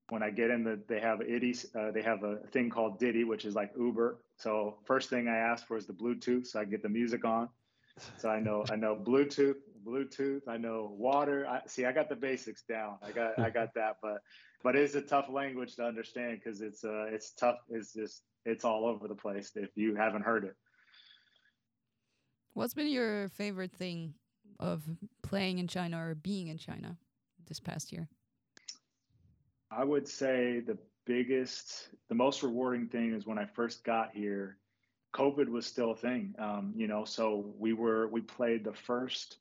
When 0.10 0.22
I 0.22 0.30
get 0.30 0.52
in 0.52 0.64
the, 0.64 0.80
they 0.88 1.00
have 1.00 1.22
itty, 1.22 1.56
uh, 1.76 1.90
they 1.90 2.04
have 2.04 2.24
a 2.24 2.38
thing 2.52 2.70
called 2.70 3.00
Didi, 3.00 3.24
which 3.24 3.46
is 3.46 3.56
like 3.56 3.72
Uber. 3.76 4.20
So 4.38 4.78
first 4.86 5.10
thing 5.10 5.28
I 5.28 5.38
ask 5.38 5.66
for 5.66 5.78
is 5.78 5.88
the 5.88 5.94
Bluetooth, 5.94 6.46
so 6.46 6.60
I 6.60 6.66
get 6.66 6.84
the 6.84 6.90
music 6.90 7.26
on. 7.26 7.50
So 8.18 8.30
I 8.30 8.40
know 8.40 8.64
I 8.70 8.76
know 8.76 8.96
Bluetooth, 8.96 9.56
Bluetooth. 9.84 10.48
I 10.48 10.58
know 10.58 10.94
water. 10.96 11.48
I 11.48 11.62
see. 11.66 11.86
I 11.86 11.94
got 11.94 12.10
the 12.10 12.16
basics 12.16 12.62
down. 12.64 12.98
I 13.02 13.12
got 13.12 13.40
I 13.40 13.50
got 13.50 13.74
that. 13.74 13.98
But 14.04 14.22
but 14.64 14.76
it's 14.76 14.95
a 14.95 15.01
tough 15.01 15.28
language 15.30 15.76
to 15.76 15.84
understand 15.84 16.39
because 16.43 16.61
it's 16.61 16.84
uh 16.84 17.05
it's 17.05 17.32
tough. 17.32 17.57
It's 17.70 17.93
just 17.93 18.24
it's 18.45 18.66
all 18.66 18.86
over 18.86 19.07
the 19.07 19.16
place 19.16 19.51
if 19.55 19.70
you 19.76 19.95
haven't 19.95 20.24
heard 20.24 20.45
it. 20.45 20.55
What's 22.53 22.74
been 22.74 22.88
your 22.88 23.30
favorite 23.30 23.74
thing 23.74 24.14
of 24.59 24.84
playing 25.22 25.59
in 25.59 25.68
China 25.68 26.05
or 26.05 26.16
being 26.16 26.47
in 26.47 26.57
China 26.57 26.97
this 27.47 27.59
past 27.59 27.91
year? 27.91 28.07
I 29.72 29.84
would 29.84 30.07
say 30.07 30.59
the 30.59 30.78
biggest, 31.05 31.89
the 32.09 32.16
most 32.16 32.43
rewarding 32.43 32.88
thing 32.88 33.14
is 33.14 33.26
when 33.26 33.39
I 33.39 33.45
first 33.45 33.84
got 33.84 34.11
here. 34.14 34.57
COVID 35.16 35.47
was 35.47 35.66
still 35.66 35.91
a 35.91 35.95
thing, 35.95 36.34
um, 36.39 36.74
you 36.76 36.88
know. 36.88 37.05
So 37.05 37.53
we 37.57 37.74
were 37.74 38.07
we 38.07 38.22
played 38.22 38.64
the 38.64 38.74
first 38.74 39.38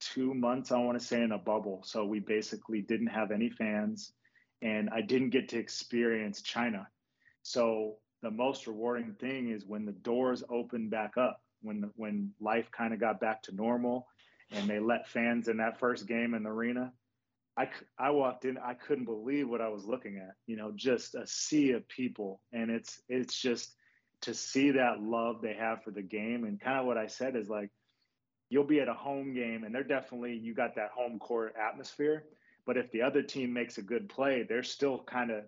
two 0.00 0.34
months, 0.34 0.72
I 0.72 0.78
want 0.78 0.98
to 0.98 1.04
say, 1.04 1.22
in 1.22 1.32
a 1.32 1.38
bubble. 1.38 1.82
So 1.84 2.04
we 2.04 2.20
basically 2.20 2.82
didn't 2.82 3.06
have 3.06 3.30
any 3.30 3.48
fans, 3.48 4.12
and 4.62 4.90
I 4.90 5.00
didn't 5.02 5.30
get 5.30 5.48
to 5.50 5.58
experience 5.58 6.42
China. 6.42 6.88
So 7.42 7.96
the 8.22 8.30
most 8.30 8.66
rewarding 8.66 9.14
thing 9.20 9.50
is 9.50 9.64
when 9.64 9.84
the 9.84 9.92
doors 9.92 10.42
opened 10.50 10.90
back 10.90 11.16
up, 11.16 11.40
when 11.62 11.82
the, 11.82 11.90
when 11.96 12.32
life 12.40 12.70
kind 12.70 12.92
of 12.92 13.00
got 13.00 13.20
back 13.20 13.42
to 13.44 13.54
normal, 13.54 14.06
and 14.50 14.68
they 14.68 14.78
let 14.78 15.08
fans 15.08 15.48
in 15.48 15.56
that 15.58 15.78
first 15.78 16.06
game 16.06 16.34
in 16.34 16.42
the 16.42 16.50
arena. 16.50 16.92
I, 17.58 17.68
I 17.98 18.10
walked 18.10 18.44
in, 18.44 18.58
I 18.58 18.74
couldn't 18.74 19.06
believe 19.06 19.48
what 19.48 19.60
I 19.60 19.68
was 19.68 19.84
looking 19.86 20.18
at. 20.18 20.34
You 20.46 20.56
know, 20.56 20.72
just 20.74 21.14
a 21.14 21.26
sea 21.26 21.72
of 21.72 21.88
people, 21.88 22.40
and 22.52 22.70
it's 22.70 23.00
it's 23.08 23.40
just 23.40 23.74
to 24.22 24.34
see 24.34 24.72
that 24.72 25.00
love 25.00 25.40
they 25.40 25.54
have 25.54 25.82
for 25.82 25.90
the 25.90 26.02
game, 26.02 26.44
and 26.44 26.60
kind 26.60 26.78
of 26.78 26.86
what 26.86 26.98
I 26.98 27.06
said 27.06 27.34
is 27.34 27.48
like, 27.48 27.70
you'll 28.50 28.64
be 28.64 28.80
at 28.80 28.88
a 28.88 28.94
home 28.94 29.34
game, 29.34 29.64
and 29.64 29.74
they're 29.74 29.84
definitely 29.84 30.34
you 30.34 30.54
got 30.54 30.76
that 30.76 30.90
home 30.94 31.18
court 31.18 31.54
atmosphere. 31.60 32.24
But 32.66 32.76
if 32.76 32.90
the 32.90 33.02
other 33.02 33.22
team 33.22 33.52
makes 33.52 33.78
a 33.78 33.82
good 33.82 34.08
play, 34.08 34.42
they're 34.42 34.62
still 34.62 34.98
kind 35.04 35.30
of 35.30 35.44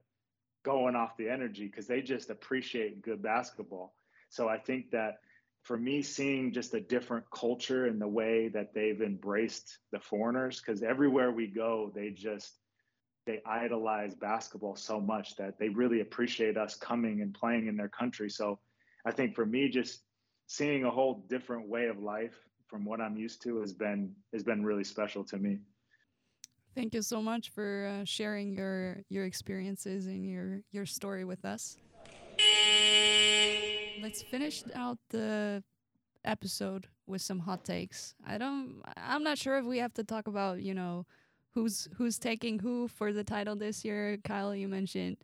going 0.65 0.95
off 0.95 1.17
the 1.17 1.29
energy 1.29 1.67
because 1.67 1.87
they 1.87 2.01
just 2.01 2.31
appreciate 2.31 3.03
good 3.03 3.23
basketball. 3.23 3.95
So 4.31 4.49
I 4.49 4.59
think 4.59 4.91
that 4.93 5.19
for 5.63 5.77
me 5.77 6.03
seeing 6.03 6.53
just 6.53 6.75
a 6.75 6.81
different 6.81 7.25
culture 7.31 7.87
and 7.87 8.01
the 8.01 8.09
way 8.09 8.49
that 8.49 8.73
they've 8.75 9.03
embraced 9.03 9.79
the 9.93 9.99
foreigners 9.99 10.61
because 10.61 10.83
everywhere 10.83 11.31
we 11.31 11.47
go 11.47 11.93
they 11.95 12.11
just 12.11 12.55
they 13.27 13.43
idolize 13.45 14.15
basketball 14.15 14.75
so 14.77 14.99
much 14.99 15.37
that 15.37 15.59
they 15.59 15.69
really 15.69 16.01
appreciate 16.01 16.57
us 16.57 16.75
coming 16.75 17.21
and 17.21 17.35
playing 17.35 17.67
in 17.67 17.77
their 17.77 17.89
country 17.89 18.31
so 18.31 18.59
i 19.05 19.11
think 19.11 19.35
for 19.35 19.45
me 19.45 19.69
just 19.69 20.05
seeing 20.47 20.85
a 20.85 20.91
whole 20.91 21.23
different 21.29 21.69
way 21.69 21.87
of 21.89 21.99
life 21.99 22.37
from 22.67 22.85
what 22.85 23.01
i'm 23.01 23.17
used 23.17 23.43
to 23.43 23.61
has 23.61 23.75
been 23.75 24.11
has 24.33 24.43
been 24.43 24.65
really 24.65 24.85
special 24.85 25.23
to 25.23 25.37
me 25.37 25.59
thank 26.79 26.95
you 26.95 27.03
so 27.03 27.21
much 27.21 27.51
for 27.51 27.91
uh, 27.93 28.05
sharing 28.05 28.53
your 28.53 29.03
your 29.09 29.25
experiences 29.25 30.07
and 30.07 30.25
your 30.25 30.63
your 30.71 30.87
story 30.87 31.25
with 31.25 31.45
us 31.45 31.77
let's 34.01 34.23
finish 34.23 34.63
out 34.75 34.99
the 35.11 35.63
episode 36.25 36.87
with 37.07 37.23
some 37.23 37.39
hot 37.39 37.65
takes. 37.65 38.15
I 38.27 38.39
don't 38.39 38.83
I'm 38.97 39.23
not 39.23 39.39
sure 39.39 39.59
if 39.59 39.65
we 39.65 39.79
have 39.79 39.95
to 39.95 40.05
talk 40.05 40.27
about, 40.29 40.63
you 40.63 40.75
know, 40.75 41.07
who's 41.55 41.89
who's 41.97 42.19
taking 42.19 42.59
who 42.59 42.89
for 42.89 43.13
the 43.13 43.25
title 43.25 43.57
this 43.57 43.85
year. 43.85 44.19
Kyle, 44.25 44.55
you 44.55 44.69
mentioned 44.69 45.17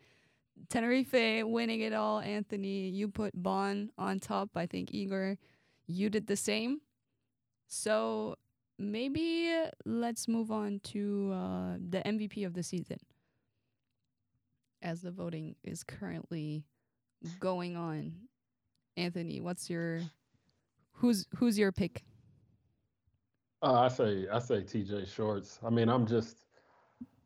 Tenerife 0.68 1.44
winning 1.44 1.80
it 1.80 1.92
all. 1.92 2.20
Anthony, 2.20 2.88
you 2.88 3.08
put 3.08 3.30
Bonn 3.40 3.90
on 3.98 4.18
top. 4.18 4.50
I 4.56 4.66
think 4.66 4.92
Igor, 4.92 5.36
you 5.86 6.10
did 6.10 6.26
the 6.26 6.36
same. 6.36 6.80
So 7.68 8.36
maybe 8.78 9.52
let's 9.84 10.28
move 10.28 10.50
on 10.50 10.80
to 10.84 11.32
uh, 11.32 11.76
the 11.90 12.02
MVP 12.04 12.46
of 12.46 12.54
the 12.54 12.62
season, 12.62 12.98
as 14.82 15.02
the 15.02 15.10
voting 15.10 15.54
is 15.64 15.82
currently 15.82 16.64
going 17.40 17.76
on. 17.76 18.12
Anthony, 18.96 19.40
what's 19.40 19.68
your 19.68 20.00
who's 20.92 21.26
who's 21.36 21.58
your 21.58 21.72
pick? 21.72 22.04
Uh, 23.62 23.80
I 23.80 23.88
say 23.88 24.26
I 24.32 24.38
say 24.38 24.62
TJ 24.62 25.12
Shorts. 25.12 25.58
I 25.64 25.70
mean, 25.70 25.88
I'm 25.88 26.06
just 26.06 26.44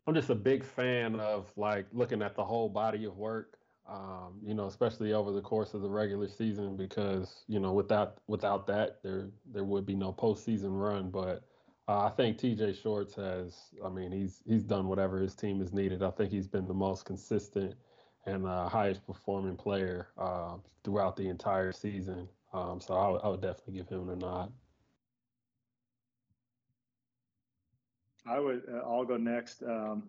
I'm 0.07 0.15
just 0.15 0.31
a 0.31 0.35
big 0.35 0.65
fan 0.65 1.21
of 1.21 1.53
like 1.57 1.87
looking 1.93 2.23
at 2.23 2.35
the 2.35 2.45
whole 2.45 2.69
body 2.69 3.05
of 3.05 3.19
work. 3.19 3.58
Um, 3.89 4.35
you 4.45 4.53
know, 4.53 4.67
especially 4.67 5.15
over 5.15 5.33
the 5.33 5.41
course 5.41 5.73
of 5.73 5.81
the 5.81 5.89
regular 5.89 6.29
season, 6.29 6.77
because 6.77 7.45
you 7.49 7.59
know 7.59 7.73
without 7.73 8.19
without 8.27 8.67
that 8.67 9.03
there 9.03 9.29
there 9.51 9.65
would 9.65 9.87
be 9.87 9.95
no 9.95 10.13
postseason 10.13 10.79
run. 10.79 11.11
But 11.11 11.45
uh, 11.89 12.05
I 12.05 12.11
think 12.11 12.39
TJ 12.39 12.83
Shorts 12.83 13.15
has. 13.15 13.57
I 13.83 13.89
mean, 13.89 14.13
he's 14.13 14.43
he's 14.47 14.65
done 14.65 14.89
whatever 14.89 15.19
his 15.19 15.35
team 15.35 15.61
has 15.61 15.73
needed. 15.73 16.03
I 16.03 16.11
think 16.11 16.31
he's 16.31 16.47
been 16.47 16.67
the 16.67 16.75
most 16.75 17.07
consistent 17.07 17.75
and 18.27 18.47
uh, 18.47 18.69
highest 18.69 19.07
performing 19.07 19.57
player 19.57 20.09
uh, 20.19 20.57
throughout 20.85 21.17
the 21.17 21.29
entire 21.29 21.73
season. 21.73 22.29
Um, 22.53 22.81
so 22.81 22.95
I, 22.95 23.29
would 23.29 23.41
definitely 23.41 23.75
give 23.75 23.89
him 23.89 24.09
a 24.11 24.17
nod. 24.17 24.53
I 28.27 28.39
would. 28.39 28.63
Uh, 28.71 28.79
I'll 28.79 29.05
go 29.05 29.17
next. 29.17 29.63
Um, 29.63 30.05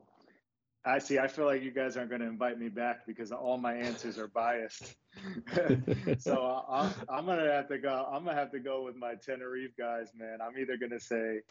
I 0.85 0.99
see. 0.99 1.19
I 1.19 1.27
feel 1.27 1.45
like 1.45 1.61
you 1.61 1.71
guys 1.71 1.97
aren't 1.97 2.09
going 2.09 2.21
to 2.21 2.27
invite 2.27 2.57
me 2.57 2.69
back 2.69 3.05
because 3.05 3.31
all 3.31 3.57
my 3.57 3.73
answers 3.73 4.17
are 4.17 4.29
biased. 4.29 4.95
so 6.19 6.63
I'm, 6.69 6.93
I'm 7.09 7.25
going 7.25 7.39
to 7.39 7.51
have 7.51 7.67
to 7.67 7.77
go. 7.77 8.07
I'm 8.11 8.23
going 8.23 8.35
to 8.35 8.41
have 8.41 8.51
to 8.51 8.59
go 8.59 8.83
with 8.83 8.95
my 8.95 9.15
Tenerife 9.15 9.75
guys, 9.77 10.11
man. 10.17 10.39
I'm 10.41 10.57
either 10.57 10.77
going 10.77 10.91
to 10.91 10.99
say, 10.99 11.41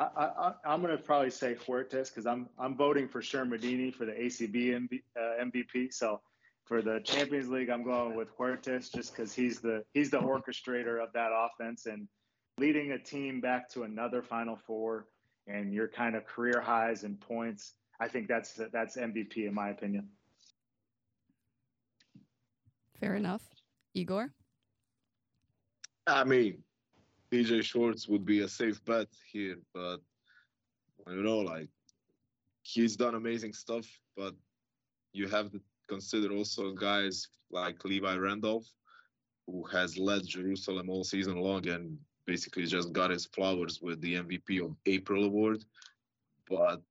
I, 0.00 0.52
am 0.64 0.82
going 0.82 0.96
to 0.96 1.02
probably 1.02 1.30
say 1.30 1.54
Huertas 1.54 2.08
because 2.08 2.26
I'm 2.26 2.48
I'm 2.58 2.76
voting 2.76 3.08
for 3.08 3.20
Shermadini 3.20 3.94
for 3.94 4.04
the 4.04 4.12
ACB 4.12 4.70
MV, 4.70 5.02
uh, 5.16 5.44
MVP. 5.44 5.92
So 5.92 6.20
for 6.64 6.82
the 6.82 7.00
Champions 7.04 7.48
League, 7.48 7.70
I'm 7.70 7.84
going 7.84 8.16
with 8.16 8.36
Huertas 8.36 8.92
just 8.92 9.14
because 9.14 9.32
he's 9.32 9.60
the 9.60 9.84
he's 9.94 10.10
the 10.10 10.18
orchestrator 10.18 11.02
of 11.02 11.12
that 11.14 11.30
offense 11.32 11.86
and 11.86 12.08
leading 12.58 12.92
a 12.92 12.98
team 12.98 13.40
back 13.40 13.68
to 13.70 13.84
another 13.84 14.22
Final 14.22 14.56
Four 14.66 15.06
and 15.46 15.72
your 15.72 15.88
kind 15.88 16.16
of 16.16 16.26
career 16.26 16.60
highs 16.60 17.04
and 17.04 17.20
points. 17.20 17.74
I 18.02 18.08
think 18.08 18.26
that's 18.26 18.60
that's 18.72 18.96
MVP 18.96 19.46
in 19.46 19.54
my 19.54 19.68
opinion. 19.68 20.08
Fair 22.98 23.14
enough, 23.14 23.42
Igor. 23.94 24.32
I 26.08 26.24
mean, 26.24 26.64
TJ 27.30 27.62
Shorts 27.62 28.08
would 28.08 28.24
be 28.24 28.40
a 28.40 28.48
safe 28.48 28.84
bet 28.84 29.06
here, 29.32 29.58
but 29.72 29.98
you 31.06 31.22
know, 31.22 31.38
like 31.38 31.68
he's 32.62 32.96
done 32.96 33.14
amazing 33.14 33.52
stuff, 33.52 33.86
but 34.16 34.34
you 35.12 35.28
have 35.28 35.52
to 35.52 35.60
consider 35.88 36.34
also 36.34 36.72
guys 36.72 37.28
like 37.52 37.84
Levi 37.84 38.16
Randolph, 38.16 38.66
who 39.46 39.62
has 39.70 39.96
led 39.96 40.26
Jerusalem 40.26 40.90
all 40.90 41.04
season 41.04 41.36
long 41.36 41.68
and 41.68 41.96
basically 42.26 42.66
just 42.66 42.92
got 42.92 43.10
his 43.10 43.26
flowers 43.26 43.80
with 43.80 44.00
the 44.00 44.14
MVP 44.14 44.64
of 44.64 44.74
April 44.86 45.24
award. 45.24 45.64
But 46.48 46.82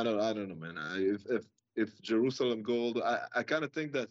I 0.00 0.02
don't, 0.02 0.20
I 0.20 0.32
don't 0.32 0.48
know, 0.48 0.54
man. 0.54 0.78
I, 0.78 0.98
if 0.98 1.24
if 1.30 1.44
if 1.76 2.02
Jerusalem 2.02 2.62
Gold, 2.62 3.00
I, 3.04 3.20
I 3.34 3.42
kind 3.42 3.64
of 3.64 3.72
think 3.72 3.92
that 3.92 4.08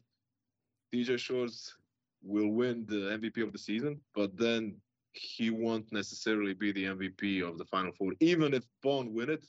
TJ 0.94 1.18
Shorts 1.18 1.76
will 2.22 2.50
win 2.50 2.86
the 2.88 3.18
MVP 3.18 3.44
of 3.44 3.52
the 3.52 3.58
season, 3.58 4.00
but 4.16 4.38
then 4.38 4.76
he 5.14 5.50
won't 5.50 5.92
necessarily 5.92 6.54
be 6.54 6.72
the 6.72 6.86
MVP 6.86 7.48
of 7.48 7.58
the 7.58 7.66
Final 7.66 7.92
Four. 7.94 8.14
Even 8.20 8.54
if 8.54 8.64
Bonn 8.82 9.14
win 9.14 9.30
it, 9.30 9.46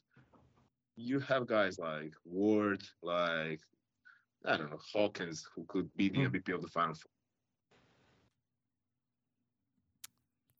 you 0.96 1.18
have 1.20 1.46
guys 1.46 1.78
like 1.78 2.12
Ward, 2.24 2.82
like 3.02 3.60
I 4.44 4.56
don't 4.56 4.70
know 4.70 4.80
Hawkins, 4.92 5.46
who 5.54 5.64
could 5.68 5.88
be 5.96 6.08
the 6.08 6.18
MVP 6.18 6.48
hmm. 6.48 6.54
of 6.54 6.62
the 6.62 6.68
Final 6.68 6.94
Four. 6.94 7.10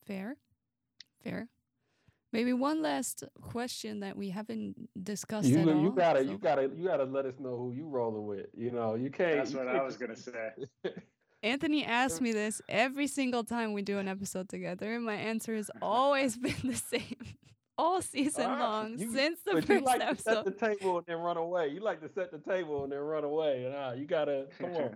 Fair, 0.05 0.37
fair. 1.23 1.47
Maybe 2.35 2.51
one 2.51 2.81
last 2.81 3.23
question 3.41 4.01
that 4.01 4.17
we 4.17 4.29
haven't 4.29 4.89
discussed 5.01 5.47
you, 5.47 5.59
at 5.59 5.65
you 5.67 5.71
all. 5.71 5.81
You 5.83 5.91
gotta, 5.91 6.19
so. 6.25 6.31
you 6.31 6.37
gotta, 6.37 6.69
you 6.75 6.85
gotta 6.87 7.05
let 7.05 7.25
us 7.25 7.35
know 7.39 7.55
who 7.57 7.71
you 7.71 7.87
rolling 7.87 8.27
with. 8.27 8.47
You 8.53 8.71
know, 8.71 8.95
you 8.95 9.09
can't. 9.09 9.37
That's 9.37 9.51
you 9.53 9.59
what 9.59 9.67
can't 9.67 9.77
I 9.79 9.83
was 9.83 9.95
gonna 9.95 10.17
say. 10.17 10.49
Anthony 11.43 11.85
asks 11.85 12.19
me 12.19 12.33
this 12.33 12.61
every 12.67 13.07
single 13.07 13.43
time 13.45 13.71
we 13.71 13.83
do 13.83 13.99
an 13.99 14.09
episode 14.09 14.49
together, 14.49 14.95
and 14.95 15.05
my 15.05 15.13
answer 15.15 15.55
has 15.55 15.71
always 15.81 16.35
been 16.45 16.55
the 16.65 16.75
same 16.75 17.15
all 17.77 18.01
season 18.01 18.47
Ah, 18.49 18.59
long 18.59 18.99
you- 18.99 19.13
since 19.13 19.39
the 19.45 19.53
but 19.53 19.63
first 19.65 19.79
you 19.79 19.85
like 19.85 20.09
to 20.17 20.21
set 20.21 20.43
the 20.43 20.51
table 20.51 20.97
and 20.97 21.05
then 21.07 21.17
run 21.17 21.37
away. 21.37 21.69
You 21.69 21.79
like 21.79 22.01
to 22.01 22.09
set 22.09 22.31
the 22.31 22.39
table 22.39 22.83
and 22.83 22.91
then 22.91 22.99
run 22.99 23.23
away. 23.23 23.65
Nah, 23.71 23.93
you 23.93 24.05
gotta 24.05 24.47
come 24.59 24.71
on, 24.75 24.95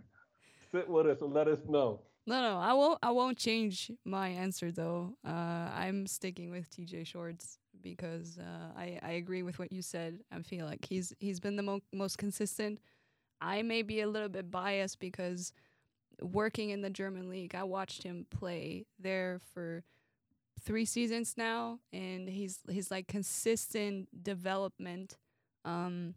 sit 0.73 0.89
with 0.89 1.07
us 1.07 1.21
and 1.21 1.31
let 1.33 1.47
us 1.47 1.59
know. 1.69 2.01
No, 2.29 2.43
no, 2.43 2.59
I 2.59 2.73
won't. 2.73 2.99
I 3.01 3.09
won't 3.09 3.39
change 3.39 3.91
my 4.05 4.29
answer 4.29 4.71
though. 4.71 5.15
Uh, 5.25 5.71
I'm 5.73 6.05
sticking 6.05 6.51
with 6.51 6.69
TJ 6.69 7.03
Shorts 7.03 7.57
because 7.81 8.37
uh, 8.37 8.77
I 8.77 8.99
I 9.01 9.11
agree 9.13 9.41
with 9.41 9.57
what 9.57 9.71
you 9.71 9.81
said. 9.81 10.19
I 10.31 10.39
feel 10.43 10.67
like 10.67 10.85
he's 10.85 11.11
he's 11.19 11.39
been 11.39 11.55
the 11.55 11.63
mo- 11.63 11.81
most 11.91 12.19
consistent. 12.19 12.81
I 13.41 13.63
may 13.63 13.81
be 13.81 14.01
a 14.01 14.07
little 14.07 14.29
bit 14.29 14.51
biased 14.51 14.99
because 14.99 15.53
working 16.21 16.71
in 16.71 16.81
the 16.81 16.91
German 16.91 17.29
league, 17.29 17.55
I 17.55 17.63
watched 17.63 18.03
him 18.03 18.27
play 18.31 18.85
there 18.99 19.41
for 19.53 19.83
three 20.61 20.85
seasons 20.85 21.35
now, 21.37 21.79
and 21.93 22.29
he's 22.29 22.59
he's 22.69 22.91
like 22.91 23.07
consistent 23.07 24.07
development 24.23 25.17
um, 25.65 26.15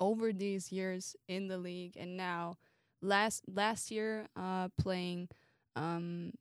over 0.00 0.32
these 0.32 0.72
years 0.72 1.16
in 1.28 1.48
the 1.48 1.58
league, 1.58 1.96
and 1.96 2.16
now 2.16 2.58
last 3.02 3.44
last 3.52 3.90
year 3.90 4.26
uh 4.36 4.68
playing 4.78 5.28
um 5.76 6.32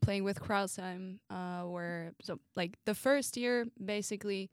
playing 0.00 0.24
with 0.24 0.40
Crailsheim 0.40 1.18
uh 1.30 1.62
where 1.62 2.12
so 2.22 2.38
like 2.56 2.76
the 2.86 2.94
first 2.94 3.36
year 3.36 3.66
basically 3.82 4.50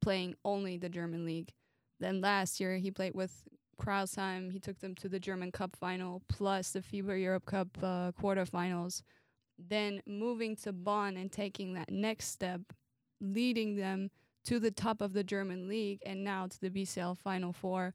playing 0.00 0.34
only 0.44 0.78
the 0.78 0.88
German 0.88 1.24
league. 1.24 1.52
Then 2.00 2.20
last 2.20 2.60
year 2.60 2.76
he 2.78 2.90
played 2.90 3.14
with 3.14 3.44
Crailsheim 3.80 4.50
he 4.50 4.58
took 4.58 4.78
them 4.80 4.94
to 4.96 5.08
the 5.08 5.20
German 5.20 5.52
Cup 5.52 5.76
final 5.76 6.22
plus 6.28 6.70
the 6.70 6.80
FIBA 6.80 7.20
Europe 7.22 7.46
Cup 7.46 7.68
uh, 7.82 8.12
quarterfinals. 8.12 9.02
Then 9.58 10.02
moving 10.06 10.56
to 10.56 10.72
Bonn 10.72 11.16
and 11.16 11.30
taking 11.30 11.74
that 11.74 11.90
next 11.90 12.28
step 12.28 12.62
leading 13.20 13.76
them 13.76 14.10
to 14.46 14.58
the 14.58 14.70
top 14.70 15.02
of 15.02 15.12
the 15.12 15.22
German 15.22 15.68
league 15.68 16.00
and 16.06 16.24
now 16.24 16.46
to 16.46 16.60
the 16.60 16.70
BCL 16.70 17.18
final 17.18 17.52
four. 17.52 17.94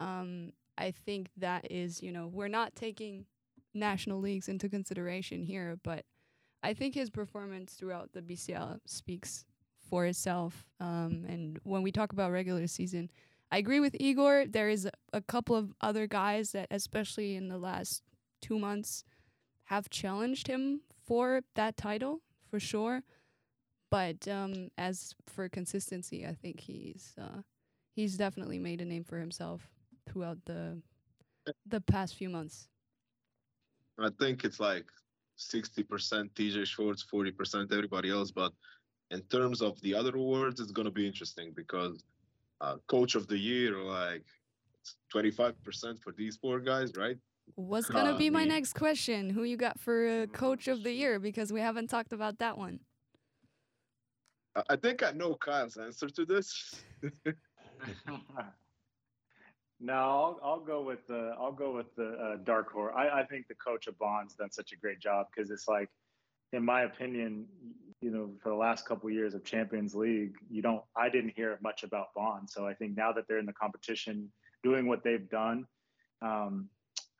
Um 0.00 0.52
I 0.78 0.90
think 0.90 1.30
that 1.36 1.70
is, 1.70 2.02
you 2.02 2.12
know, 2.12 2.26
we're 2.26 2.48
not 2.48 2.74
taking 2.74 3.26
national 3.74 4.20
leagues 4.20 4.48
into 4.48 4.68
consideration 4.68 5.42
here, 5.42 5.78
but 5.82 6.04
I 6.62 6.74
think 6.74 6.94
his 6.94 7.10
performance 7.10 7.74
throughout 7.74 8.12
the 8.12 8.22
BCL 8.22 8.80
speaks 8.86 9.44
for 9.88 10.06
itself. 10.06 10.66
Um, 10.80 11.24
and 11.28 11.58
when 11.62 11.82
we 11.82 11.92
talk 11.92 12.12
about 12.12 12.32
regular 12.32 12.66
season, 12.66 13.10
I 13.50 13.58
agree 13.58 13.80
with 13.80 13.96
Igor. 14.00 14.46
There 14.48 14.68
is 14.68 14.86
a, 14.86 14.90
a 15.12 15.20
couple 15.20 15.54
of 15.54 15.72
other 15.80 16.06
guys 16.06 16.52
that, 16.52 16.66
especially 16.70 17.36
in 17.36 17.48
the 17.48 17.58
last 17.58 18.02
two 18.42 18.58
months, 18.58 19.04
have 19.64 19.90
challenged 19.90 20.48
him 20.48 20.80
for 21.06 21.42
that 21.54 21.76
title 21.76 22.20
for 22.50 22.58
sure. 22.58 23.02
But 23.90 24.26
um, 24.26 24.70
as 24.76 25.14
for 25.26 25.48
consistency, 25.48 26.26
I 26.26 26.34
think 26.34 26.60
he's 26.60 27.14
uh, 27.20 27.42
he's 27.94 28.16
definitely 28.16 28.58
made 28.58 28.80
a 28.80 28.84
name 28.84 29.04
for 29.04 29.18
himself 29.18 29.70
throughout 30.08 30.38
the 30.44 30.80
the 31.66 31.80
past 31.80 32.16
few 32.16 32.28
months. 32.28 32.68
I 33.98 34.10
think 34.18 34.44
it's 34.44 34.60
like 34.60 34.86
60% 35.38 36.30
TJ 36.34 36.66
Shorts, 36.66 37.04
40% 37.12 37.72
everybody 37.72 38.10
else. 38.10 38.30
But 38.30 38.52
in 39.10 39.20
terms 39.22 39.62
of 39.62 39.80
the 39.80 39.94
other 39.94 40.14
awards, 40.16 40.60
it's 40.60 40.72
going 40.72 40.86
to 40.86 40.90
be 40.90 41.06
interesting 41.06 41.52
because 41.54 42.02
uh, 42.60 42.76
coach 42.88 43.14
of 43.14 43.26
the 43.28 43.38
year, 43.38 43.78
like 43.78 44.24
it's 44.80 44.96
25% 45.14 46.02
for 46.02 46.12
these 46.12 46.36
four 46.36 46.60
guys, 46.60 46.92
right? 46.96 47.16
What's 47.54 47.88
gonna 47.88 48.12
Uh, 48.14 48.18
be 48.18 48.28
my 48.28 48.42
me. 48.42 48.48
next 48.48 48.72
question? 48.74 49.30
Who 49.30 49.44
you 49.44 49.56
got 49.56 49.78
for 49.78 50.08
uh, 50.08 50.26
coach 50.26 50.66
of 50.66 50.82
the 50.82 50.92
year? 50.92 51.20
Because 51.20 51.52
we 51.52 51.60
haven't 51.60 51.88
talked 51.88 52.12
about 52.12 52.38
that 52.38 52.58
one. 52.58 52.80
I, 54.56 54.62
I 54.70 54.76
think 54.76 55.04
I 55.04 55.12
know 55.12 55.36
Kyle's 55.36 55.76
answer 55.76 56.08
to 56.08 56.24
this. 56.26 56.82
no, 59.80 59.92
I'll, 59.92 60.40
I'll 60.42 60.60
go 60.60 60.82
with 60.82 61.06
the 61.06 61.34
I'll 61.38 61.52
go 61.52 61.74
with 61.74 61.94
the 61.96 62.12
uh, 62.12 62.36
dark 62.44 62.72
horse. 62.72 62.94
I, 62.96 63.20
I 63.20 63.24
think 63.24 63.46
the 63.48 63.54
coach 63.54 63.86
of 63.86 63.98
Bonn's 63.98 64.34
done 64.34 64.50
such 64.50 64.72
a 64.72 64.76
great 64.76 65.00
job 65.00 65.26
because 65.34 65.50
it's 65.50 65.68
like, 65.68 65.90
in 66.52 66.64
my 66.64 66.82
opinion, 66.82 67.46
you 68.00 68.10
know, 68.10 68.30
for 68.42 68.48
the 68.48 68.54
last 68.54 68.86
couple 68.86 69.10
years 69.10 69.34
of 69.34 69.44
Champions 69.44 69.94
League, 69.94 70.34
you 70.50 70.62
don't 70.62 70.82
I 70.96 71.10
didn't 71.10 71.34
hear 71.36 71.58
much 71.62 71.82
about 71.82 72.08
Bonn. 72.14 72.48
So 72.48 72.66
I 72.66 72.72
think 72.74 72.96
now 72.96 73.12
that 73.12 73.28
they're 73.28 73.38
in 73.38 73.46
the 73.46 73.52
competition, 73.52 74.30
doing 74.62 74.86
what 74.86 75.04
they've 75.04 75.28
done, 75.28 75.66
um, 76.22 76.68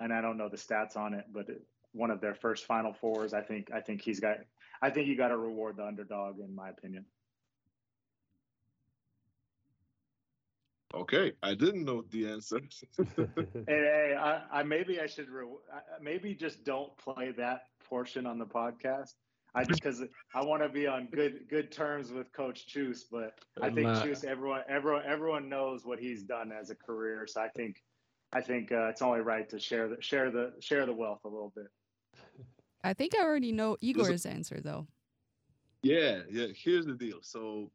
and 0.00 0.12
I 0.12 0.22
don't 0.22 0.38
know 0.38 0.48
the 0.48 0.56
stats 0.56 0.96
on 0.96 1.12
it, 1.12 1.24
but 1.32 1.48
it, 1.48 1.62
one 1.92 2.10
of 2.10 2.20
their 2.20 2.34
first 2.34 2.64
Final 2.64 2.94
Fours, 2.94 3.34
I 3.34 3.42
think 3.42 3.70
I 3.74 3.80
think 3.80 4.00
he's 4.00 4.20
got 4.20 4.38
I 4.80 4.90
think 4.90 5.08
you 5.08 5.16
got 5.16 5.28
to 5.28 5.36
reward 5.36 5.76
the 5.76 5.86
underdog 5.86 6.38
in 6.40 6.54
my 6.54 6.70
opinion. 6.70 7.04
Okay, 10.96 11.32
I 11.42 11.54
didn't 11.54 11.84
know 11.84 12.02
the 12.10 12.28
answer. 12.28 12.60
Hey, 12.98 13.64
hey 13.66 14.16
I, 14.18 14.42
I 14.50 14.62
maybe 14.62 15.00
I 15.00 15.06
should 15.06 15.28
re- 15.28 15.46
I- 15.72 16.02
maybe 16.02 16.34
just 16.34 16.64
don't 16.64 16.96
play 16.96 17.32
that 17.36 17.66
portion 17.88 18.26
on 18.26 18.38
the 18.38 18.46
podcast. 18.46 19.14
I 19.54 19.64
just 19.68 19.82
because 19.82 20.02
I 20.34 20.44
want 20.44 20.62
to 20.62 20.68
be 20.68 20.86
on 20.86 21.08
good 21.12 21.48
good 21.50 21.70
terms 21.70 22.12
with 22.12 22.32
Coach 22.32 22.66
Txus, 22.66 23.04
but 23.10 23.38
I 23.60 23.70
think 23.70 23.88
Nah. 23.88 24.02
Txus, 24.02 24.24
everyone 24.24 24.62
everyone 24.68 25.02
everyone 25.06 25.48
knows 25.48 25.84
what 25.84 25.98
he's 25.98 26.22
done 26.22 26.50
as 26.50 26.70
a 26.70 26.74
career, 26.74 27.26
so 27.26 27.42
I 27.42 27.48
think 27.48 27.82
I 28.32 28.40
think 28.40 28.72
uh, 28.72 28.88
it's 28.88 29.02
only 29.02 29.20
right 29.20 29.48
to 29.50 29.58
share 29.58 29.88
the 29.88 30.00
share 30.00 30.30
the 30.30 30.52
share 30.60 30.86
the 30.86 30.94
wealth 30.94 31.20
a 31.24 31.28
little 31.28 31.52
bit. 31.54 31.66
I 32.82 32.94
think 32.94 33.14
I 33.14 33.22
already 33.22 33.52
know 33.52 33.76
Igor's 33.80 34.24
answer 34.26 34.60
though. 34.62 34.86
Yeah, 35.82 36.22
yeah. 36.30 36.46
Here's 36.54 36.86
the 36.86 36.94
deal. 36.94 37.18
So 37.22 37.70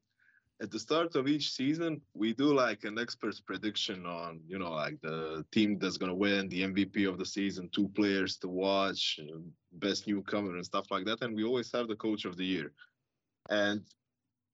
at 0.62 0.70
the 0.70 0.80
start 0.80 1.16
of 1.16 1.28
each 1.28 1.52
season, 1.52 2.00
we 2.14 2.34
do 2.34 2.54
like 2.54 2.84
an 2.84 3.00
expert's 3.00 3.40
prediction 3.40 4.06
on, 4.06 4.40
you 4.48 4.60
know, 4.60 4.72
like 4.72 5.02
the 5.02 5.44
team 5.52 5.80
that's 5.80 5.98
gonna 5.98 6.14
win, 6.14 6.48
the 6.50 6.62
MVP 6.62 7.10
of 7.10 7.18
the 7.18 7.26
season, 7.26 7.68
two 7.70 7.90
players 7.90 8.38
to 8.38 8.48
watch, 8.48 9.20
uh, 9.22 9.40
best 9.74 10.08
newcomer 10.08 10.56
and 10.56 10.66
stuff 10.66 10.92
like 10.92 11.06
that. 11.06 11.24
And 11.24 11.36
we 11.36 11.44
always 11.44 11.72
have 11.72 11.88
the 11.88 11.96
coach 11.96 12.26
of 12.26 12.38
the 12.38 12.46
year. 12.46 12.74
And 13.50 13.82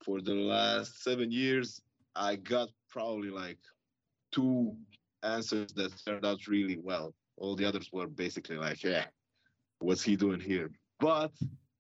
for 0.04 0.22
the 0.22 0.34
last 0.34 1.04
seven 1.04 1.30
years, 1.30 1.82
I 2.16 2.38
got 2.38 2.70
probably 2.90 3.30
like 3.30 3.60
two 4.32 4.78
answers 5.24 5.74
that 5.74 5.92
turned 6.06 6.26
out 6.26 6.48
really 6.48 6.78
well. 6.78 7.14
All 7.36 7.56
the 7.56 7.66
others 7.66 7.90
were 7.92 8.08
basically 8.08 8.56
like, 8.56 8.82
yeah, 8.82 9.06
what's 9.80 10.04
he 10.04 10.16
doing 10.16 10.40
here? 10.40 10.72
But 11.00 11.32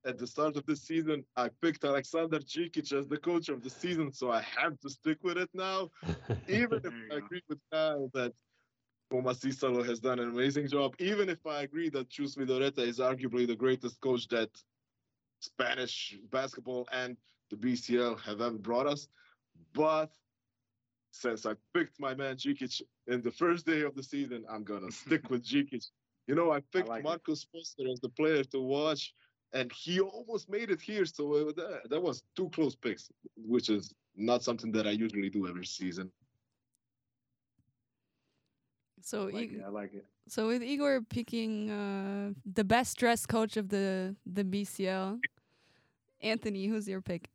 at 0.05 0.17
the 0.17 0.27
start 0.27 0.55
of 0.55 0.65
this 0.65 0.81
season, 0.81 1.23
I 1.35 1.49
picked 1.61 1.83
Alexander 1.83 2.39
Džikić 2.39 2.93
as 2.93 3.07
the 3.07 3.17
coach 3.17 3.49
of 3.49 3.61
the 3.63 3.69
season, 3.69 4.13
so 4.13 4.31
I 4.31 4.41
have 4.41 4.79
to 4.79 4.89
stick 4.89 5.17
with 5.23 5.37
it 5.37 5.49
now. 5.53 5.89
Even 6.47 6.79
if 6.83 6.93
I 7.11 7.15
agree 7.15 7.41
with 7.49 7.59
Kyle 7.71 8.09
that 8.13 8.33
Thomas 9.11 9.39
Iisalo 9.39 9.85
has 9.85 9.99
done 9.99 10.19
an 10.19 10.29
amazing 10.29 10.67
job, 10.67 10.95
even 10.99 11.29
if 11.29 11.45
I 11.45 11.61
agree 11.61 11.89
that 11.89 12.09
Txus 12.09 12.37
Vidorreta 12.37 12.79
is 12.79 12.99
arguably 12.99 13.47
the 13.47 13.55
greatest 13.55 14.01
coach 14.01 14.27
that 14.29 14.49
Spanish 15.39 16.17
basketball 16.29 16.87
and 16.91 17.15
the 17.49 17.55
BCL 17.55 18.19
have 18.21 18.41
ever 18.41 18.57
brought 18.57 18.87
us. 18.87 19.07
But 19.73 20.11
since 21.11 21.45
I 21.45 21.53
picked 21.73 21.99
my 21.99 22.13
man 22.13 22.35
Džikić 22.35 22.81
in 23.07 23.21
the 23.21 23.31
first 23.31 23.65
day 23.65 23.81
of 23.81 23.95
the 23.95 24.03
season, 24.03 24.45
I'm 24.49 24.63
gonna 24.63 24.91
stick 24.91 25.29
with 25.29 25.45
Džikić. 25.45 25.85
You 26.27 26.35
know, 26.35 26.51
I 26.51 26.59
picked 26.73 26.89
like 26.89 26.99
it. 26.99 27.05
Marcus 27.05 27.47
Foster 27.51 27.89
as 27.89 28.01
the 28.01 28.09
player 28.09 28.43
to 28.43 28.59
watch, 28.59 29.13
and 29.53 29.71
he 29.71 29.99
almost 29.99 30.49
made 30.49 30.69
it 30.69 30.81
here. 30.81 31.05
So 31.05 31.33
uh, 31.33 31.51
that, 31.55 31.89
that 31.89 32.01
was 32.01 32.23
two 32.35 32.49
close 32.49 32.75
picks, 32.75 33.09
which 33.35 33.69
is 33.69 33.93
not 34.15 34.43
something 34.43 34.71
that 34.73 34.87
I 34.87 34.91
usually 34.91 35.29
do 35.29 35.47
every 35.47 35.65
season. 35.65 36.11
So 39.01 39.29
I 39.29 39.31
like 39.31 39.35
Ig- 39.35 39.53
it. 39.53 39.63
I 39.65 39.69
like 39.69 39.93
it. 39.93 40.05
so 40.27 40.47
with 40.47 40.61
Igor 40.63 41.01
picking 41.09 41.69
uh, 41.69 42.31
the 42.45 42.63
best 42.63 42.97
dressed 42.97 43.29
coach 43.29 43.55
of 43.57 43.69
the 43.69 44.15
the 44.25 44.43
BCL, 44.43 45.19
Anthony, 46.21 46.67
who's 46.67 46.87
your 46.87 47.01
pick? 47.01 47.29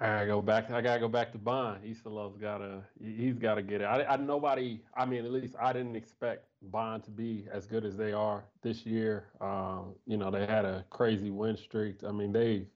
I 0.00 0.06
gotta 0.06 0.26
go 0.26 0.42
back. 0.42 0.70
I 0.70 0.80
gotta 0.82 1.00
go 1.00 1.08
back 1.08 1.30
to 1.32 1.38
Bonn. 1.38 1.82
Iisalo's 1.82 2.36
gotta. 2.36 2.88
he- 2.98 3.14
He's 3.14 3.38
gotta 3.38 3.62
get 3.62 3.80
it. 3.80 3.84
I, 3.84 4.04
I 4.04 4.16
nobody. 4.16 4.84
I 4.94 5.06
mean, 5.06 5.24
at 5.24 5.30
least 5.30 5.54
I 5.58 5.72
didn't 5.72 5.94
expect 5.96 6.48
Bonn 6.62 7.00
to 7.02 7.10
be 7.12 7.46
as 7.50 7.66
good 7.66 7.84
as 7.84 7.96
they 7.96 8.12
are 8.12 8.44
this 8.60 8.84
year. 8.84 9.30
Um, 9.40 9.94
you 10.06 10.16
know, 10.16 10.30
they 10.30 10.46
had 10.46 10.64
a 10.64 10.84
crazy 10.90 11.30
win 11.30 11.56
streak. 11.56 12.02
I 12.02 12.10
mean, 12.10 12.32
they've 12.32 12.68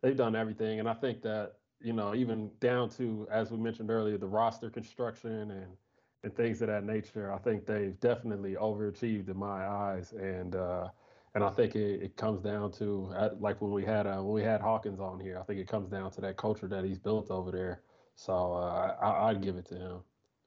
they've 0.00 0.16
done 0.16 0.34
everything, 0.34 0.80
and 0.80 0.88
I 0.88 0.94
think 0.94 1.22
that 1.22 1.60
you 1.80 1.92
know, 1.92 2.14
even 2.14 2.56
down 2.58 2.88
to 2.90 3.28
as 3.30 3.50
we 3.50 3.58
mentioned 3.58 3.90
earlier, 3.90 4.16
the 4.18 4.28
roster 4.28 4.70
construction 4.70 5.50
and 5.50 5.76
and 6.22 6.34
things 6.34 6.62
of 6.62 6.68
that 6.68 6.84
nature. 6.84 7.32
I 7.32 7.38
think 7.38 7.66
they've 7.66 7.98
definitely 8.00 8.54
overachieved 8.54 9.28
in 9.28 9.36
my 9.36 9.66
eyes, 9.66 10.12
and 10.14 10.56
uh, 10.56 10.90
and 11.36 11.44
I 11.44 11.50
think 11.50 11.76
it, 11.76 12.02
it 12.02 12.16
comes 12.16 12.40
down 12.40 12.72
to 12.72 13.12
uh, 13.14 13.28
like 13.38 13.60
when 13.60 13.70
we 13.70 13.84
had 13.84 14.06
uh, 14.06 14.22
when 14.22 14.32
we 14.32 14.42
had 14.42 14.62
Hawkins 14.62 15.00
on 15.00 15.20
here. 15.20 15.38
I 15.38 15.42
think 15.42 15.60
it 15.60 15.68
comes 15.68 15.90
down 15.90 16.10
to 16.12 16.22
that 16.22 16.38
culture 16.38 16.66
that 16.66 16.82
he's 16.82 16.98
built 16.98 17.30
over 17.30 17.50
there. 17.50 17.82
So 18.14 18.54
uh, 18.54 18.96
I, 19.02 19.28
I'd 19.28 19.42
give 19.42 19.56
it 19.56 19.66
to 19.66 19.74
him. 19.74 19.98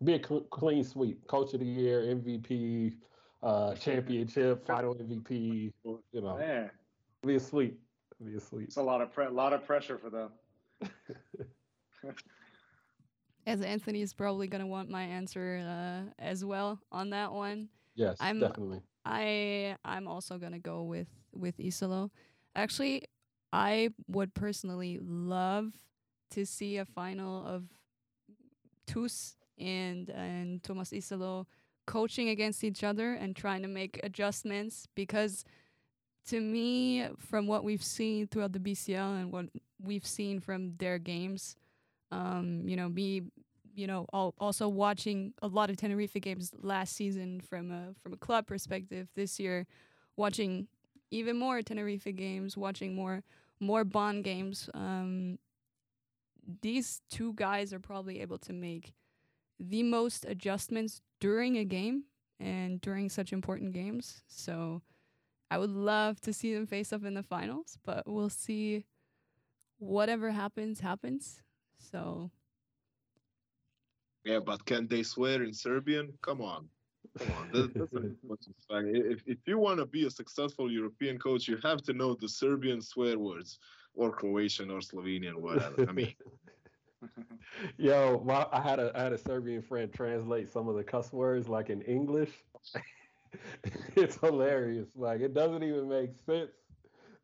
Be 0.04 0.16
a 0.16 0.28
cl- 0.28 0.48
clean 0.50 0.84
sweep, 0.84 1.28
coach 1.28 1.54
of 1.54 1.60
the 1.60 1.68
year, 1.68 2.02
MVP, 2.02 2.96
uh, 3.44 3.76
championship, 3.76 4.66
final 4.68 4.96
MVP. 4.96 5.72
You 5.84 6.02
know, 6.22 6.38
Man, 6.40 6.72
be 7.24 7.36
a 7.36 7.40
sweep. 7.40 7.80
Be 8.26 8.38
a 8.38 8.40
sweep. 8.40 8.70
it's 8.70 8.78
a 8.78 8.82
lot 8.82 9.02
of 9.02 9.14
pre- 9.14 9.28
lot 9.28 9.54
of 9.54 9.64
pressure 9.64 10.00
for 10.00 10.10
them. 10.10 10.32
As 13.46 13.62
Anthony 13.62 14.02
is 14.02 14.12
probably 14.14 14.48
gonna 14.48 14.66
want 14.66 14.90
my 14.90 15.04
answer 15.04 15.64
uh, 15.68 16.10
as 16.18 16.44
well 16.44 16.82
on 16.92 17.12
that 17.12 17.32
one. 17.32 17.70
Yes, 17.94 18.18
I'm- 18.20 18.40
definitely. 18.40 18.82
I 19.10 19.76
I'm 19.84 20.08
also 20.08 20.38
gonna 20.38 20.60
go 20.60 20.84
with 20.84 21.08
with 21.34 21.58
Iisalo. 21.58 22.12
Actually, 22.56 23.04
I 23.52 23.90
would 24.08 24.34
personally 24.36 25.00
love 25.02 25.74
to 26.32 26.46
see 26.46 26.78
a 26.78 26.86
final 26.86 27.46
of 27.46 27.64
Txus 28.88 29.36
and 29.58 30.10
and 30.10 30.64
Thomas 30.64 30.92
Iisalo 30.92 31.46
coaching 31.88 32.30
against 32.30 32.64
each 32.64 32.84
other 32.84 33.14
and 33.14 33.36
trying 33.36 33.64
to 33.64 33.68
make 33.68 34.00
adjustments 34.04 34.88
because 34.96 35.44
to 36.28 36.40
me 36.40 37.08
from 37.18 37.48
what 37.48 37.64
we've 37.64 37.84
seen 37.84 38.28
throughout 38.28 38.54
the 38.54 38.60
BCL 38.60 39.22
and 39.22 39.32
what 39.32 39.46
we've 39.82 40.06
seen 40.06 40.40
from 40.40 40.76
their 40.78 41.00
games 41.00 41.56
um 42.12 42.64
you 42.68 42.76
know 42.76 42.90
me 42.90 43.24
you 43.80 43.88
know 43.88 44.06
al- 44.14 44.36
also 44.40 44.68
watching 44.68 45.34
a 45.42 45.48
lot 45.48 45.70
of 45.70 45.78
Tenerife 45.78 46.14
games 46.22 46.52
last 46.62 46.96
season 46.96 47.42
from 47.42 47.72
a 47.72 47.94
from 48.02 48.14
a 48.14 48.18
club 48.18 48.46
perspective 48.46 49.08
this 49.16 49.40
year 49.40 49.66
watching 50.18 50.68
even 51.12 51.38
more 51.38 51.62
Tenerife 51.62 52.08
games 52.16 52.58
watching 52.58 52.94
more 52.94 53.24
more 53.60 53.84
Bonn 53.84 54.22
games 54.22 54.70
um 54.74 55.40
these 56.62 57.02
two 57.10 57.34
guys 57.34 57.74
are 57.74 57.80
probably 57.80 58.22
able 58.22 58.38
to 58.40 58.54
make 58.54 58.94
the 59.60 59.84
most 59.84 60.26
adjustments 60.26 61.02
during 61.20 61.58
a 61.58 61.66
game 61.66 62.04
and 62.40 62.80
during 62.82 63.10
such 63.10 63.34
important 63.34 63.74
games. 63.74 64.24
So 64.28 64.82
I 65.52 65.58
would 65.58 65.70
love 65.70 66.22
to 66.22 66.34
see 66.34 66.54
them 66.54 66.66
face 66.66 66.94
up 66.94 67.04
in 67.04 67.14
the 67.14 67.24
finals 67.24 67.78
but 67.86 68.04
we'll 68.08 68.30
see 68.30 68.86
whatever 69.78 70.32
happens 70.32 70.80
happens. 70.80 71.42
So 71.78 72.32
Yeah, 74.24 74.40
but 74.40 74.66
can 74.66 74.88
they 74.88 75.04
swear 75.04 75.44
in 75.44 75.54
Serbian? 75.54 76.18
Come 76.22 76.42
on. 76.42 76.70
Come 77.18 77.32
on. 77.32 77.52
That, 77.52 77.74
that's 77.78 77.94
a 77.94 78.02
much 78.24 78.48
of 78.48 78.56
fact. 78.68 78.88
If, 78.96 79.24
if 79.26 79.48
you 79.48 79.58
want 79.58 79.80
to 79.80 79.86
be 79.86 80.06
a 80.06 80.12
successful 80.12 80.72
European 80.72 81.18
coach, 81.18 81.48
you 81.48 81.58
have 81.58 81.82
to 81.84 81.94
know 81.94 82.16
the 82.16 82.28
Serbian 82.28 82.82
swear 82.82 83.18
words 83.18 83.60
or 83.94 84.12
Croatian 84.12 84.70
or 84.70 84.80
Slovenian, 84.80 85.36
whatever. 85.38 85.86
I 85.88 85.92
mean, 85.92 86.16
Yo, 87.78 88.20
my, 88.26 88.48
I 88.52 88.62
had 88.62 88.80
a 88.80 88.92
I 88.96 89.04
had 89.04 89.14
a 89.14 89.18
Serbian 89.18 89.62
friend 89.62 89.92
translate 89.94 90.50
some 90.50 90.68
of 90.68 90.76
the 90.76 90.84
cuss 90.84 91.14
words 91.14 91.48
like 91.48 91.70
in 91.70 91.82
English. 91.82 92.46
it's 93.96 94.18
hilarious. 94.18 94.96
Like 94.96 95.22
it 95.22 95.34
doesn't 95.34 95.64
even 95.64 95.88
make 95.88 96.14
sense, 96.14 96.52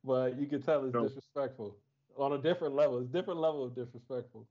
but 0.03 0.39
you 0.39 0.47
can 0.47 0.61
tell 0.61 0.85
it's 0.85 0.93
No. 0.93 1.03
disrespectful 1.07 1.83
on 2.17 2.33
a 2.33 2.37
different 2.41 2.75
level. 2.75 2.99
It's 2.99 3.09
different 3.09 3.39
level 3.39 3.63
of 3.63 3.75
disrespectful. 3.75 4.47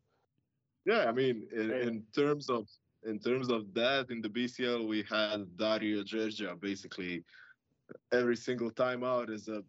Yeah, 0.84 1.06
I 1.08 1.12
mean, 1.12 1.46
in, 1.52 1.70
in 1.70 2.02
terms 2.14 2.50
of 2.50 2.68
in 3.06 3.18
terms 3.18 3.50
of 3.50 3.72
that, 3.74 4.10
in 4.10 4.22
the 4.22 4.28
BCL, 4.28 4.88
we 4.88 5.04
had 5.08 5.56
Dario 5.56 6.02
Gjergja 6.02 6.58
basically 6.60 7.22
every 8.12 8.36
single 8.36 8.70
time 8.70 9.04
out 9.04 9.30
is 9.30 9.48
a 9.48 9.62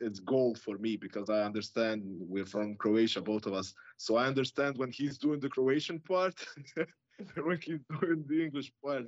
it's 0.00 0.20
gold 0.20 0.58
for 0.58 0.76
me 0.76 0.96
because 0.96 1.30
I 1.30 1.42
understand 1.42 2.02
we're 2.04 2.44
from 2.44 2.76
Croatia, 2.76 3.22
both 3.22 3.46
of 3.46 3.54
us. 3.54 3.72
So 3.96 4.16
I 4.16 4.26
understand 4.26 4.76
when 4.76 4.90
he's 4.90 5.16
doing 5.16 5.40
the 5.40 5.48
Croatian 5.48 5.98
part, 6.00 6.34
when 7.42 7.58
he's 7.62 7.80
doing 8.00 8.24
the 8.28 8.44
English 8.44 8.70
part. 8.84 9.06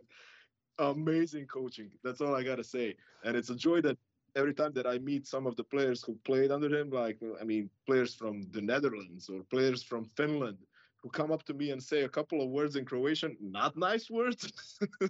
Amazing 0.78 1.46
coaching. 1.46 1.90
That's 2.02 2.22
all 2.22 2.34
I 2.34 2.42
gotta 2.42 2.64
say. 2.64 2.96
And 3.24 3.36
it's 3.36 3.50
a 3.50 3.54
joy 3.54 3.82
that 3.82 3.98
every 4.34 4.54
time 4.54 4.72
that 4.72 4.86
I 4.86 4.98
meet 4.98 5.26
some 5.26 5.46
of 5.46 5.54
the 5.56 5.64
players 5.64 6.02
who 6.02 6.16
played 6.24 6.50
under 6.50 6.74
him, 6.74 6.88
like 6.88 7.18
I 7.38 7.44
mean, 7.44 7.68
players 7.86 8.14
from 8.14 8.46
the 8.52 8.62
Netherlands 8.62 9.28
or 9.28 9.42
players 9.50 9.82
from 9.82 10.06
Finland, 10.16 10.56
who 11.02 11.10
come 11.10 11.32
up 11.32 11.42
to 11.44 11.54
me 11.54 11.70
and 11.70 11.82
say 11.82 12.02
a 12.02 12.08
couple 12.08 12.42
of 12.42 12.50
words 12.50 12.76
in 12.76 12.84
Croatian, 12.84 13.36
not 13.40 13.76
nice 13.76 14.10
words, 14.10 14.52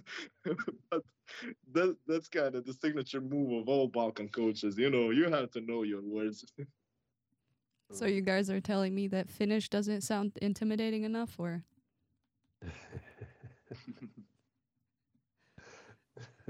but 0.89 1.03
that, 1.73 1.95
that's 2.07 2.29
kind 2.29 2.55
of 2.55 2.65
the 2.65 2.73
signature 2.73 3.21
move 3.21 3.61
of 3.61 3.67
all 3.67 3.87
Balkan 3.87 4.29
coaches. 4.29 4.77
You 4.77 4.89
know, 4.89 5.09
you 5.09 5.29
have 5.29 5.51
to 5.51 5.61
know 5.61 5.83
your 5.83 6.01
words. 6.01 6.45
So 7.93 8.05
you 8.05 8.21
guys 8.21 8.49
are 8.49 8.61
telling 8.61 8.95
me 8.95 9.09
that 9.09 9.29
Finnish 9.29 9.67
doesn't 9.67 9.99
sound 9.99 10.31
intimidating 10.41 11.03
enough, 11.03 11.37
or 11.37 11.65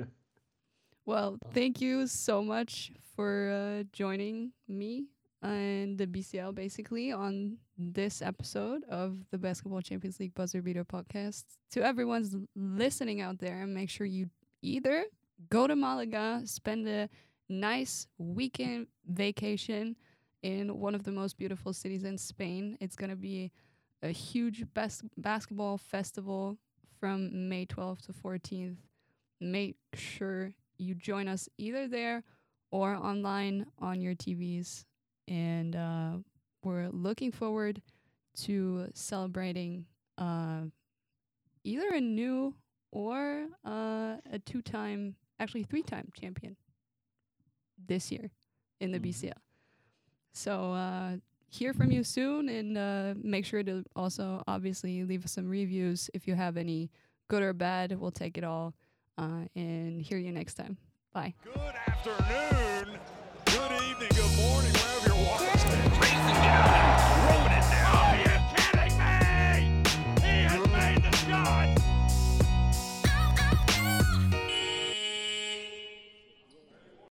well, 1.04 1.40
thank 1.52 1.82
you 1.82 2.06
so 2.06 2.44
much 2.44 2.92
for 3.16 3.50
uh, 3.50 3.86
joining 3.92 4.52
me 4.68 5.08
and 5.42 5.98
the 5.98 6.06
BCL 6.08 6.54
basically 6.54 7.12
on 7.12 7.58
this 7.78 8.22
episode 8.22 8.84
of 8.90 9.18
the 9.32 9.38
Basketball 9.38 9.82
Champions 9.82 10.20
League 10.20 10.36
Buzzer 10.36 10.62
Beater 10.62 10.86
podcast. 10.86 11.44
To 11.72 11.84
everyone's 11.84 12.36
listening 12.56 13.22
out 13.22 13.40
there, 13.40 13.66
make 13.66 13.90
sure 13.90 14.06
you 14.06 14.30
either 14.62 15.06
go 15.50 15.68
to 15.68 15.76
Malaga, 15.76 16.42
spend 16.46 16.88
a 16.88 17.10
nice 17.50 18.08
weekend 18.18 18.88
vacation 19.08 19.96
in 20.44 20.80
one 20.80 20.96
of 20.96 21.04
the 21.04 21.12
most 21.12 21.38
beautiful 21.38 21.74
cities 21.74 22.04
in 22.04 22.18
Spain. 22.18 22.78
It's 22.80 22.96
going 22.96 23.10
to 23.10 23.16
be 23.16 23.52
a 24.04 24.10
huge 24.10 24.66
bas- 24.74 25.04
basketball 25.18 25.78
festival 25.78 26.58
from 27.00 27.50
May 27.50 27.66
12th 27.66 28.06
to 28.08 28.14
14th. 28.14 28.78
Make 29.40 29.78
sure 29.94 30.54
you 30.78 30.94
join 30.96 31.28
us 31.28 31.50
either 31.58 31.88
there 31.88 32.24
or 32.72 32.94
online 32.96 33.66
on 33.80 34.02
your 34.02 34.16
TVs. 34.16 34.86
And 35.28 35.76
uh, 35.76 36.12
we're 36.64 36.90
looking 36.90 37.32
forward 37.32 37.82
to 38.44 38.88
celebrating 38.94 39.86
uh, 40.18 40.62
either 41.64 41.88
a 41.94 42.02
new 42.02 42.54
or 42.92 43.48
uh, 43.66 44.16
a 44.32 44.40
two 44.46 44.62
time, 44.62 45.16
actually 45.40 45.64
three 45.64 45.84
time 45.84 46.10
champion 46.20 46.56
this 47.88 48.12
year 48.12 48.30
in 48.80 48.92
the 48.92 49.00
Mhm. 49.00 49.04
BCL. 49.04 49.38
So 50.34 50.74
uh, 50.74 51.18
hear 51.50 51.74
from 51.74 51.92
you 51.92 52.04
soon, 52.04 52.48
and 52.50 52.78
uh, 52.78 53.14
make 53.22 53.46
sure 53.46 53.64
to 53.64 53.84
also 53.96 54.44
obviously 54.48 55.04
leave 55.04 55.26
us 55.26 55.32
some 55.34 55.48
reviews 55.48 56.10
if 56.14 56.28
you 56.28 56.36
have 56.36 56.58
any 56.58 56.90
good 57.28 57.44
or 57.44 57.54
bad. 57.54 57.98
We'll 58.00 58.12
take 58.12 58.38
it 58.38 58.44
all, 58.44 58.74
uh, 59.18 59.46
and 59.56 60.02
hear 60.02 60.18
you 60.18 60.32
next 60.32 60.54
time. 60.56 60.78
Bye. 61.14 61.34
Good 61.44 61.76
afternoon. 61.88 62.98